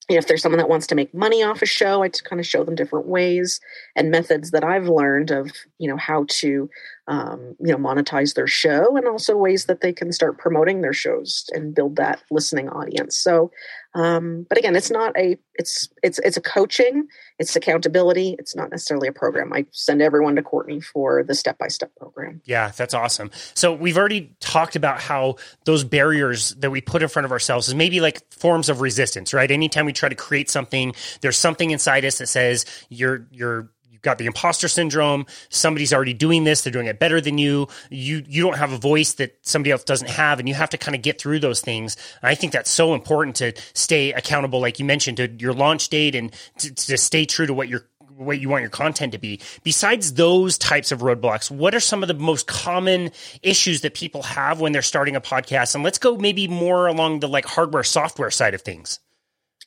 If 0.10 0.28
there's 0.28 0.42
someone 0.42 0.60
that 0.60 0.70
wants 0.70 0.88
to 0.88 0.96
make 0.96 1.14
money 1.14 1.44
off 1.44 1.62
a 1.62 1.66
show, 1.66 2.04
I 2.04 2.10
kind 2.10 2.40
of 2.40 2.46
show 2.46 2.64
them 2.64 2.76
different 2.76 3.08
ways 3.08 3.62
and 3.96 4.12
methods 4.12 4.52
that 4.52 4.64
I've 4.64 4.88
learned 4.88 5.32
of, 5.32 5.52
you 5.80 5.88
know, 5.88 5.98
how 5.98 6.26
to 6.28 6.70
um, 7.08 7.56
you 7.60 7.72
know 7.72 7.78
monetize 7.78 8.34
their 8.34 8.48
show 8.48 8.96
and 8.96 9.08
also 9.08 9.36
ways 9.36 9.66
that 9.66 9.82
they 9.82 9.92
can 9.92 10.12
start 10.14 10.38
promoting 10.38 10.82
their 10.82 10.94
shows 10.94 11.46
and 11.52 11.76
build 11.76 11.98
that 11.98 12.24
listening 12.32 12.70
audience. 12.70 13.18
So 13.18 13.52
um, 13.94 14.46
but 14.48 14.58
again 14.58 14.76
it's 14.76 14.90
not 14.90 15.16
a 15.18 15.38
it's 15.56 15.90
it's 16.02 16.20
it's 16.20 16.38
a 16.38 16.42
coaching 16.42 17.08
it's 17.40 17.56
accountability 17.56 18.36
it's 18.40 18.56
not 18.56 18.72
necessarily 18.72 19.10
a 19.10 19.12
program. 19.12 19.52
I 19.52 19.66
send 19.72 20.02
everyone 20.02 20.38
to 20.38 20.44
courtney 20.44 20.80
for 20.80 21.24
the 21.24 21.36
step-by-step 21.36 21.94
program. 21.98 22.42
Yeah 22.46 22.72
that's 22.76 22.94
awesome. 22.94 23.32
So 23.54 23.74
we've 23.74 23.98
already 23.98 24.36
talked 24.40 24.78
about 24.78 25.02
how 25.02 25.36
those 25.66 25.84
barriers 25.84 26.52
that 26.56 26.72
we 26.72 26.80
put 26.80 27.04
in 27.04 27.10
front 27.10 27.26
of 27.26 27.34
ourselves 27.34 27.68
is 27.68 27.76
maybe 27.76 28.00
like 28.00 28.22
forms 28.34 28.70
of 28.70 28.80
resistance 28.80 29.34
right? 29.34 29.52
Anytime 29.52 29.86
we 29.86 29.94
try 29.94 30.08
to 30.08 30.16
create 30.16 30.50
something 30.50 30.96
there's 31.20 31.38
something 31.38 31.72
inside 31.72 32.06
us 32.06 32.20
that 32.20 32.28
says 32.28 32.66
you're 32.88 33.28
you're 33.30 33.73
got 34.04 34.18
the 34.20 34.26
imposter 34.28 34.68
syndrome. 34.68 35.26
Somebody's 35.50 35.94
already 35.94 36.14
doing 36.14 36.44
this. 36.44 36.62
They're 36.62 36.72
doing 36.72 36.88
it 36.88 37.00
better 37.00 37.20
than 37.20 37.38
you. 37.38 37.68
You 37.90 38.24
you 38.28 38.44
don't 38.44 38.58
have 38.58 38.72
a 38.72 38.78
voice 38.78 39.14
that 39.14 39.38
somebody 39.42 39.72
else 39.72 39.84
doesn't 39.84 40.10
have, 40.10 40.40
and 40.40 40.48
you 40.48 40.56
have 40.56 40.70
to 40.70 40.78
kind 40.78 40.96
of 40.96 41.02
get 41.02 41.20
through 41.20 41.40
those 41.40 41.62
things. 41.62 41.98
And 42.22 42.30
I 42.30 42.36
think 42.36 42.54
that's 42.54 42.70
so 42.70 42.94
important 42.94 43.38
to 43.38 43.54
stay 43.74 44.14
accountable, 44.14 44.60
like 44.60 44.80
you 44.80 44.86
mentioned, 44.86 45.18
to 45.18 45.28
your 45.40 45.54
launch 45.54 45.90
date 45.90 46.14
and 46.16 46.32
to, 46.60 46.74
to 46.74 46.98
stay 46.98 47.26
true 47.26 47.48
to 47.48 47.54
what 47.54 47.68
your 47.68 47.88
what 48.16 48.40
you 48.40 48.50
want 48.50 48.62
your 48.62 48.70
content 48.70 49.14
to 49.14 49.18
be. 49.18 49.40
Besides 49.64 50.14
those 50.14 50.58
types 50.58 50.92
of 50.92 51.00
roadblocks, 51.00 51.50
what 51.50 51.74
are 51.74 51.80
some 51.80 52.04
of 52.04 52.08
the 52.08 52.14
most 52.14 52.48
common 52.48 53.12
issues 53.42 53.82
that 53.82 53.94
people 53.94 54.22
have 54.24 54.60
when 54.60 54.72
they're 54.72 54.82
starting 54.82 55.16
a 55.16 55.22
podcast? 55.22 55.76
And 55.76 55.84
let's 55.84 55.98
go 55.98 56.18
maybe 56.18 56.48
more 56.48 56.88
along 56.88 57.20
the 57.20 57.28
like 57.28 57.46
hardware 57.46 57.84
software 57.84 58.32
side 58.32 58.54
of 58.54 58.62
things. 58.62 59.00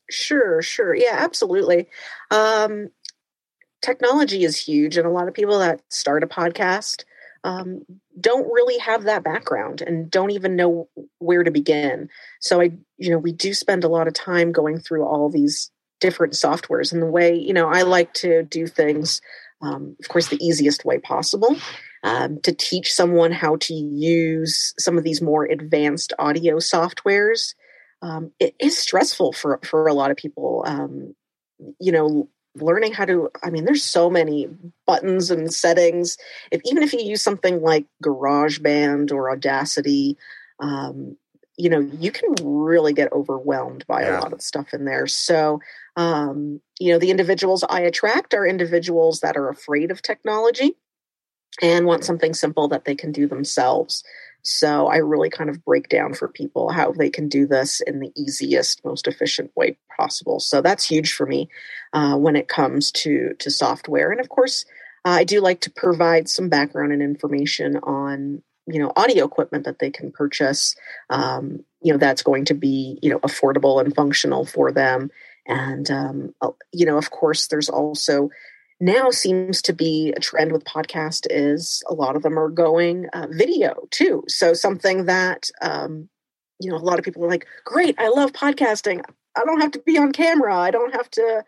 Sure, 0.08 0.62
sure. 0.62 0.94
Yeah, 0.94 1.16
absolutely. 1.18 1.88
Um, 2.30 2.90
technology 3.82 4.44
is 4.44 4.56
huge, 4.56 4.96
and 4.96 5.06
a 5.06 5.10
lot 5.10 5.28
of 5.28 5.34
people 5.34 5.58
that 5.58 5.80
start 5.88 6.24
a 6.24 6.26
podcast 6.26 7.04
um, 7.44 7.82
don't 8.20 8.50
really 8.52 8.78
have 8.78 9.04
that 9.04 9.22
background 9.22 9.82
and 9.82 10.10
don't 10.10 10.30
even 10.30 10.56
know 10.56 10.88
where 11.18 11.44
to 11.44 11.50
begin. 11.50 12.08
So 12.40 12.60
I, 12.60 12.72
you 12.96 13.10
know, 13.10 13.18
we 13.18 13.32
do 13.32 13.54
spend 13.54 13.84
a 13.84 13.88
lot 13.88 14.08
of 14.08 14.14
time 14.14 14.52
going 14.52 14.80
through 14.80 15.04
all 15.04 15.30
these 15.30 15.70
different 16.00 16.32
softwares 16.32 16.92
and 16.92 17.00
the 17.00 17.06
way, 17.06 17.34
you 17.34 17.52
know, 17.52 17.68
I 17.68 17.82
like 17.82 18.12
to 18.14 18.42
do 18.42 18.66
things, 18.66 19.20
um, 19.62 19.96
of 20.00 20.08
course, 20.08 20.28
the 20.28 20.44
easiest 20.44 20.84
way 20.84 20.98
possible. 20.98 21.56
Um, 22.02 22.40
to 22.42 22.52
teach 22.52 22.92
someone 22.92 23.32
how 23.32 23.56
to 23.56 23.74
use 23.74 24.74
some 24.78 24.96
of 24.96 25.02
these 25.02 25.20
more 25.20 25.44
advanced 25.44 26.12
audio 26.20 26.56
softwares 26.56 27.54
um, 28.02 28.32
it 28.38 28.54
is 28.60 28.78
stressful 28.78 29.32
for 29.32 29.60
for 29.64 29.86
a 29.86 29.94
lot 29.94 30.10
of 30.10 30.16
people. 30.16 30.64
Um, 30.66 31.14
you 31.80 31.92
know, 31.92 32.28
learning 32.60 32.92
how 32.92 33.04
to. 33.04 33.30
I 33.42 33.50
mean, 33.50 33.64
there's 33.64 33.84
so 33.84 34.10
many 34.10 34.48
buttons 34.86 35.30
and 35.30 35.52
settings. 35.52 36.16
If 36.50 36.60
even 36.64 36.82
if 36.82 36.92
you 36.92 37.00
use 37.00 37.22
something 37.22 37.62
like 37.62 37.86
GarageBand 38.02 39.12
or 39.12 39.30
Audacity, 39.30 40.16
um, 40.60 41.16
you 41.56 41.70
know, 41.70 41.80
you 41.80 42.10
can 42.10 42.34
really 42.42 42.92
get 42.92 43.12
overwhelmed 43.12 43.86
by 43.86 44.02
yeah. 44.02 44.18
a 44.18 44.20
lot 44.20 44.32
of 44.32 44.42
stuff 44.42 44.74
in 44.74 44.84
there. 44.84 45.06
So, 45.06 45.60
um, 45.96 46.60
you 46.78 46.92
know, 46.92 46.98
the 46.98 47.10
individuals 47.10 47.64
I 47.68 47.80
attract 47.80 48.34
are 48.34 48.46
individuals 48.46 49.20
that 49.20 49.36
are 49.36 49.48
afraid 49.48 49.90
of 49.90 50.02
technology 50.02 50.76
and 51.62 51.86
want 51.86 52.04
something 52.04 52.34
simple 52.34 52.68
that 52.68 52.84
they 52.84 52.94
can 52.94 53.12
do 53.12 53.26
themselves. 53.26 54.04
So 54.46 54.86
I 54.86 54.96
really 54.96 55.30
kind 55.30 55.50
of 55.50 55.64
break 55.64 55.88
down 55.88 56.14
for 56.14 56.28
people 56.28 56.70
how 56.70 56.92
they 56.92 57.10
can 57.10 57.28
do 57.28 57.46
this 57.46 57.80
in 57.80 58.00
the 58.00 58.12
easiest, 58.16 58.84
most 58.84 59.08
efficient 59.08 59.50
way 59.56 59.78
possible. 59.96 60.40
So 60.40 60.62
that's 60.62 60.88
huge 60.88 61.12
for 61.12 61.26
me 61.26 61.48
uh, 61.92 62.16
when 62.16 62.36
it 62.36 62.48
comes 62.48 62.92
to 62.92 63.34
to 63.38 63.50
software. 63.50 64.10
And 64.10 64.20
of 64.20 64.28
course, 64.28 64.64
uh, 65.04 65.10
I 65.10 65.24
do 65.24 65.40
like 65.40 65.60
to 65.62 65.70
provide 65.70 66.28
some 66.28 66.48
background 66.48 66.92
and 66.92 67.02
information 67.02 67.76
on 67.78 68.42
you 68.66 68.80
know 68.80 68.92
audio 68.96 69.24
equipment 69.24 69.64
that 69.64 69.78
they 69.78 69.90
can 69.90 70.12
purchase. 70.12 70.76
Um, 71.10 71.64
you 71.82 71.92
know 71.92 71.98
that's 71.98 72.22
going 72.22 72.46
to 72.46 72.54
be 72.54 72.98
you 73.02 73.10
know 73.10 73.20
affordable 73.20 73.80
and 73.80 73.94
functional 73.94 74.44
for 74.44 74.72
them. 74.72 75.10
And 75.46 75.90
um, 75.90 76.34
uh, 76.40 76.50
you 76.72 76.86
know, 76.86 76.98
of 76.98 77.10
course, 77.10 77.46
there's 77.46 77.68
also 77.68 78.30
now 78.80 79.10
seems 79.10 79.62
to 79.62 79.72
be 79.72 80.12
a 80.16 80.20
trend 80.20 80.52
with 80.52 80.64
podcast 80.64 81.26
is 81.30 81.82
a 81.88 81.94
lot 81.94 82.16
of 82.16 82.22
them 82.22 82.38
are 82.38 82.50
going 82.50 83.06
uh, 83.12 83.26
video 83.30 83.74
too. 83.90 84.24
So 84.28 84.52
something 84.52 85.06
that 85.06 85.48
um, 85.62 86.08
you 86.60 86.70
know 86.70 86.76
a 86.76 86.78
lot 86.78 86.98
of 86.98 87.04
people 87.04 87.24
are 87.24 87.28
like 87.28 87.46
great 87.64 87.94
i 87.98 88.08
love 88.08 88.32
podcasting. 88.32 89.02
I 89.36 89.44
don't 89.44 89.60
have 89.60 89.72
to 89.72 89.80
be 89.80 89.98
on 89.98 90.12
camera. 90.12 90.56
I 90.56 90.70
don't 90.70 90.94
have 90.94 91.10
to 91.12 91.44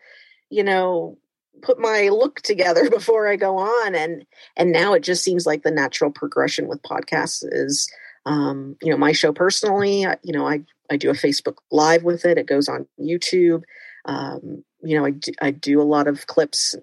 you 0.49 0.63
know 0.63 1.17
put 1.61 1.79
my 1.79 2.09
look 2.09 2.41
together 2.41 2.89
before 2.97 3.27
i 3.27 3.35
go 3.35 3.57
on. 3.57 3.95
And 3.95 4.25
and 4.57 4.71
now 4.71 4.93
it 4.93 5.03
just 5.03 5.23
seems 5.23 5.45
like 5.45 5.63
the 5.63 5.71
natural 5.71 6.11
progression 6.11 6.67
with 6.67 6.81
podcasts 6.81 7.43
is 7.43 7.89
um, 8.25 8.75
you 8.81 8.91
know 8.91 8.97
my 8.97 9.11
show 9.11 9.31
personally 9.31 10.01
you 10.23 10.33
know 10.33 10.47
i 10.47 10.61
i 10.89 10.97
do 10.97 11.09
a 11.09 11.13
facebook 11.13 11.57
live 11.71 12.03
with 12.03 12.25
it. 12.25 12.37
It 12.39 12.47
goes 12.47 12.67
on 12.67 12.87
youtube. 12.99 13.63
Um, 14.05 14.63
you 14.81 14.97
know, 14.97 15.05
I 15.05 15.11
do, 15.11 15.31
I 15.41 15.51
do 15.51 15.81
a 15.81 15.83
lot 15.83 16.07
of 16.07 16.27
clips, 16.27 16.75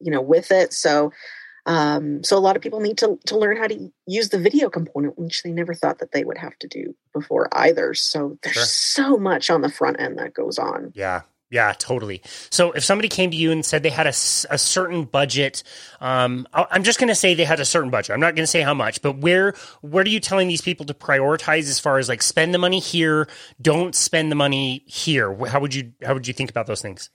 you 0.00 0.10
know, 0.10 0.20
with 0.20 0.50
it. 0.50 0.72
So, 0.72 1.12
um, 1.66 2.24
so 2.24 2.36
a 2.36 2.40
lot 2.40 2.56
of 2.56 2.62
people 2.62 2.80
need 2.80 2.98
to 2.98 3.18
to 3.26 3.38
learn 3.38 3.56
how 3.56 3.66
to 3.66 3.92
use 4.06 4.30
the 4.30 4.38
video 4.38 4.70
component, 4.70 5.18
which 5.18 5.42
they 5.42 5.50
never 5.52 5.74
thought 5.74 5.98
that 5.98 6.12
they 6.12 6.24
would 6.24 6.38
have 6.38 6.58
to 6.60 6.68
do 6.68 6.94
before 7.12 7.48
either. 7.52 7.94
So 7.94 8.38
there's 8.42 8.54
sure. 8.54 8.64
so 8.64 9.16
much 9.18 9.50
on 9.50 9.60
the 9.60 9.68
front 9.68 10.00
end 10.00 10.18
that 10.18 10.34
goes 10.34 10.58
on. 10.58 10.92
Yeah, 10.94 11.22
yeah, 11.50 11.72
totally. 11.76 12.22
So 12.50 12.70
if 12.72 12.84
somebody 12.84 13.08
came 13.08 13.32
to 13.32 13.36
you 13.36 13.50
and 13.50 13.66
said 13.66 13.82
they 13.82 13.90
had 13.90 14.06
a, 14.06 14.10
a 14.50 14.58
certain 14.58 15.04
budget, 15.04 15.64
um, 16.00 16.46
I'm 16.52 16.84
just 16.84 17.00
going 17.00 17.08
to 17.08 17.14
say 17.14 17.34
they 17.34 17.44
had 17.44 17.58
a 17.58 17.64
certain 17.64 17.90
budget. 17.90 18.14
I'm 18.14 18.20
not 18.20 18.36
going 18.36 18.44
to 18.44 18.50
say 18.50 18.62
how 18.62 18.72
much, 18.72 19.02
but 19.02 19.18
where 19.18 19.54
where 19.80 20.04
are 20.04 20.08
you 20.08 20.20
telling 20.20 20.46
these 20.46 20.62
people 20.62 20.86
to 20.86 20.94
prioritize 20.94 21.68
as 21.68 21.80
far 21.80 21.98
as 21.98 22.08
like 22.08 22.22
spend 22.22 22.54
the 22.54 22.58
money 22.58 22.78
here, 22.78 23.28
don't 23.60 23.96
spend 23.96 24.30
the 24.30 24.36
money 24.36 24.84
here? 24.86 25.34
How 25.46 25.58
would 25.58 25.74
you 25.74 25.92
how 26.04 26.14
would 26.14 26.28
you 26.28 26.34
think 26.34 26.50
about 26.50 26.66
those 26.68 26.82
things? 26.82 27.10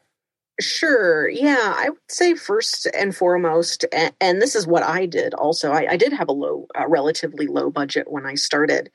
Sure. 0.59 1.27
Yeah, 1.27 1.73
I 1.75 1.89
would 1.89 1.99
say 2.09 2.33
first 2.33 2.87
and 2.97 3.13
foremost, 3.13 3.83
and, 3.91 4.13
and 4.21 4.41
this 4.41 4.55
is 4.55 4.65
what 4.65 4.83
I 4.83 5.05
did 5.05 5.33
also. 5.33 5.71
I, 5.71 5.91
I 5.91 5.97
did 5.97 6.13
have 6.13 6.29
a 6.29 6.33
low, 6.33 6.67
a 6.73 6.87
relatively 6.87 7.47
low 7.47 7.69
budget 7.69 8.09
when 8.09 8.25
I 8.25 8.35
started. 8.35 8.89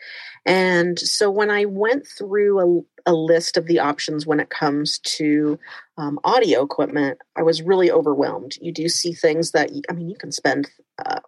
And 0.47 0.99
so 0.99 1.31
when 1.31 1.51
I 1.51 1.67
went 1.67 2.07
through 2.07 2.85
a, 3.07 3.11
a 3.11 3.13
list 3.13 3.59
of 3.59 3.67
the 3.67 3.79
options 3.79 4.27
when 4.27 4.41
it 4.41 4.49
comes 4.49 5.01
to 5.01 5.59
um, 5.99 6.19
audio 6.25 6.63
equipment, 6.65 7.19
I 7.37 7.43
was 7.43 7.61
really 7.61 7.91
overwhelmed. 7.91 8.57
You 8.63 8.73
do 8.73 8.89
see 8.89 9.13
things 9.13 9.51
that, 9.51 9.71
I 9.91 9.93
mean, 9.93 10.09
you 10.09 10.17
can 10.17 10.33
spend 10.33 10.71
uh, 11.05 11.21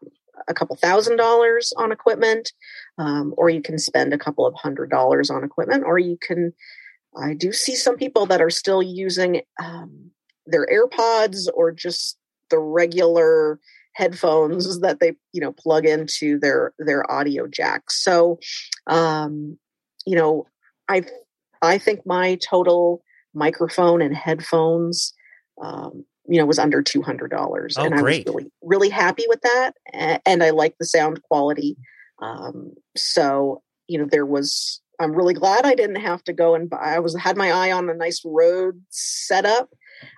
a 0.48 0.54
couple 0.54 0.76
thousand 0.76 1.18
dollars 1.18 1.74
on 1.76 1.92
equipment, 1.92 2.54
um, 2.96 3.34
or 3.36 3.50
you 3.50 3.60
can 3.60 3.78
spend 3.78 4.14
a 4.14 4.18
couple 4.18 4.46
of 4.46 4.54
hundred 4.54 4.88
dollars 4.88 5.28
on 5.28 5.44
equipment, 5.44 5.84
or 5.84 5.98
you 5.98 6.16
can 6.20 6.54
I 7.14 7.34
do 7.34 7.52
see 7.52 7.74
some 7.74 7.96
people 7.96 8.24
that 8.26 8.40
are 8.40 8.50
still 8.50 8.82
using 8.82 9.42
um, 9.62 10.12
their 10.46 10.66
AirPods 10.66 11.48
or 11.54 11.72
just 11.72 12.18
the 12.50 12.58
regular 12.58 13.58
headphones 13.94 14.80
that 14.80 15.00
they 15.00 15.12
you 15.32 15.40
know 15.40 15.52
plug 15.52 15.84
into 15.84 16.38
their 16.38 16.72
their 16.78 17.10
audio 17.10 17.46
jack 17.46 17.90
so 17.90 18.38
um 18.86 19.58
you 20.06 20.16
know 20.16 20.46
i 20.88 21.02
i 21.60 21.76
think 21.76 22.00
my 22.06 22.36
total 22.36 23.02
microphone 23.34 24.00
and 24.00 24.16
headphones 24.16 25.12
um 25.62 26.04
you 26.26 26.38
know 26.38 26.46
was 26.46 26.58
under 26.58 26.82
$200 26.82 27.28
oh, 27.76 27.84
and 27.84 27.94
i 27.94 28.00
great. 28.00 28.26
was 28.26 28.34
really 28.34 28.50
really 28.62 28.88
happy 28.88 29.24
with 29.28 29.40
that 29.42 29.72
and 30.24 30.42
i 30.42 30.50
like 30.50 30.74
the 30.78 30.86
sound 30.86 31.22
quality 31.24 31.76
um 32.22 32.72
so 32.96 33.62
you 33.88 33.98
know 33.98 34.06
there 34.10 34.26
was 34.26 34.80
i'm 35.00 35.12
really 35.12 35.34
glad 35.34 35.66
i 35.66 35.74
didn't 35.74 35.96
have 35.96 36.24
to 36.24 36.32
go 36.32 36.54
and 36.54 36.70
buy 36.70 36.78
i 36.78 36.98
was 36.98 37.14
had 37.16 37.36
my 37.36 37.50
eye 37.50 37.72
on 37.72 37.90
a 37.90 37.94
nice 37.94 38.22
Rode 38.24 38.80
setup 38.88 39.68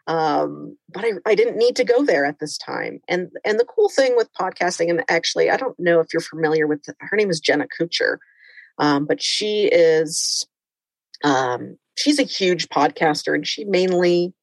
um, 0.07 0.77
but 0.89 1.05
I, 1.05 1.13
I 1.27 1.35
didn't 1.35 1.57
need 1.57 1.77
to 1.77 1.85
go 1.85 2.05
there 2.05 2.25
at 2.25 2.39
this 2.39 2.59
time. 2.59 3.01
And 3.09 3.31
and 3.45 3.59
the 3.59 3.65
cool 3.65 3.89
thing 3.89 4.17
with 4.17 4.33
podcasting, 4.33 4.91
and 4.91 5.05
actually, 5.09 5.51
I 5.51 5.57
don't 5.57 5.79
know 5.79 6.01
if 6.01 6.13
you're 6.13 6.21
familiar 6.21 6.67
with 6.67 6.85
her 6.99 7.17
name 7.17 7.31
is 7.31 7.41
Jenna 7.41 7.67
Kutcher, 7.67 8.19
um, 8.79 9.07
but 9.07 9.23
she 9.23 9.67
is 9.67 10.47
um, 11.23 11.77
she's 11.97 12.19
a 12.19 12.25
huge 12.25 12.69
podcaster, 12.69 13.35
and 13.35 13.47
she 13.47 13.65
mainly, 13.65 14.35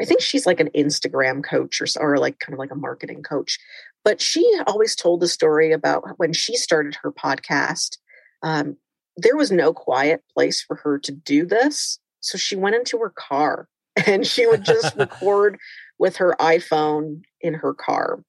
I 0.00 0.04
think 0.04 0.20
she's 0.20 0.46
like 0.46 0.60
an 0.60 0.70
Instagram 0.74 1.44
coach 1.44 1.80
or 1.80 1.86
or 2.00 2.18
like 2.18 2.38
kind 2.38 2.54
of 2.54 2.58
like 2.58 2.72
a 2.72 2.76
marketing 2.76 3.22
coach. 3.22 3.58
But 4.04 4.20
she 4.20 4.44
always 4.66 4.96
told 4.96 5.20
the 5.20 5.28
story 5.28 5.72
about 5.72 6.04
when 6.18 6.32
she 6.32 6.56
started 6.56 6.96
her 7.02 7.12
podcast. 7.12 7.98
Um, 8.42 8.76
there 9.16 9.36
was 9.36 9.52
no 9.52 9.72
quiet 9.72 10.22
place 10.32 10.62
for 10.62 10.76
her 10.76 10.98
to 11.00 11.12
do 11.12 11.44
this. 11.44 11.98
So 12.20 12.38
she 12.38 12.56
went 12.56 12.76
into 12.76 12.98
her 12.98 13.10
car 13.10 13.68
and 14.06 14.26
she 14.26 14.46
would 14.46 14.64
just 14.64 14.96
record 14.96 15.58
with 15.98 16.16
her 16.16 16.36
iPhone 16.40 17.22
in 17.40 17.54
her 17.54 17.74
car. 17.74 18.22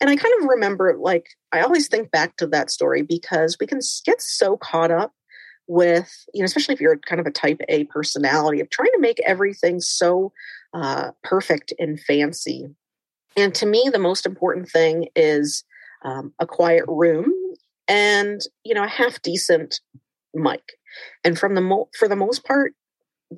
And 0.00 0.10
I 0.10 0.16
kind 0.16 0.34
of 0.40 0.48
remember, 0.48 0.96
like, 0.98 1.28
I 1.52 1.60
always 1.60 1.86
think 1.86 2.10
back 2.10 2.36
to 2.38 2.46
that 2.48 2.70
story 2.70 3.02
because 3.02 3.56
we 3.60 3.66
can 3.66 3.80
get 4.04 4.20
so 4.20 4.56
caught 4.56 4.90
up 4.90 5.12
with, 5.68 6.10
you 6.34 6.40
know, 6.40 6.44
especially 6.44 6.74
if 6.74 6.80
you're 6.80 6.98
kind 6.98 7.20
of 7.20 7.26
a 7.26 7.30
type 7.30 7.60
A 7.68 7.84
personality, 7.84 8.60
of 8.60 8.68
trying 8.68 8.90
to 8.94 9.00
make 9.00 9.20
everything 9.24 9.80
so 9.80 10.32
uh, 10.74 11.12
perfect 11.22 11.72
and 11.78 12.00
fancy. 12.00 12.68
And 13.36 13.54
to 13.54 13.66
me, 13.66 13.88
the 13.92 13.98
most 13.98 14.26
important 14.26 14.68
thing 14.68 15.08
is 15.14 15.64
um, 16.04 16.32
a 16.40 16.46
quiet 16.46 16.84
room 16.88 17.32
and, 17.86 18.40
you 18.64 18.74
know, 18.74 18.84
a 18.84 18.88
half 18.88 19.22
decent 19.22 19.80
mic. 20.34 20.62
And 21.24 21.38
from 21.38 21.54
the 21.54 21.60
mo- 21.60 21.88
for 21.96 22.08
the 22.08 22.16
most 22.16 22.44
part, 22.44 22.74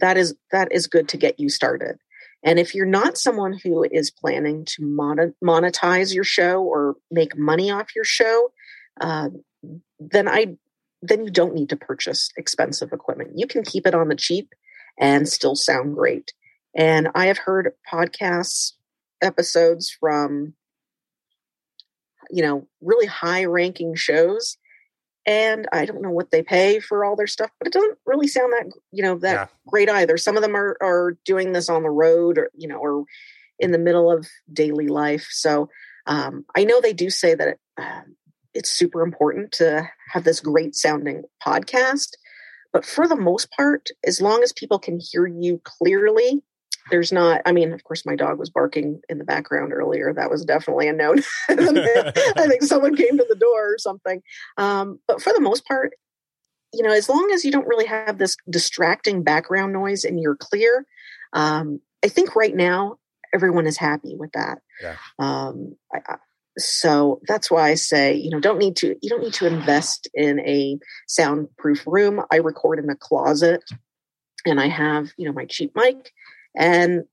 that 0.01 0.17
is 0.17 0.35
that 0.51 0.73
is 0.73 0.87
good 0.87 1.09
to 1.09 1.17
get 1.17 1.39
you 1.39 1.49
started. 1.49 1.99
And 2.43 2.59
if 2.59 2.75
you're 2.75 2.87
not 2.87 3.17
someone 3.17 3.59
who 3.63 3.85
is 3.91 4.11
planning 4.11 4.67
to 4.67 4.83
monetize 5.43 6.15
your 6.15 6.25
show 6.25 6.63
or 6.63 6.97
make 7.11 7.39
money 7.39 7.71
off 7.71 7.97
your 7.97 8.05
show, 8.05 8.53
uh, 9.01 9.31
then 9.99 10.29
I 10.29 10.57
then 11.01 11.25
you 11.25 11.31
don't 11.31 11.55
need 11.55 11.71
to 11.71 11.77
purchase 11.77 12.31
expensive 12.37 12.93
equipment. 12.93 13.33
You 13.35 13.47
can 13.47 13.63
keep 13.63 13.87
it 13.87 13.95
on 13.95 14.09
the 14.09 14.15
cheap 14.15 14.55
and 14.99 15.29
still 15.29 15.55
sound 15.55 15.95
great. 15.95 16.33
And 16.75 17.09
I 17.15 17.27
have 17.27 17.39
heard 17.39 17.73
podcasts 17.91 18.73
episodes 19.23 19.91
from 19.99 20.55
you 22.31 22.43
know 22.43 22.67
really 22.83 23.07
high 23.07 23.45
ranking 23.45 23.95
shows 23.95 24.59
and 25.27 25.67
I 25.73 25.87
don't 25.87 26.03
know 26.03 26.11
what 26.11 26.31
they 26.31 26.43
pay 26.43 26.81
for 26.81 27.05
all 27.05 27.17
their 27.17 27.27
stuff, 27.27 27.51
but 27.59 27.67
it 27.67 27.73
doesn't 27.73 27.99
really 28.07 28.29
sound 28.29 28.53
that 28.53 28.73
you 28.93 29.03
know 29.03 29.17
that 29.19 29.33
yeah. 29.33 29.47
great 29.67 29.89
either. 29.89 30.17
Some 30.17 30.37
of 30.37 30.43
them 30.43 30.57
are 30.57 30.77
are 30.83 31.17
doing 31.25 31.53
this 31.53 31.69
on 31.69 31.83
the 31.83 31.91
road, 31.91 32.39
or 32.39 32.51
you 32.55 32.69
know, 32.69 32.79
or 32.79 33.05
in 33.59 33.73
the 33.73 33.79
middle 33.79 34.11
of 34.11 34.27
daily 34.53 34.89
life. 34.89 35.29
So 35.31 35.69
um, 36.07 36.45
I 36.55 36.65
know 36.65 36.81
they 36.81 36.93
do 36.93 37.09
say 37.11 37.35
that 37.35 37.49
it, 37.49 37.61
uh, 37.79 38.03
it's 38.53 38.71
super 38.71 39.03
important 39.03 39.53
to 39.53 39.89
have 40.13 40.25
this 40.25 40.41
great 40.41 40.75
sounding 40.75 41.23
podcast, 41.45 42.11
but 42.73 42.85
for 42.85 43.09
the 43.09 43.17
most 43.17 43.51
part, 43.51 43.89
as 44.05 44.21
long 44.21 44.43
as 44.43 44.53
people 44.53 44.79
can 44.79 45.01
hear 45.01 45.27
you 45.27 45.61
clearly, 45.65 46.43
there's 46.91 47.13
not 47.13 47.41
i 47.47 47.53
mean 47.53 47.73
of 47.73 47.83
course 47.85 48.05
my 48.07 48.17
dog 48.17 48.39
was 48.39 48.51
barking 48.51 49.01
in 49.09 49.19
the 49.19 49.25
background 49.25 49.73
earlier. 49.73 50.13
That 50.13 50.31
was 50.31 50.45
definitely 50.45 50.89
a 50.89 50.93
note 50.93 51.25
i 51.49 52.47
think 52.49 52.63
someone 52.63 52.97
came 52.97 53.17
to 53.17 53.27
the 53.29 53.37
door 53.37 53.75
or 53.75 53.79
something. 53.79 54.23
Um, 54.57 55.01
but 55.07 55.23
for 55.23 55.33
the 55.33 55.41
most 55.41 55.67
part 55.67 55.93
you 56.73 56.83
know 56.83 56.93
as 56.93 57.09
long 57.09 57.31
as 57.33 57.45
you 57.45 57.53
don't 57.53 57.69
really 57.69 57.87
have 57.87 58.19
this 58.19 58.37
distracting 58.51 59.23
background 59.23 59.73
noise 59.73 60.05
and 60.05 60.21
you're 60.21 60.37
clear 60.37 60.87
um, 61.33 61.81
i 62.05 62.09
think 62.09 62.35
right 62.37 62.55
now 62.55 62.99
everyone 63.35 63.67
is 63.67 63.77
happy 63.77 64.15
with 64.17 64.31
that. 64.33 64.59
Yeah. 64.81 64.97
um, 65.19 65.75
I, 65.93 65.99
I, 66.07 66.17
so 66.57 67.21
that's 67.27 67.51
why 67.51 67.71
i 67.71 67.75
say 67.75 68.15
you 68.15 68.31
know 68.31 68.39
don't 68.39 68.59
need 68.59 68.77
to 68.77 68.95
you 69.03 69.11
don't 69.11 69.23
need 69.23 69.35
to 69.35 69.47
invest 69.47 70.09
in 70.15 70.39
a 70.41 70.79
soundproof 71.09 71.85
room. 71.85 72.23
I 72.31 72.37
record 72.37 72.79
in 72.79 72.89
a 72.91 72.95
closet 72.95 73.65
and 74.47 74.61
i 74.61 74.69
have 74.69 75.11
you 75.17 75.27
know 75.27 75.33
my 75.33 75.47
cheap 75.47 75.73
mic 75.75 76.13
and 76.57 77.05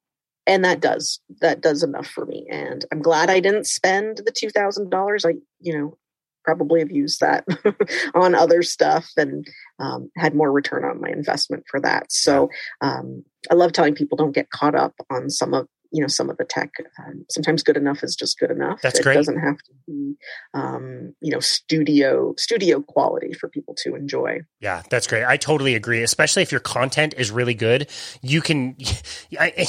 and 0.47 0.65
that 0.65 0.79
does 0.79 1.19
that 1.41 1.61
does 1.61 1.83
enough 1.83 2.07
for 2.07 2.25
me. 2.25 2.47
And 2.49 2.83
i'm 2.91 3.01
glad 3.01 3.29
i 3.29 3.39
didn't 3.39 3.67
spend 3.67 4.17
the 4.17 4.31
$2000 4.31 5.25
i 5.25 5.37
you 5.59 5.77
know 5.77 5.97
probably 6.43 6.79
have 6.79 6.91
used 6.91 7.19
that 7.19 7.45
on 8.15 8.33
other 8.33 8.63
stuff 8.63 9.11
and 9.15 9.45
um, 9.79 10.09
had 10.17 10.33
more 10.33 10.51
return 10.51 10.83
on 10.83 10.99
my 10.99 11.09
investment 11.09 11.63
for 11.69 11.79
that. 11.79 12.11
So 12.11 12.49
um, 12.81 13.23
i 13.51 13.53
love 13.53 13.71
telling 13.71 13.95
people 13.95 14.17
don't 14.17 14.35
get 14.35 14.49
caught 14.49 14.75
up 14.75 14.93
on 15.09 15.29
some 15.29 15.53
of 15.53 15.67
you 15.91 16.01
know 16.01 16.07
some 16.07 16.29
of 16.29 16.37
the 16.37 16.45
tech 16.45 16.71
um, 16.99 17.25
sometimes 17.29 17.63
good 17.63 17.77
enough 17.77 18.03
is 18.03 18.15
just 18.15 18.39
good 18.39 18.51
enough. 18.51 18.81
That's 18.81 18.99
it 18.99 19.03
great. 19.03 19.15
doesn't 19.15 19.39
have 19.39 19.57
to 19.57 19.71
be 19.87 20.15
um, 20.53 21.13
you 21.21 21.31
know 21.31 21.39
studio 21.39 22.33
studio 22.37 22.81
quality 22.81 23.33
for 23.33 23.49
people 23.49 23.75
to 23.83 23.95
enjoy. 23.95 24.41
Yeah 24.59 24.83
that's 24.89 25.07
great. 25.07 25.23
I 25.25 25.37
totally 25.37 25.75
agree 25.75 26.03
especially 26.03 26.43
if 26.43 26.51
your 26.51 26.61
content 26.61 27.13
is 27.17 27.31
really 27.31 27.53
good. 27.53 27.89
You 28.21 28.41
can 28.41 28.75
I, 29.39 29.67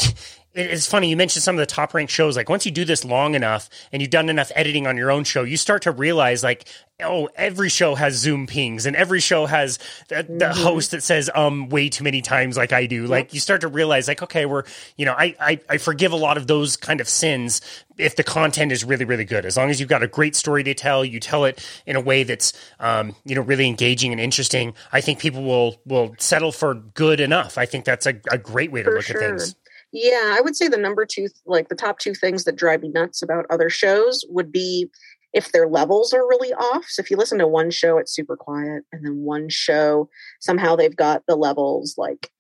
it's 0.55 0.87
funny 0.87 1.09
you 1.09 1.17
mentioned 1.17 1.43
some 1.43 1.55
of 1.55 1.61
the 1.61 1.67
top 1.67 1.95
ranked 1.95 2.13
shows. 2.13 2.37
Like 2.37 2.49
once 2.49 2.67
you 2.67 2.73
do 2.73 2.85
this 2.85 3.05
long 3.05 3.35
enough 3.35 3.71
and 3.91 4.03
you've 4.03 4.11
done 4.11 4.29
enough 4.29 4.53
editing 4.55 4.87
on 4.87 4.97
your 4.97 5.11
own 5.11 5.25
show 5.25 5.43
you 5.45 5.57
start 5.57 5.83
to 5.83 5.91
realize 5.91 6.43
like 6.43 6.69
oh 7.03 7.29
every 7.37 7.69
show 7.69 7.95
has 7.95 8.15
zoom 8.15 8.47
pings 8.47 8.87
and 8.87 8.95
every 8.95 9.19
show 9.19 9.47
has 9.47 9.79
the, 10.09 10.17
the 10.17 10.23
mm-hmm. 10.23 10.63
host 10.63 10.91
that 10.91 11.03
says 11.03 11.31
um 11.35 11.69
way 11.69 11.89
too 11.89 12.05
many 12.05 12.21
times 12.21 12.57
like 12.57 12.73
i 12.73 12.87
do. 12.87 13.07
Like 13.07 13.33
you 13.33 13.41
start 13.41 13.63
to 13.63 13.69
realize 13.69 14.09
like 14.09 14.23
okay 14.23 14.47
we're 14.47 14.65
you 14.97 15.07
know 15.07 15.15
I, 15.17 15.35
I 15.41 15.61
i 15.69 15.79
forgive 15.79 16.13
a 16.13 16.17
lot 16.17 16.37
of 16.37 16.47
those 16.47 16.77
kind 16.77 17.01
of 17.01 17.09
sins 17.09 17.61
if 17.99 18.17
the 18.17 18.25
content 18.25 18.73
is 18.73 18.85
really 18.85 19.05
really 19.05 19.25
good. 19.25 19.47
As 19.47 19.57
long 19.57 19.71
as 19.71 19.81
you've 19.81 19.89
got 19.89 20.03
a 20.03 20.09
great 20.09 20.37
story 20.37 20.63
to 20.65 20.75
tell 20.75 21.05
you 21.05 21.19
tell 21.19 21.45
it 21.45 21.67
in 21.87 21.97
a 21.97 22.01
way 22.01 22.25
that's 22.25 22.53
um 22.79 23.17
you 23.25 23.35
know 23.35 23.43
really 23.43 23.67
engaging 23.67 24.13
and 24.13 24.21
interesting 24.21 24.75
i 24.93 25.01
think 25.01 25.19
people 25.19 25.43
will 25.43 25.81
will 25.87 26.15
settle 26.19 26.53
for 26.53 26.75
good 26.75 27.21
enough. 27.21 27.57
I 27.57 27.65
think 27.65 27.85
that's 27.85 28.07
a, 28.07 28.15
a 28.31 28.39
great 28.39 28.71
way 28.71 28.83
to 28.83 28.91
for 28.91 28.97
look 28.97 29.05
sure. 29.05 29.23
at 29.23 29.31
things 29.31 29.55
yeah, 29.93 30.35
I 30.37 30.41
would 30.41 30.57
say 30.57 30.69
the 30.69 30.79
number 30.79 31.05
two, 31.05 31.29
like 31.47 31.69
the 31.69 31.75
top 31.75 31.99
two 31.99 32.15
things 32.15 32.45
that 32.45 32.57
drive 32.57 32.83
me 32.83 32.89
nuts 32.89 33.23
about 33.23 33.47
other 33.51 33.69
shows 33.69 34.25
would 34.29 34.51
be 34.51 34.91
if 35.33 35.53
their 35.53 35.67
levels 35.67 36.13
are 36.13 36.27
really 36.27 36.53
off. 36.53 36.85
So 36.89 37.01
if 37.01 37.11
you 37.11 37.17
listen 37.17 37.39
to 37.39 37.47
one 37.47 37.71
show, 37.71 37.99
it's 37.99 38.15
super 38.15 38.37
quiet, 38.37 38.85
and 38.93 39.05
then 39.05 39.19
one 39.19 39.49
show, 39.49 40.09
somehow 40.41 40.77
they've 40.77 40.97
got 40.97 41.23
the 41.27 41.37
levels 41.37 41.95
like 41.97 42.31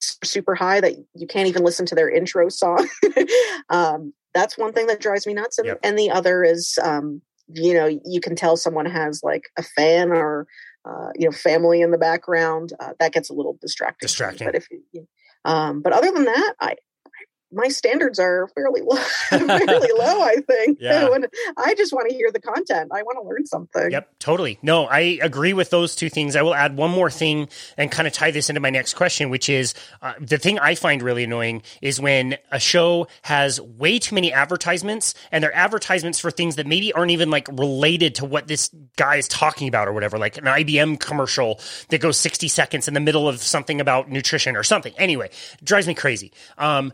super 0.00 0.54
high 0.54 0.80
that 0.80 0.94
you 1.14 1.26
can't 1.26 1.48
even 1.48 1.64
listen 1.64 1.86
to 1.86 1.94
their 1.94 2.10
intro 2.10 2.48
song. 2.48 2.88
um, 3.70 4.12
that's 4.32 4.58
one 4.58 4.72
thing 4.72 4.86
that 4.88 5.00
drives 5.00 5.26
me 5.26 5.34
nuts. 5.34 5.58
And, 5.58 5.66
yep. 5.66 5.80
and 5.82 5.98
the 5.98 6.10
other 6.10 6.44
is, 6.44 6.78
um, 6.82 7.22
you 7.48 7.74
know, 7.74 7.86
you 8.04 8.20
can 8.20 8.36
tell 8.36 8.56
someone 8.56 8.86
has 8.86 9.22
like 9.22 9.44
a 9.56 9.62
fan 9.62 10.10
or, 10.10 10.46
uh, 10.84 11.10
you 11.14 11.26
know, 11.26 11.32
family 11.32 11.80
in 11.80 11.90
the 11.90 11.98
background. 11.98 12.72
Uh, 12.80 12.92
that 12.98 13.12
gets 13.12 13.30
a 13.30 13.32
little 13.32 13.56
distracting. 13.60 14.06
Distracting. 14.06 14.46
But 14.46 14.56
if 14.56 14.68
you, 14.70 15.06
um, 15.44 15.82
but 15.82 15.92
other 15.92 16.10
than 16.10 16.24
that, 16.24 16.54
I 16.60 16.76
my 17.54 17.68
standards 17.68 18.18
are 18.18 18.48
fairly 18.54 18.80
low, 18.82 18.96
fairly 19.28 19.92
low. 19.96 20.22
I 20.22 20.36
think. 20.46 20.78
Yeah. 20.80 21.08
When 21.14 21.26
I 21.56 21.74
just 21.74 21.92
want 21.92 22.08
to 22.08 22.16
hear 22.16 22.32
the 22.32 22.40
content. 22.40 22.90
I 22.92 23.02
want 23.02 23.18
to 23.22 23.28
learn 23.28 23.46
something. 23.46 23.90
Yep, 23.90 24.18
totally. 24.18 24.58
No, 24.62 24.86
I 24.86 25.18
agree 25.22 25.52
with 25.52 25.70
those 25.70 25.94
two 25.94 26.08
things. 26.08 26.34
I 26.34 26.42
will 26.42 26.54
add 26.54 26.76
one 26.76 26.90
more 26.90 27.10
thing 27.10 27.48
and 27.76 27.90
kind 27.90 28.08
of 28.08 28.14
tie 28.14 28.30
this 28.30 28.48
into 28.48 28.60
my 28.60 28.70
next 28.70 28.94
question, 28.94 29.30
which 29.30 29.48
is 29.48 29.74
uh, 30.02 30.14
the 30.18 30.38
thing 30.38 30.58
I 30.58 30.74
find 30.74 31.02
really 31.02 31.24
annoying 31.24 31.62
is 31.82 32.00
when 32.00 32.36
a 32.50 32.58
show 32.58 33.06
has 33.22 33.60
way 33.60 33.98
too 33.98 34.14
many 34.14 34.32
advertisements 34.32 35.14
and 35.30 35.44
they're 35.44 35.54
advertisements 35.54 36.18
for 36.18 36.30
things 36.30 36.56
that 36.56 36.66
maybe 36.66 36.92
aren't 36.92 37.10
even 37.10 37.30
like 37.30 37.48
related 37.48 38.16
to 38.16 38.24
what 38.24 38.48
this 38.48 38.70
guy 38.96 39.16
is 39.16 39.28
talking 39.28 39.68
about 39.68 39.86
or 39.86 39.92
whatever, 39.92 40.18
like 40.18 40.38
an 40.38 40.44
IBM 40.44 40.98
commercial 41.00 41.60
that 41.90 42.00
goes 42.00 42.16
60 42.16 42.48
seconds 42.48 42.88
in 42.88 42.94
the 42.94 43.00
middle 43.00 43.28
of 43.28 43.42
something 43.42 43.80
about 43.80 44.10
nutrition 44.10 44.56
or 44.56 44.62
something. 44.62 44.94
Anyway, 44.98 45.30
drives 45.62 45.86
me 45.86 45.94
crazy. 45.94 46.32
Um, 46.58 46.92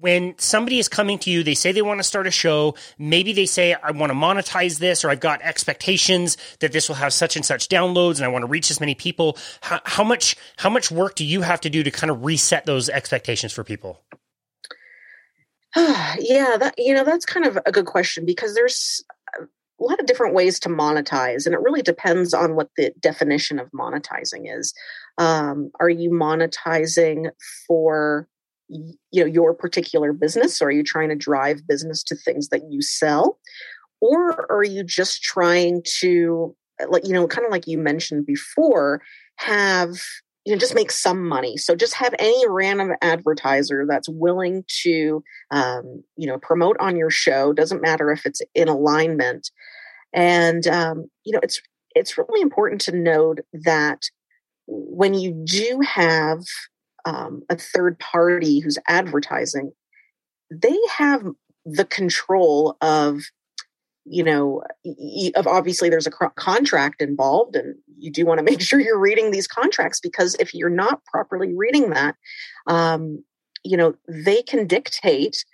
when 0.00 0.34
somebody 0.38 0.78
is 0.78 0.88
coming 0.88 1.18
to 1.20 1.30
you, 1.30 1.42
they 1.42 1.54
say 1.54 1.72
they 1.72 1.82
want 1.82 2.00
to 2.00 2.04
start 2.04 2.26
a 2.26 2.30
show. 2.30 2.74
Maybe 2.98 3.32
they 3.32 3.46
say, 3.46 3.74
I 3.74 3.92
want 3.92 4.10
to 4.10 4.14
monetize 4.14 4.78
this, 4.78 5.04
or 5.04 5.10
I've 5.10 5.20
got 5.20 5.42
expectations 5.42 6.36
that 6.60 6.72
this 6.72 6.88
will 6.88 6.96
have 6.96 7.12
such 7.12 7.36
and 7.36 7.44
such 7.44 7.68
downloads, 7.68 8.16
and 8.16 8.24
I 8.24 8.28
want 8.28 8.42
to 8.42 8.48
reach 8.48 8.70
as 8.70 8.80
many 8.80 8.94
people. 8.94 9.36
How, 9.60 9.80
how 9.84 10.04
much 10.04 10.36
how 10.56 10.70
much 10.70 10.90
work 10.90 11.14
do 11.14 11.24
you 11.24 11.42
have 11.42 11.60
to 11.62 11.70
do 11.70 11.82
to 11.82 11.90
kind 11.90 12.10
of 12.10 12.24
reset 12.24 12.66
those 12.66 12.88
expectations 12.88 13.52
for 13.52 13.64
people? 13.64 14.00
yeah, 15.76 16.56
that 16.58 16.74
you 16.76 16.94
know 16.94 17.04
that's 17.04 17.24
kind 17.24 17.46
of 17.46 17.58
a 17.64 17.72
good 17.72 17.86
question 17.86 18.26
because 18.26 18.54
there's 18.54 19.04
a 19.38 19.44
lot 19.82 20.00
of 20.00 20.06
different 20.06 20.34
ways 20.34 20.60
to 20.60 20.68
monetize, 20.68 21.46
and 21.46 21.54
it 21.54 21.60
really 21.60 21.82
depends 21.82 22.34
on 22.34 22.54
what 22.54 22.70
the 22.76 22.92
definition 23.00 23.58
of 23.58 23.70
monetizing 23.70 24.44
is. 24.56 24.74
Um, 25.18 25.70
are 25.78 25.88
you 25.88 26.10
monetizing 26.10 27.30
for 27.66 28.28
you 29.10 29.24
know 29.24 29.26
your 29.26 29.54
particular 29.54 30.12
business? 30.12 30.60
Or 30.60 30.66
are 30.66 30.72
you 30.72 30.82
trying 30.82 31.10
to 31.10 31.14
drive 31.14 31.66
business 31.66 32.02
to 32.04 32.16
things 32.16 32.48
that 32.48 32.62
you 32.70 32.82
sell? 32.82 33.38
Or 34.00 34.50
are 34.50 34.64
you 34.64 34.82
just 34.82 35.22
trying 35.22 35.82
to 36.00 36.56
like 36.88 37.06
you 37.06 37.12
know 37.12 37.26
kind 37.26 37.46
of 37.46 37.52
like 37.52 37.66
you 37.66 37.78
mentioned 37.78 38.26
before 38.26 39.02
have 39.36 39.96
you 40.44 40.52
know 40.52 40.58
just 40.58 40.74
make 40.74 40.90
some 40.90 41.26
money. 41.26 41.56
So 41.56 41.76
just 41.76 41.94
have 41.94 42.14
any 42.18 42.44
random 42.48 42.92
advertiser 43.00 43.86
that's 43.88 44.08
willing 44.08 44.64
to 44.82 45.22
um, 45.50 46.02
you 46.16 46.26
know 46.26 46.38
promote 46.38 46.76
on 46.80 46.96
your 46.96 47.10
show 47.10 47.52
doesn't 47.52 47.82
matter 47.82 48.10
if 48.10 48.26
it's 48.26 48.42
in 48.54 48.68
alignment. 48.68 49.50
And 50.12 50.66
um, 50.66 51.06
you 51.24 51.32
know 51.32 51.40
it's 51.42 51.60
it's 51.94 52.18
really 52.18 52.40
important 52.40 52.80
to 52.82 52.96
note 52.96 53.40
that 53.52 54.02
when 54.66 55.14
you 55.14 55.32
do 55.44 55.80
have 55.84 56.40
um, 57.04 57.42
a 57.48 57.56
third 57.56 57.98
party 57.98 58.60
who's 58.60 58.78
advertising, 58.88 59.72
they 60.50 60.78
have 60.96 61.24
the 61.64 61.84
control 61.84 62.76
of 62.80 63.22
you 64.04 64.24
know 64.24 64.62
of 65.36 65.46
obviously 65.46 65.88
there's 65.88 66.08
a 66.08 66.30
contract 66.34 67.00
involved 67.00 67.54
and 67.54 67.76
you 67.98 68.10
do 68.10 68.26
want 68.26 68.38
to 68.38 68.44
make 68.50 68.60
sure 68.60 68.80
you're 68.80 68.98
reading 68.98 69.30
these 69.30 69.46
contracts 69.46 70.00
because 70.00 70.34
if 70.40 70.54
you're 70.54 70.68
not 70.68 71.04
properly 71.04 71.54
reading 71.54 71.90
that 71.90 72.16
um, 72.66 73.22
you 73.64 73.76
know 73.76 73.94
they 74.08 74.42
can 74.42 74.66
dictate 74.66 75.44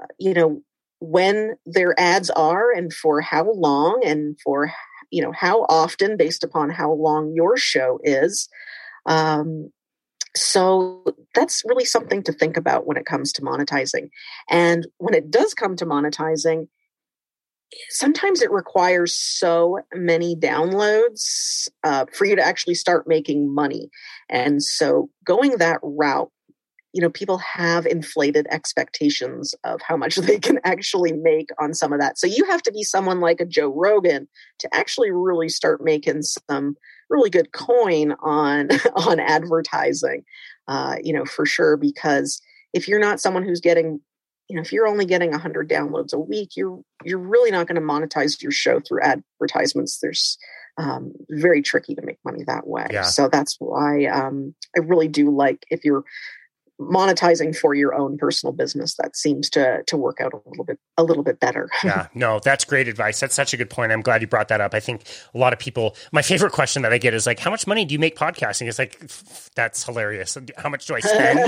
uh, 0.00 0.06
you 0.18 0.34
know 0.34 0.62
when 1.00 1.56
their 1.66 1.98
ads 1.98 2.30
are 2.30 2.70
and 2.72 2.92
for 2.92 3.20
how 3.20 3.50
long 3.52 4.00
and 4.04 4.38
for 4.42 4.72
you 5.10 5.22
know 5.22 5.32
how 5.32 5.62
often 5.68 6.16
based 6.16 6.44
upon 6.44 6.70
how 6.70 6.92
long 6.92 7.32
your 7.34 7.56
show 7.56 7.98
is. 8.02 8.48
Um, 9.06 9.70
so 10.36 11.02
that's 11.34 11.62
really 11.64 11.84
something 11.84 12.22
to 12.24 12.32
think 12.32 12.56
about 12.56 12.86
when 12.86 12.96
it 12.96 13.06
comes 13.06 13.32
to 13.32 13.42
monetizing. 13.42 14.10
And 14.50 14.86
when 14.98 15.14
it 15.14 15.30
does 15.30 15.54
come 15.54 15.76
to 15.76 15.86
monetizing, 15.86 16.68
sometimes 17.90 18.42
it 18.42 18.50
requires 18.50 19.14
so 19.16 19.80
many 19.94 20.36
downloads 20.36 21.68
uh, 21.84 22.06
for 22.12 22.26
you 22.26 22.36
to 22.36 22.46
actually 22.46 22.74
start 22.74 23.08
making 23.08 23.52
money. 23.52 23.90
And 24.28 24.62
so 24.62 25.10
going 25.24 25.58
that 25.58 25.80
route, 25.82 26.30
you 26.92 27.02
know, 27.02 27.10
people 27.10 27.38
have 27.38 27.84
inflated 27.84 28.46
expectations 28.50 29.54
of 29.64 29.80
how 29.82 29.96
much 29.96 30.16
they 30.16 30.38
can 30.38 30.60
actually 30.64 31.12
make 31.12 31.50
on 31.60 31.74
some 31.74 31.92
of 31.92 32.00
that. 32.00 32.18
So 32.18 32.26
you 32.26 32.44
have 32.46 32.62
to 32.62 32.72
be 32.72 32.82
someone 32.82 33.20
like 33.20 33.40
a 33.40 33.46
Joe 33.46 33.72
Rogan 33.74 34.28
to 34.60 34.74
actually 34.74 35.10
really 35.10 35.48
start 35.48 35.82
making 35.82 36.22
some 36.22 36.76
really 37.10 37.30
good 37.30 37.52
coin 37.52 38.12
on 38.20 38.68
on 38.94 39.20
advertising 39.20 40.24
uh, 40.68 40.96
you 41.02 41.12
know 41.12 41.24
for 41.24 41.46
sure 41.46 41.76
because 41.76 42.40
if 42.72 42.88
you're 42.88 43.00
not 43.00 43.20
someone 43.20 43.42
who's 43.42 43.60
getting 43.60 44.00
you 44.48 44.56
know 44.56 44.62
if 44.62 44.72
you're 44.72 44.86
only 44.86 45.04
getting 45.04 45.30
100 45.30 45.68
downloads 45.68 46.12
a 46.12 46.18
week 46.18 46.50
you're 46.56 46.80
you're 47.04 47.18
really 47.18 47.50
not 47.50 47.66
going 47.66 47.80
to 47.80 47.86
monetize 47.86 48.40
your 48.42 48.52
show 48.52 48.80
through 48.80 49.00
advertisements 49.02 49.98
there's 50.00 50.38
um, 50.78 51.12
very 51.30 51.62
tricky 51.62 51.94
to 51.94 52.02
make 52.02 52.18
money 52.24 52.44
that 52.46 52.66
way 52.66 52.86
yeah. 52.90 53.02
so 53.02 53.28
that's 53.28 53.56
why 53.58 54.04
um, 54.06 54.54
i 54.76 54.80
really 54.80 55.08
do 55.08 55.30
like 55.30 55.64
if 55.70 55.84
you're 55.84 56.04
monetizing 56.80 57.56
for 57.56 57.74
your 57.74 57.94
own 57.94 58.18
personal 58.18 58.52
business 58.52 58.94
that 58.96 59.16
seems 59.16 59.48
to 59.50 59.82
to 59.86 59.96
work 59.96 60.20
out 60.20 60.32
a 60.32 60.48
little 60.48 60.64
bit 60.64 60.78
a 60.98 61.02
little 61.02 61.22
bit 61.22 61.40
better. 61.40 61.68
Yeah 61.82 62.08
no 62.14 62.38
that's 62.38 62.64
great 62.64 62.86
advice. 62.88 63.18
That's 63.20 63.34
such 63.34 63.54
a 63.54 63.56
good 63.56 63.70
point. 63.70 63.92
I'm 63.92 64.02
glad 64.02 64.20
you 64.20 64.26
brought 64.26 64.48
that 64.48 64.60
up. 64.60 64.74
I 64.74 64.80
think 64.80 65.02
a 65.34 65.38
lot 65.38 65.52
of 65.52 65.58
people 65.58 65.96
my 66.12 66.22
favorite 66.22 66.52
question 66.52 66.82
that 66.82 66.92
i 66.92 66.98
get 66.98 67.14
is 67.14 67.26
like 67.26 67.38
how 67.38 67.50
much 67.50 67.66
money 67.66 67.84
do 67.84 67.92
you 67.94 67.98
make 67.98 68.16
podcasting? 68.16 68.68
It's 68.68 68.78
like 68.78 69.00
that's 69.54 69.84
hilarious. 69.84 70.36
How 70.56 70.68
much 70.68 70.86
do 70.86 70.94
i 70.94 71.00
spend? 71.00 71.38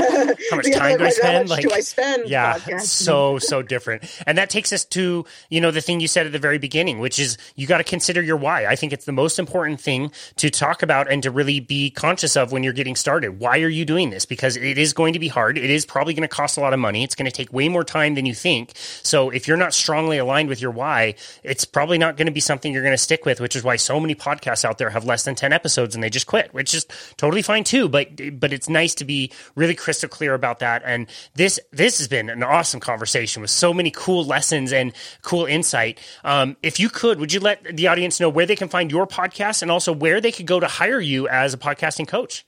How 0.50 0.56
much 0.56 0.72
time 0.72 0.98
do 0.98 1.04
i 1.04 1.10
spend? 1.10 1.48
like 1.48 1.62
do 1.62 1.72
i 1.72 1.80
spend 1.80 2.28
yeah 2.28 2.58
podcasting? 2.58 2.80
so 2.80 3.38
so 3.38 3.62
different. 3.62 4.04
And 4.26 4.38
that 4.38 4.50
takes 4.50 4.72
us 4.72 4.84
to 4.86 5.26
you 5.50 5.60
know 5.60 5.70
the 5.70 5.82
thing 5.82 6.00
you 6.00 6.08
said 6.08 6.26
at 6.26 6.32
the 6.32 6.38
very 6.38 6.58
beginning 6.58 6.98
which 6.98 7.18
is 7.18 7.36
you 7.54 7.66
got 7.66 7.78
to 7.78 7.84
consider 7.84 8.22
your 8.22 8.36
why. 8.36 8.66
I 8.66 8.76
think 8.76 8.92
it's 8.92 9.04
the 9.04 9.12
most 9.12 9.38
important 9.38 9.80
thing 9.80 10.10
to 10.36 10.50
talk 10.50 10.82
about 10.82 11.10
and 11.10 11.22
to 11.22 11.30
really 11.30 11.60
be 11.60 11.90
conscious 11.90 12.36
of 12.36 12.52
when 12.52 12.62
you're 12.62 12.72
getting 12.72 12.96
started. 12.96 13.38
Why 13.40 13.60
are 13.60 13.68
you 13.68 13.84
doing 13.84 14.10
this? 14.10 14.24
Because 14.24 14.56
it 14.56 14.78
is 14.78 14.92
going 14.92 15.12
to 15.12 15.17
be 15.18 15.28
hard. 15.28 15.58
It 15.58 15.70
is 15.70 15.84
probably 15.86 16.14
going 16.14 16.22
to 16.22 16.28
cost 16.28 16.56
a 16.56 16.60
lot 16.60 16.72
of 16.72 16.78
money. 16.78 17.04
It's 17.04 17.14
going 17.14 17.26
to 17.26 17.32
take 17.32 17.52
way 17.52 17.68
more 17.68 17.84
time 17.84 18.14
than 18.14 18.26
you 18.26 18.34
think. 18.34 18.72
So 18.76 19.30
if 19.30 19.48
you're 19.48 19.56
not 19.56 19.74
strongly 19.74 20.18
aligned 20.18 20.48
with 20.48 20.60
your 20.60 20.70
why, 20.70 21.14
it's 21.42 21.64
probably 21.64 21.98
not 21.98 22.16
going 22.16 22.26
to 22.26 22.32
be 22.32 22.40
something 22.40 22.72
you're 22.72 22.82
going 22.82 22.92
to 22.94 22.98
stick 22.98 23.24
with, 23.24 23.40
which 23.40 23.56
is 23.56 23.64
why 23.64 23.76
so 23.76 23.98
many 24.00 24.14
podcasts 24.14 24.64
out 24.64 24.78
there 24.78 24.90
have 24.90 25.04
less 25.04 25.24
than 25.24 25.34
10 25.34 25.52
episodes 25.52 25.94
and 25.94 26.02
they 26.02 26.10
just 26.10 26.26
quit, 26.26 26.52
which 26.54 26.74
is 26.74 26.86
totally 27.16 27.42
fine 27.42 27.64
too. 27.64 27.88
But, 27.88 28.38
but 28.38 28.52
it's 28.52 28.68
nice 28.68 28.94
to 28.96 29.04
be 29.04 29.32
really 29.54 29.74
crystal 29.74 30.08
clear 30.08 30.34
about 30.34 30.60
that. 30.60 30.82
And 30.84 31.06
this, 31.34 31.60
this 31.72 31.98
has 31.98 32.08
been 32.08 32.30
an 32.30 32.42
awesome 32.42 32.80
conversation 32.80 33.42
with 33.42 33.50
so 33.50 33.74
many 33.74 33.90
cool 33.90 34.24
lessons 34.24 34.72
and 34.72 34.92
cool 35.22 35.46
insight. 35.46 35.98
Um, 36.24 36.56
if 36.62 36.80
you 36.80 36.88
could, 36.88 37.20
would 37.20 37.32
you 37.32 37.40
let 37.40 37.64
the 37.64 37.88
audience 37.88 38.20
know 38.20 38.28
where 38.28 38.46
they 38.46 38.56
can 38.56 38.68
find 38.68 38.90
your 38.90 39.06
podcast 39.06 39.62
and 39.62 39.70
also 39.70 39.92
where 39.92 40.20
they 40.20 40.32
could 40.32 40.46
go 40.46 40.60
to 40.60 40.66
hire 40.66 41.00
you 41.00 41.28
as 41.28 41.54
a 41.54 41.58
podcasting 41.58 42.08
coach? 42.08 42.44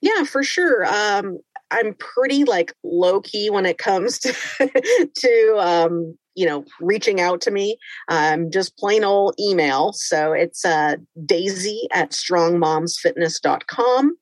Yeah, 0.00 0.24
for 0.24 0.44
sure. 0.44 0.84
Um, 0.84 1.38
I'm 1.70 1.94
pretty 1.94 2.44
like 2.44 2.72
low 2.84 3.20
key 3.20 3.50
when 3.50 3.66
it 3.66 3.78
comes 3.78 4.18
to 4.20 4.32
to 5.14 5.56
um, 5.58 6.16
you 6.34 6.46
know 6.46 6.64
reaching 6.80 7.20
out 7.20 7.40
to 7.42 7.50
me. 7.50 7.78
I'm 8.08 8.50
just 8.50 8.76
plain 8.76 9.04
old 9.04 9.34
email. 9.40 9.92
So 9.92 10.32
it's 10.32 10.64
uh, 10.64 10.96
Daisy 11.24 11.88
at 11.92 12.12
strongmomsfitness.com. 12.12 14.16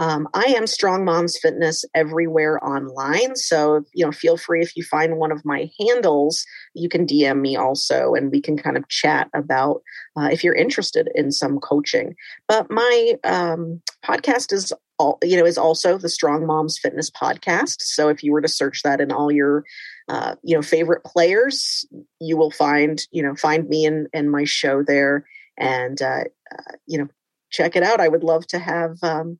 Um, 0.00 0.28
I 0.32 0.54
am 0.56 0.68
Strong 0.68 1.04
Moms 1.04 1.36
Fitness 1.42 1.84
everywhere 1.92 2.64
online. 2.64 3.34
So, 3.34 3.82
you 3.92 4.04
know, 4.04 4.12
feel 4.12 4.36
free 4.36 4.62
if 4.62 4.76
you 4.76 4.84
find 4.84 5.16
one 5.16 5.32
of 5.32 5.44
my 5.44 5.68
handles, 5.80 6.44
you 6.72 6.88
can 6.88 7.04
DM 7.04 7.40
me 7.40 7.56
also, 7.56 8.14
and 8.14 8.30
we 8.30 8.40
can 8.40 8.56
kind 8.56 8.76
of 8.76 8.88
chat 8.88 9.28
about 9.34 9.82
uh, 10.16 10.28
if 10.30 10.44
you're 10.44 10.54
interested 10.54 11.08
in 11.16 11.32
some 11.32 11.58
coaching. 11.58 12.14
But 12.46 12.70
my 12.70 13.14
um, 13.24 13.82
podcast 14.04 14.52
is 14.52 14.72
all, 14.98 15.18
you 15.22 15.36
know, 15.36 15.46
is 15.46 15.58
also 15.58 15.98
the 15.98 16.08
Strong 16.08 16.46
Moms 16.46 16.78
Fitness 16.78 17.10
podcast. 17.10 17.82
So 17.82 18.08
if 18.08 18.22
you 18.22 18.32
were 18.32 18.40
to 18.40 18.48
search 18.48 18.82
that 18.82 19.00
in 19.00 19.12
all 19.12 19.30
your 19.30 19.64
uh, 20.08 20.34
you 20.42 20.56
know 20.56 20.62
favorite 20.62 21.04
players 21.04 21.84
you 22.20 22.36
will 22.36 22.50
find 22.50 23.06
you 23.10 23.22
know 23.22 23.34
find 23.34 23.68
me 23.68 23.84
and 23.84 24.08
and 24.12 24.30
my 24.30 24.44
show 24.44 24.82
there 24.82 25.26
and 25.58 26.00
uh, 26.00 26.24
uh, 26.50 26.72
you 26.86 26.98
know 26.98 27.08
check 27.50 27.76
it 27.76 27.82
out 27.82 28.00
i 28.00 28.08
would 28.08 28.24
love 28.24 28.46
to 28.46 28.58
have 28.58 28.96
um, 29.02 29.38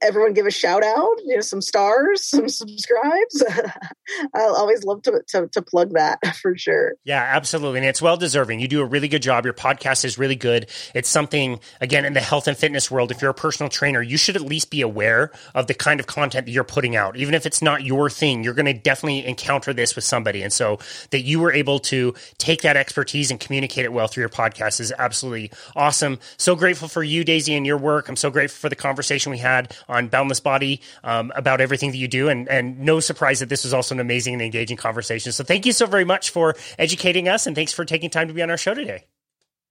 everyone 0.00 0.32
give 0.32 0.46
a 0.46 0.50
shout 0.50 0.84
out, 0.84 1.16
you 1.24 1.34
know, 1.34 1.40
some 1.40 1.60
stars, 1.60 2.24
some 2.24 2.48
subscribes. 2.48 3.44
I'll 4.34 4.56
always 4.56 4.84
love 4.84 5.02
to, 5.02 5.22
to, 5.28 5.48
to 5.48 5.62
plug 5.62 5.92
that 5.94 6.18
for 6.42 6.56
sure. 6.56 6.94
Yeah, 7.04 7.22
absolutely. 7.22 7.80
And 7.80 7.88
it's 7.88 8.02
well 8.02 8.16
deserving. 8.16 8.60
You 8.60 8.68
do 8.68 8.80
a 8.80 8.84
really 8.84 9.08
good 9.08 9.22
job. 9.22 9.44
Your 9.44 9.54
podcast 9.54 10.04
is 10.04 10.18
really 10.18 10.36
good. 10.36 10.68
It's 10.94 11.08
something, 11.08 11.60
again, 11.80 12.04
in 12.04 12.12
the 12.12 12.20
health 12.20 12.48
and 12.48 12.56
fitness 12.56 12.90
world, 12.90 13.10
if 13.10 13.22
you're 13.22 13.30
a 13.30 13.34
personal 13.34 13.70
trainer, 13.70 14.02
you 14.02 14.16
should 14.16 14.36
at 14.36 14.42
least 14.42 14.70
be 14.70 14.80
aware 14.80 15.30
of 15.54 15.66
the 15.66 15.74
kind 15.74 16.00
of 16.00 16.06
content 16.06 16.46
that 16.46 16.52
you're 16.52 16.64
putting 16.64 16.96
out. 16.96 17.16
Even 17.16 17.34
if 17.34 17.46
it's 17.46 17.62
not 17.62 17.84
your 17.84 18.10
thing, 18.10 18.44
you're 18.44 18.54
going 18.54 18.66
to 18.66 18.74
definitely 18.74 19.24
encounter 19.26 19.72
this 19.72 19.94
with 19.94 20.04
somebody. 20.04 20.42
And 20.42 20.52
so 20.52 20.78
that 21.10 21.22
you 21.22 21.40
were 21.40 21.52
able 21.52 21.78
to 21.80 22.14
take 22.38 22.62
that 22.62 22.76
expertise 22.76 23.30
and 23.30 23.38
communicate 23.38 23.84
it 23.84 23.92
well 23.92 24.08
through 24.08 24.22
your 24.22 24.28
podcast 24.28 24.80
is 24.80 24.92
absolutely 24.98 25.50
awesome. 25.74 26.18
So 26.36 26.56
grateful 26.56 26.88
for 26.88 27.02
you, 27.02 27.24
Daisy, 27.24 27.54
and 27.54 27.66
your 27.66 27.78
work. 27.78 28.08
I'm 28.08 28.16
so 28.16 28.30
grateful 28.30 28.58
for 28.58 28.68
the 28.68 28.76
conversation 28.76 29.30
we 29.30 29.38
had 29.38 29.71
on 29.88 30.08
Boundless 30.08 30.40
Body 30.40 30.80
um, 31.04 31.32
about 31.34 31.60
everything 31.60 31.90
that 31.90 31.98
you 31.98 32.08
do. 32.08 32.28
And, 32.28 32.48
and 32.48 32.80
no 32.80 33.00
surprise 33.00 33.40
that 33.40 33.48
this 33.48 33.64
was 33.64 33.74
also 33.74 33.94
an 33.94 34.00
amazing 34.00 34.34
and 34.34 34.42
engaging 34.42 34.76
conversation. 34.76 35.32
So 35.32 35.44
thank 35.44 35.66
you 35.66 35.72
so 35.72 35.86
very 35.86 36.04
much 36.04 36.30
for 36.30 36.54
educating 36.78 37.28
us 37.28 37.46
and 37.46 37.56
thanks 37.56 37.72
for 37.72 37.84
taking 37.84 38.10
time 38.10 38.28
to 38.28 38.34
be 38.34 38.42
on 38.42 38.50
our 38.50 38.56
show 38.56 38.74
today. 38.74 39.06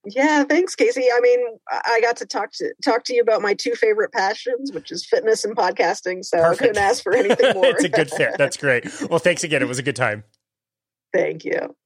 Yeah, 0.04 0.42
thanks, 0.42 0.74
Casey. 0.74 1.06
I 1.14 1.20
mean, 1.20 1.38
I 1.70 2.00
got 2.00 2.16
to 2.16 2.26
talk 2.26 2.50
to 2.54 2.74
talk 2.82 3.04
to 3.04 3.14
you 3.14 3.22
about 3.22 3.40
my 3.40 3.54
two 3.54 3.74
favorite 3.76 4.12
passions, 4.12 4.72
which 4.72 4.90
is 4.90 5.06
fitness 5.06 5.44
and 5.44 5.56
podcasting. 5.56 6.24
So 6.24 6.38
Perfect. 6.38 6.62
I 6.62 6.66
couldn't 6.66 6.82
ask 6.82 7.02
for 7.04 7.14
anything 7.14 7.54
more. 7.54 7.66
it's 7.66 7.84
a 7.84 7.88
good 7.88 8.10
fit. 8.10 8.34
That's 8.36 8.56
great. 8.56 8.84
Well, 9.08 9.20
thanks 9.20 9.44
again. 9.44 9.62
It 9.62 9.68
was 9.68 9.78
a 9.78 9.82
good 9.82 9.94
time. 9.94 10.24
Thank 11.12 11.44
you. 11.44 11.76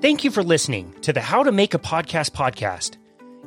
Thank 0.00 0.22
you 0.22 0.30
for 0.30 0.44
listening 0.44 0.94
to 1.02 1.12
the 1.12 1.20
How 1.20 1.42
to 1.42 1.50
Make 1.50 1.74
a 1.74 1.78
Podcast 1.78 2.30
podcast. 2.30 2.98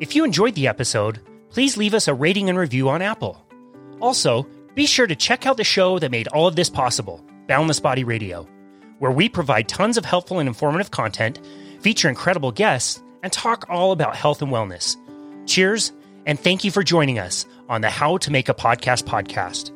If 0.02 0.18
you 0.18 0.26
enjoyed 0.26 0.54
the 0.54 0.68
episode, 0.68 1.22
please 1.50 1.78
leave 1.78 1.94
us 1.94 2.10
a 2.10 2.14
rating 2.14 2.50
and 2.50 2.60
review 2.60 2.90
on 2.90 3.02
Apple. 3.02 3.42
Also, 4.02 4.46
be 4.76 4.86
sure 4.86 5.08
to 5.08 5.16
check 5.16 5.46
out 5.46 5.56
the 5.56 5.64
show 5.64 5.98
that 6.00 6.12
made 6.12 6.28
all 6.28 6.48
of 6.48 6.58
this 6.58 6.70
possible, 6.70 7.26
Boundless 7.48 7.80
Body 7.80 8.04
Radio, 8.04 8.46
where 9.00 9.12
we 9.12 9.30
provide 9.30 9.70
tons 9.70 9.98
of 9.98 10.04
helpful 10.04 10.40
and 10.40 10.50
informative 10.50 10.92
content, 10.92 11.40
feature 11.80 12.10
incredible 12.10 12.52
guests, 12.52 13.02
and 13.24 13.32
talk 13.32 13.66
all 13.70 13.94
about 13.94 14.18
health 14.18 14.42
and 14.42 14.52
wellness. 14.52 14.98
Cheers, 15.48 15.94
and 16.26 16.38
thank 16.38 16.66
you 16.66 16.72
for 16.72 16.84
joining 16.84 17.18
us 17.18 17.46
on 17.70 17.80
the 17.80 17.90
How 17.90 18.18
to 18.18 18.30
Make 18.30 18.50
a 18.50 18.54
Podcast 18.54 19.04
podcast. 19.04 19.72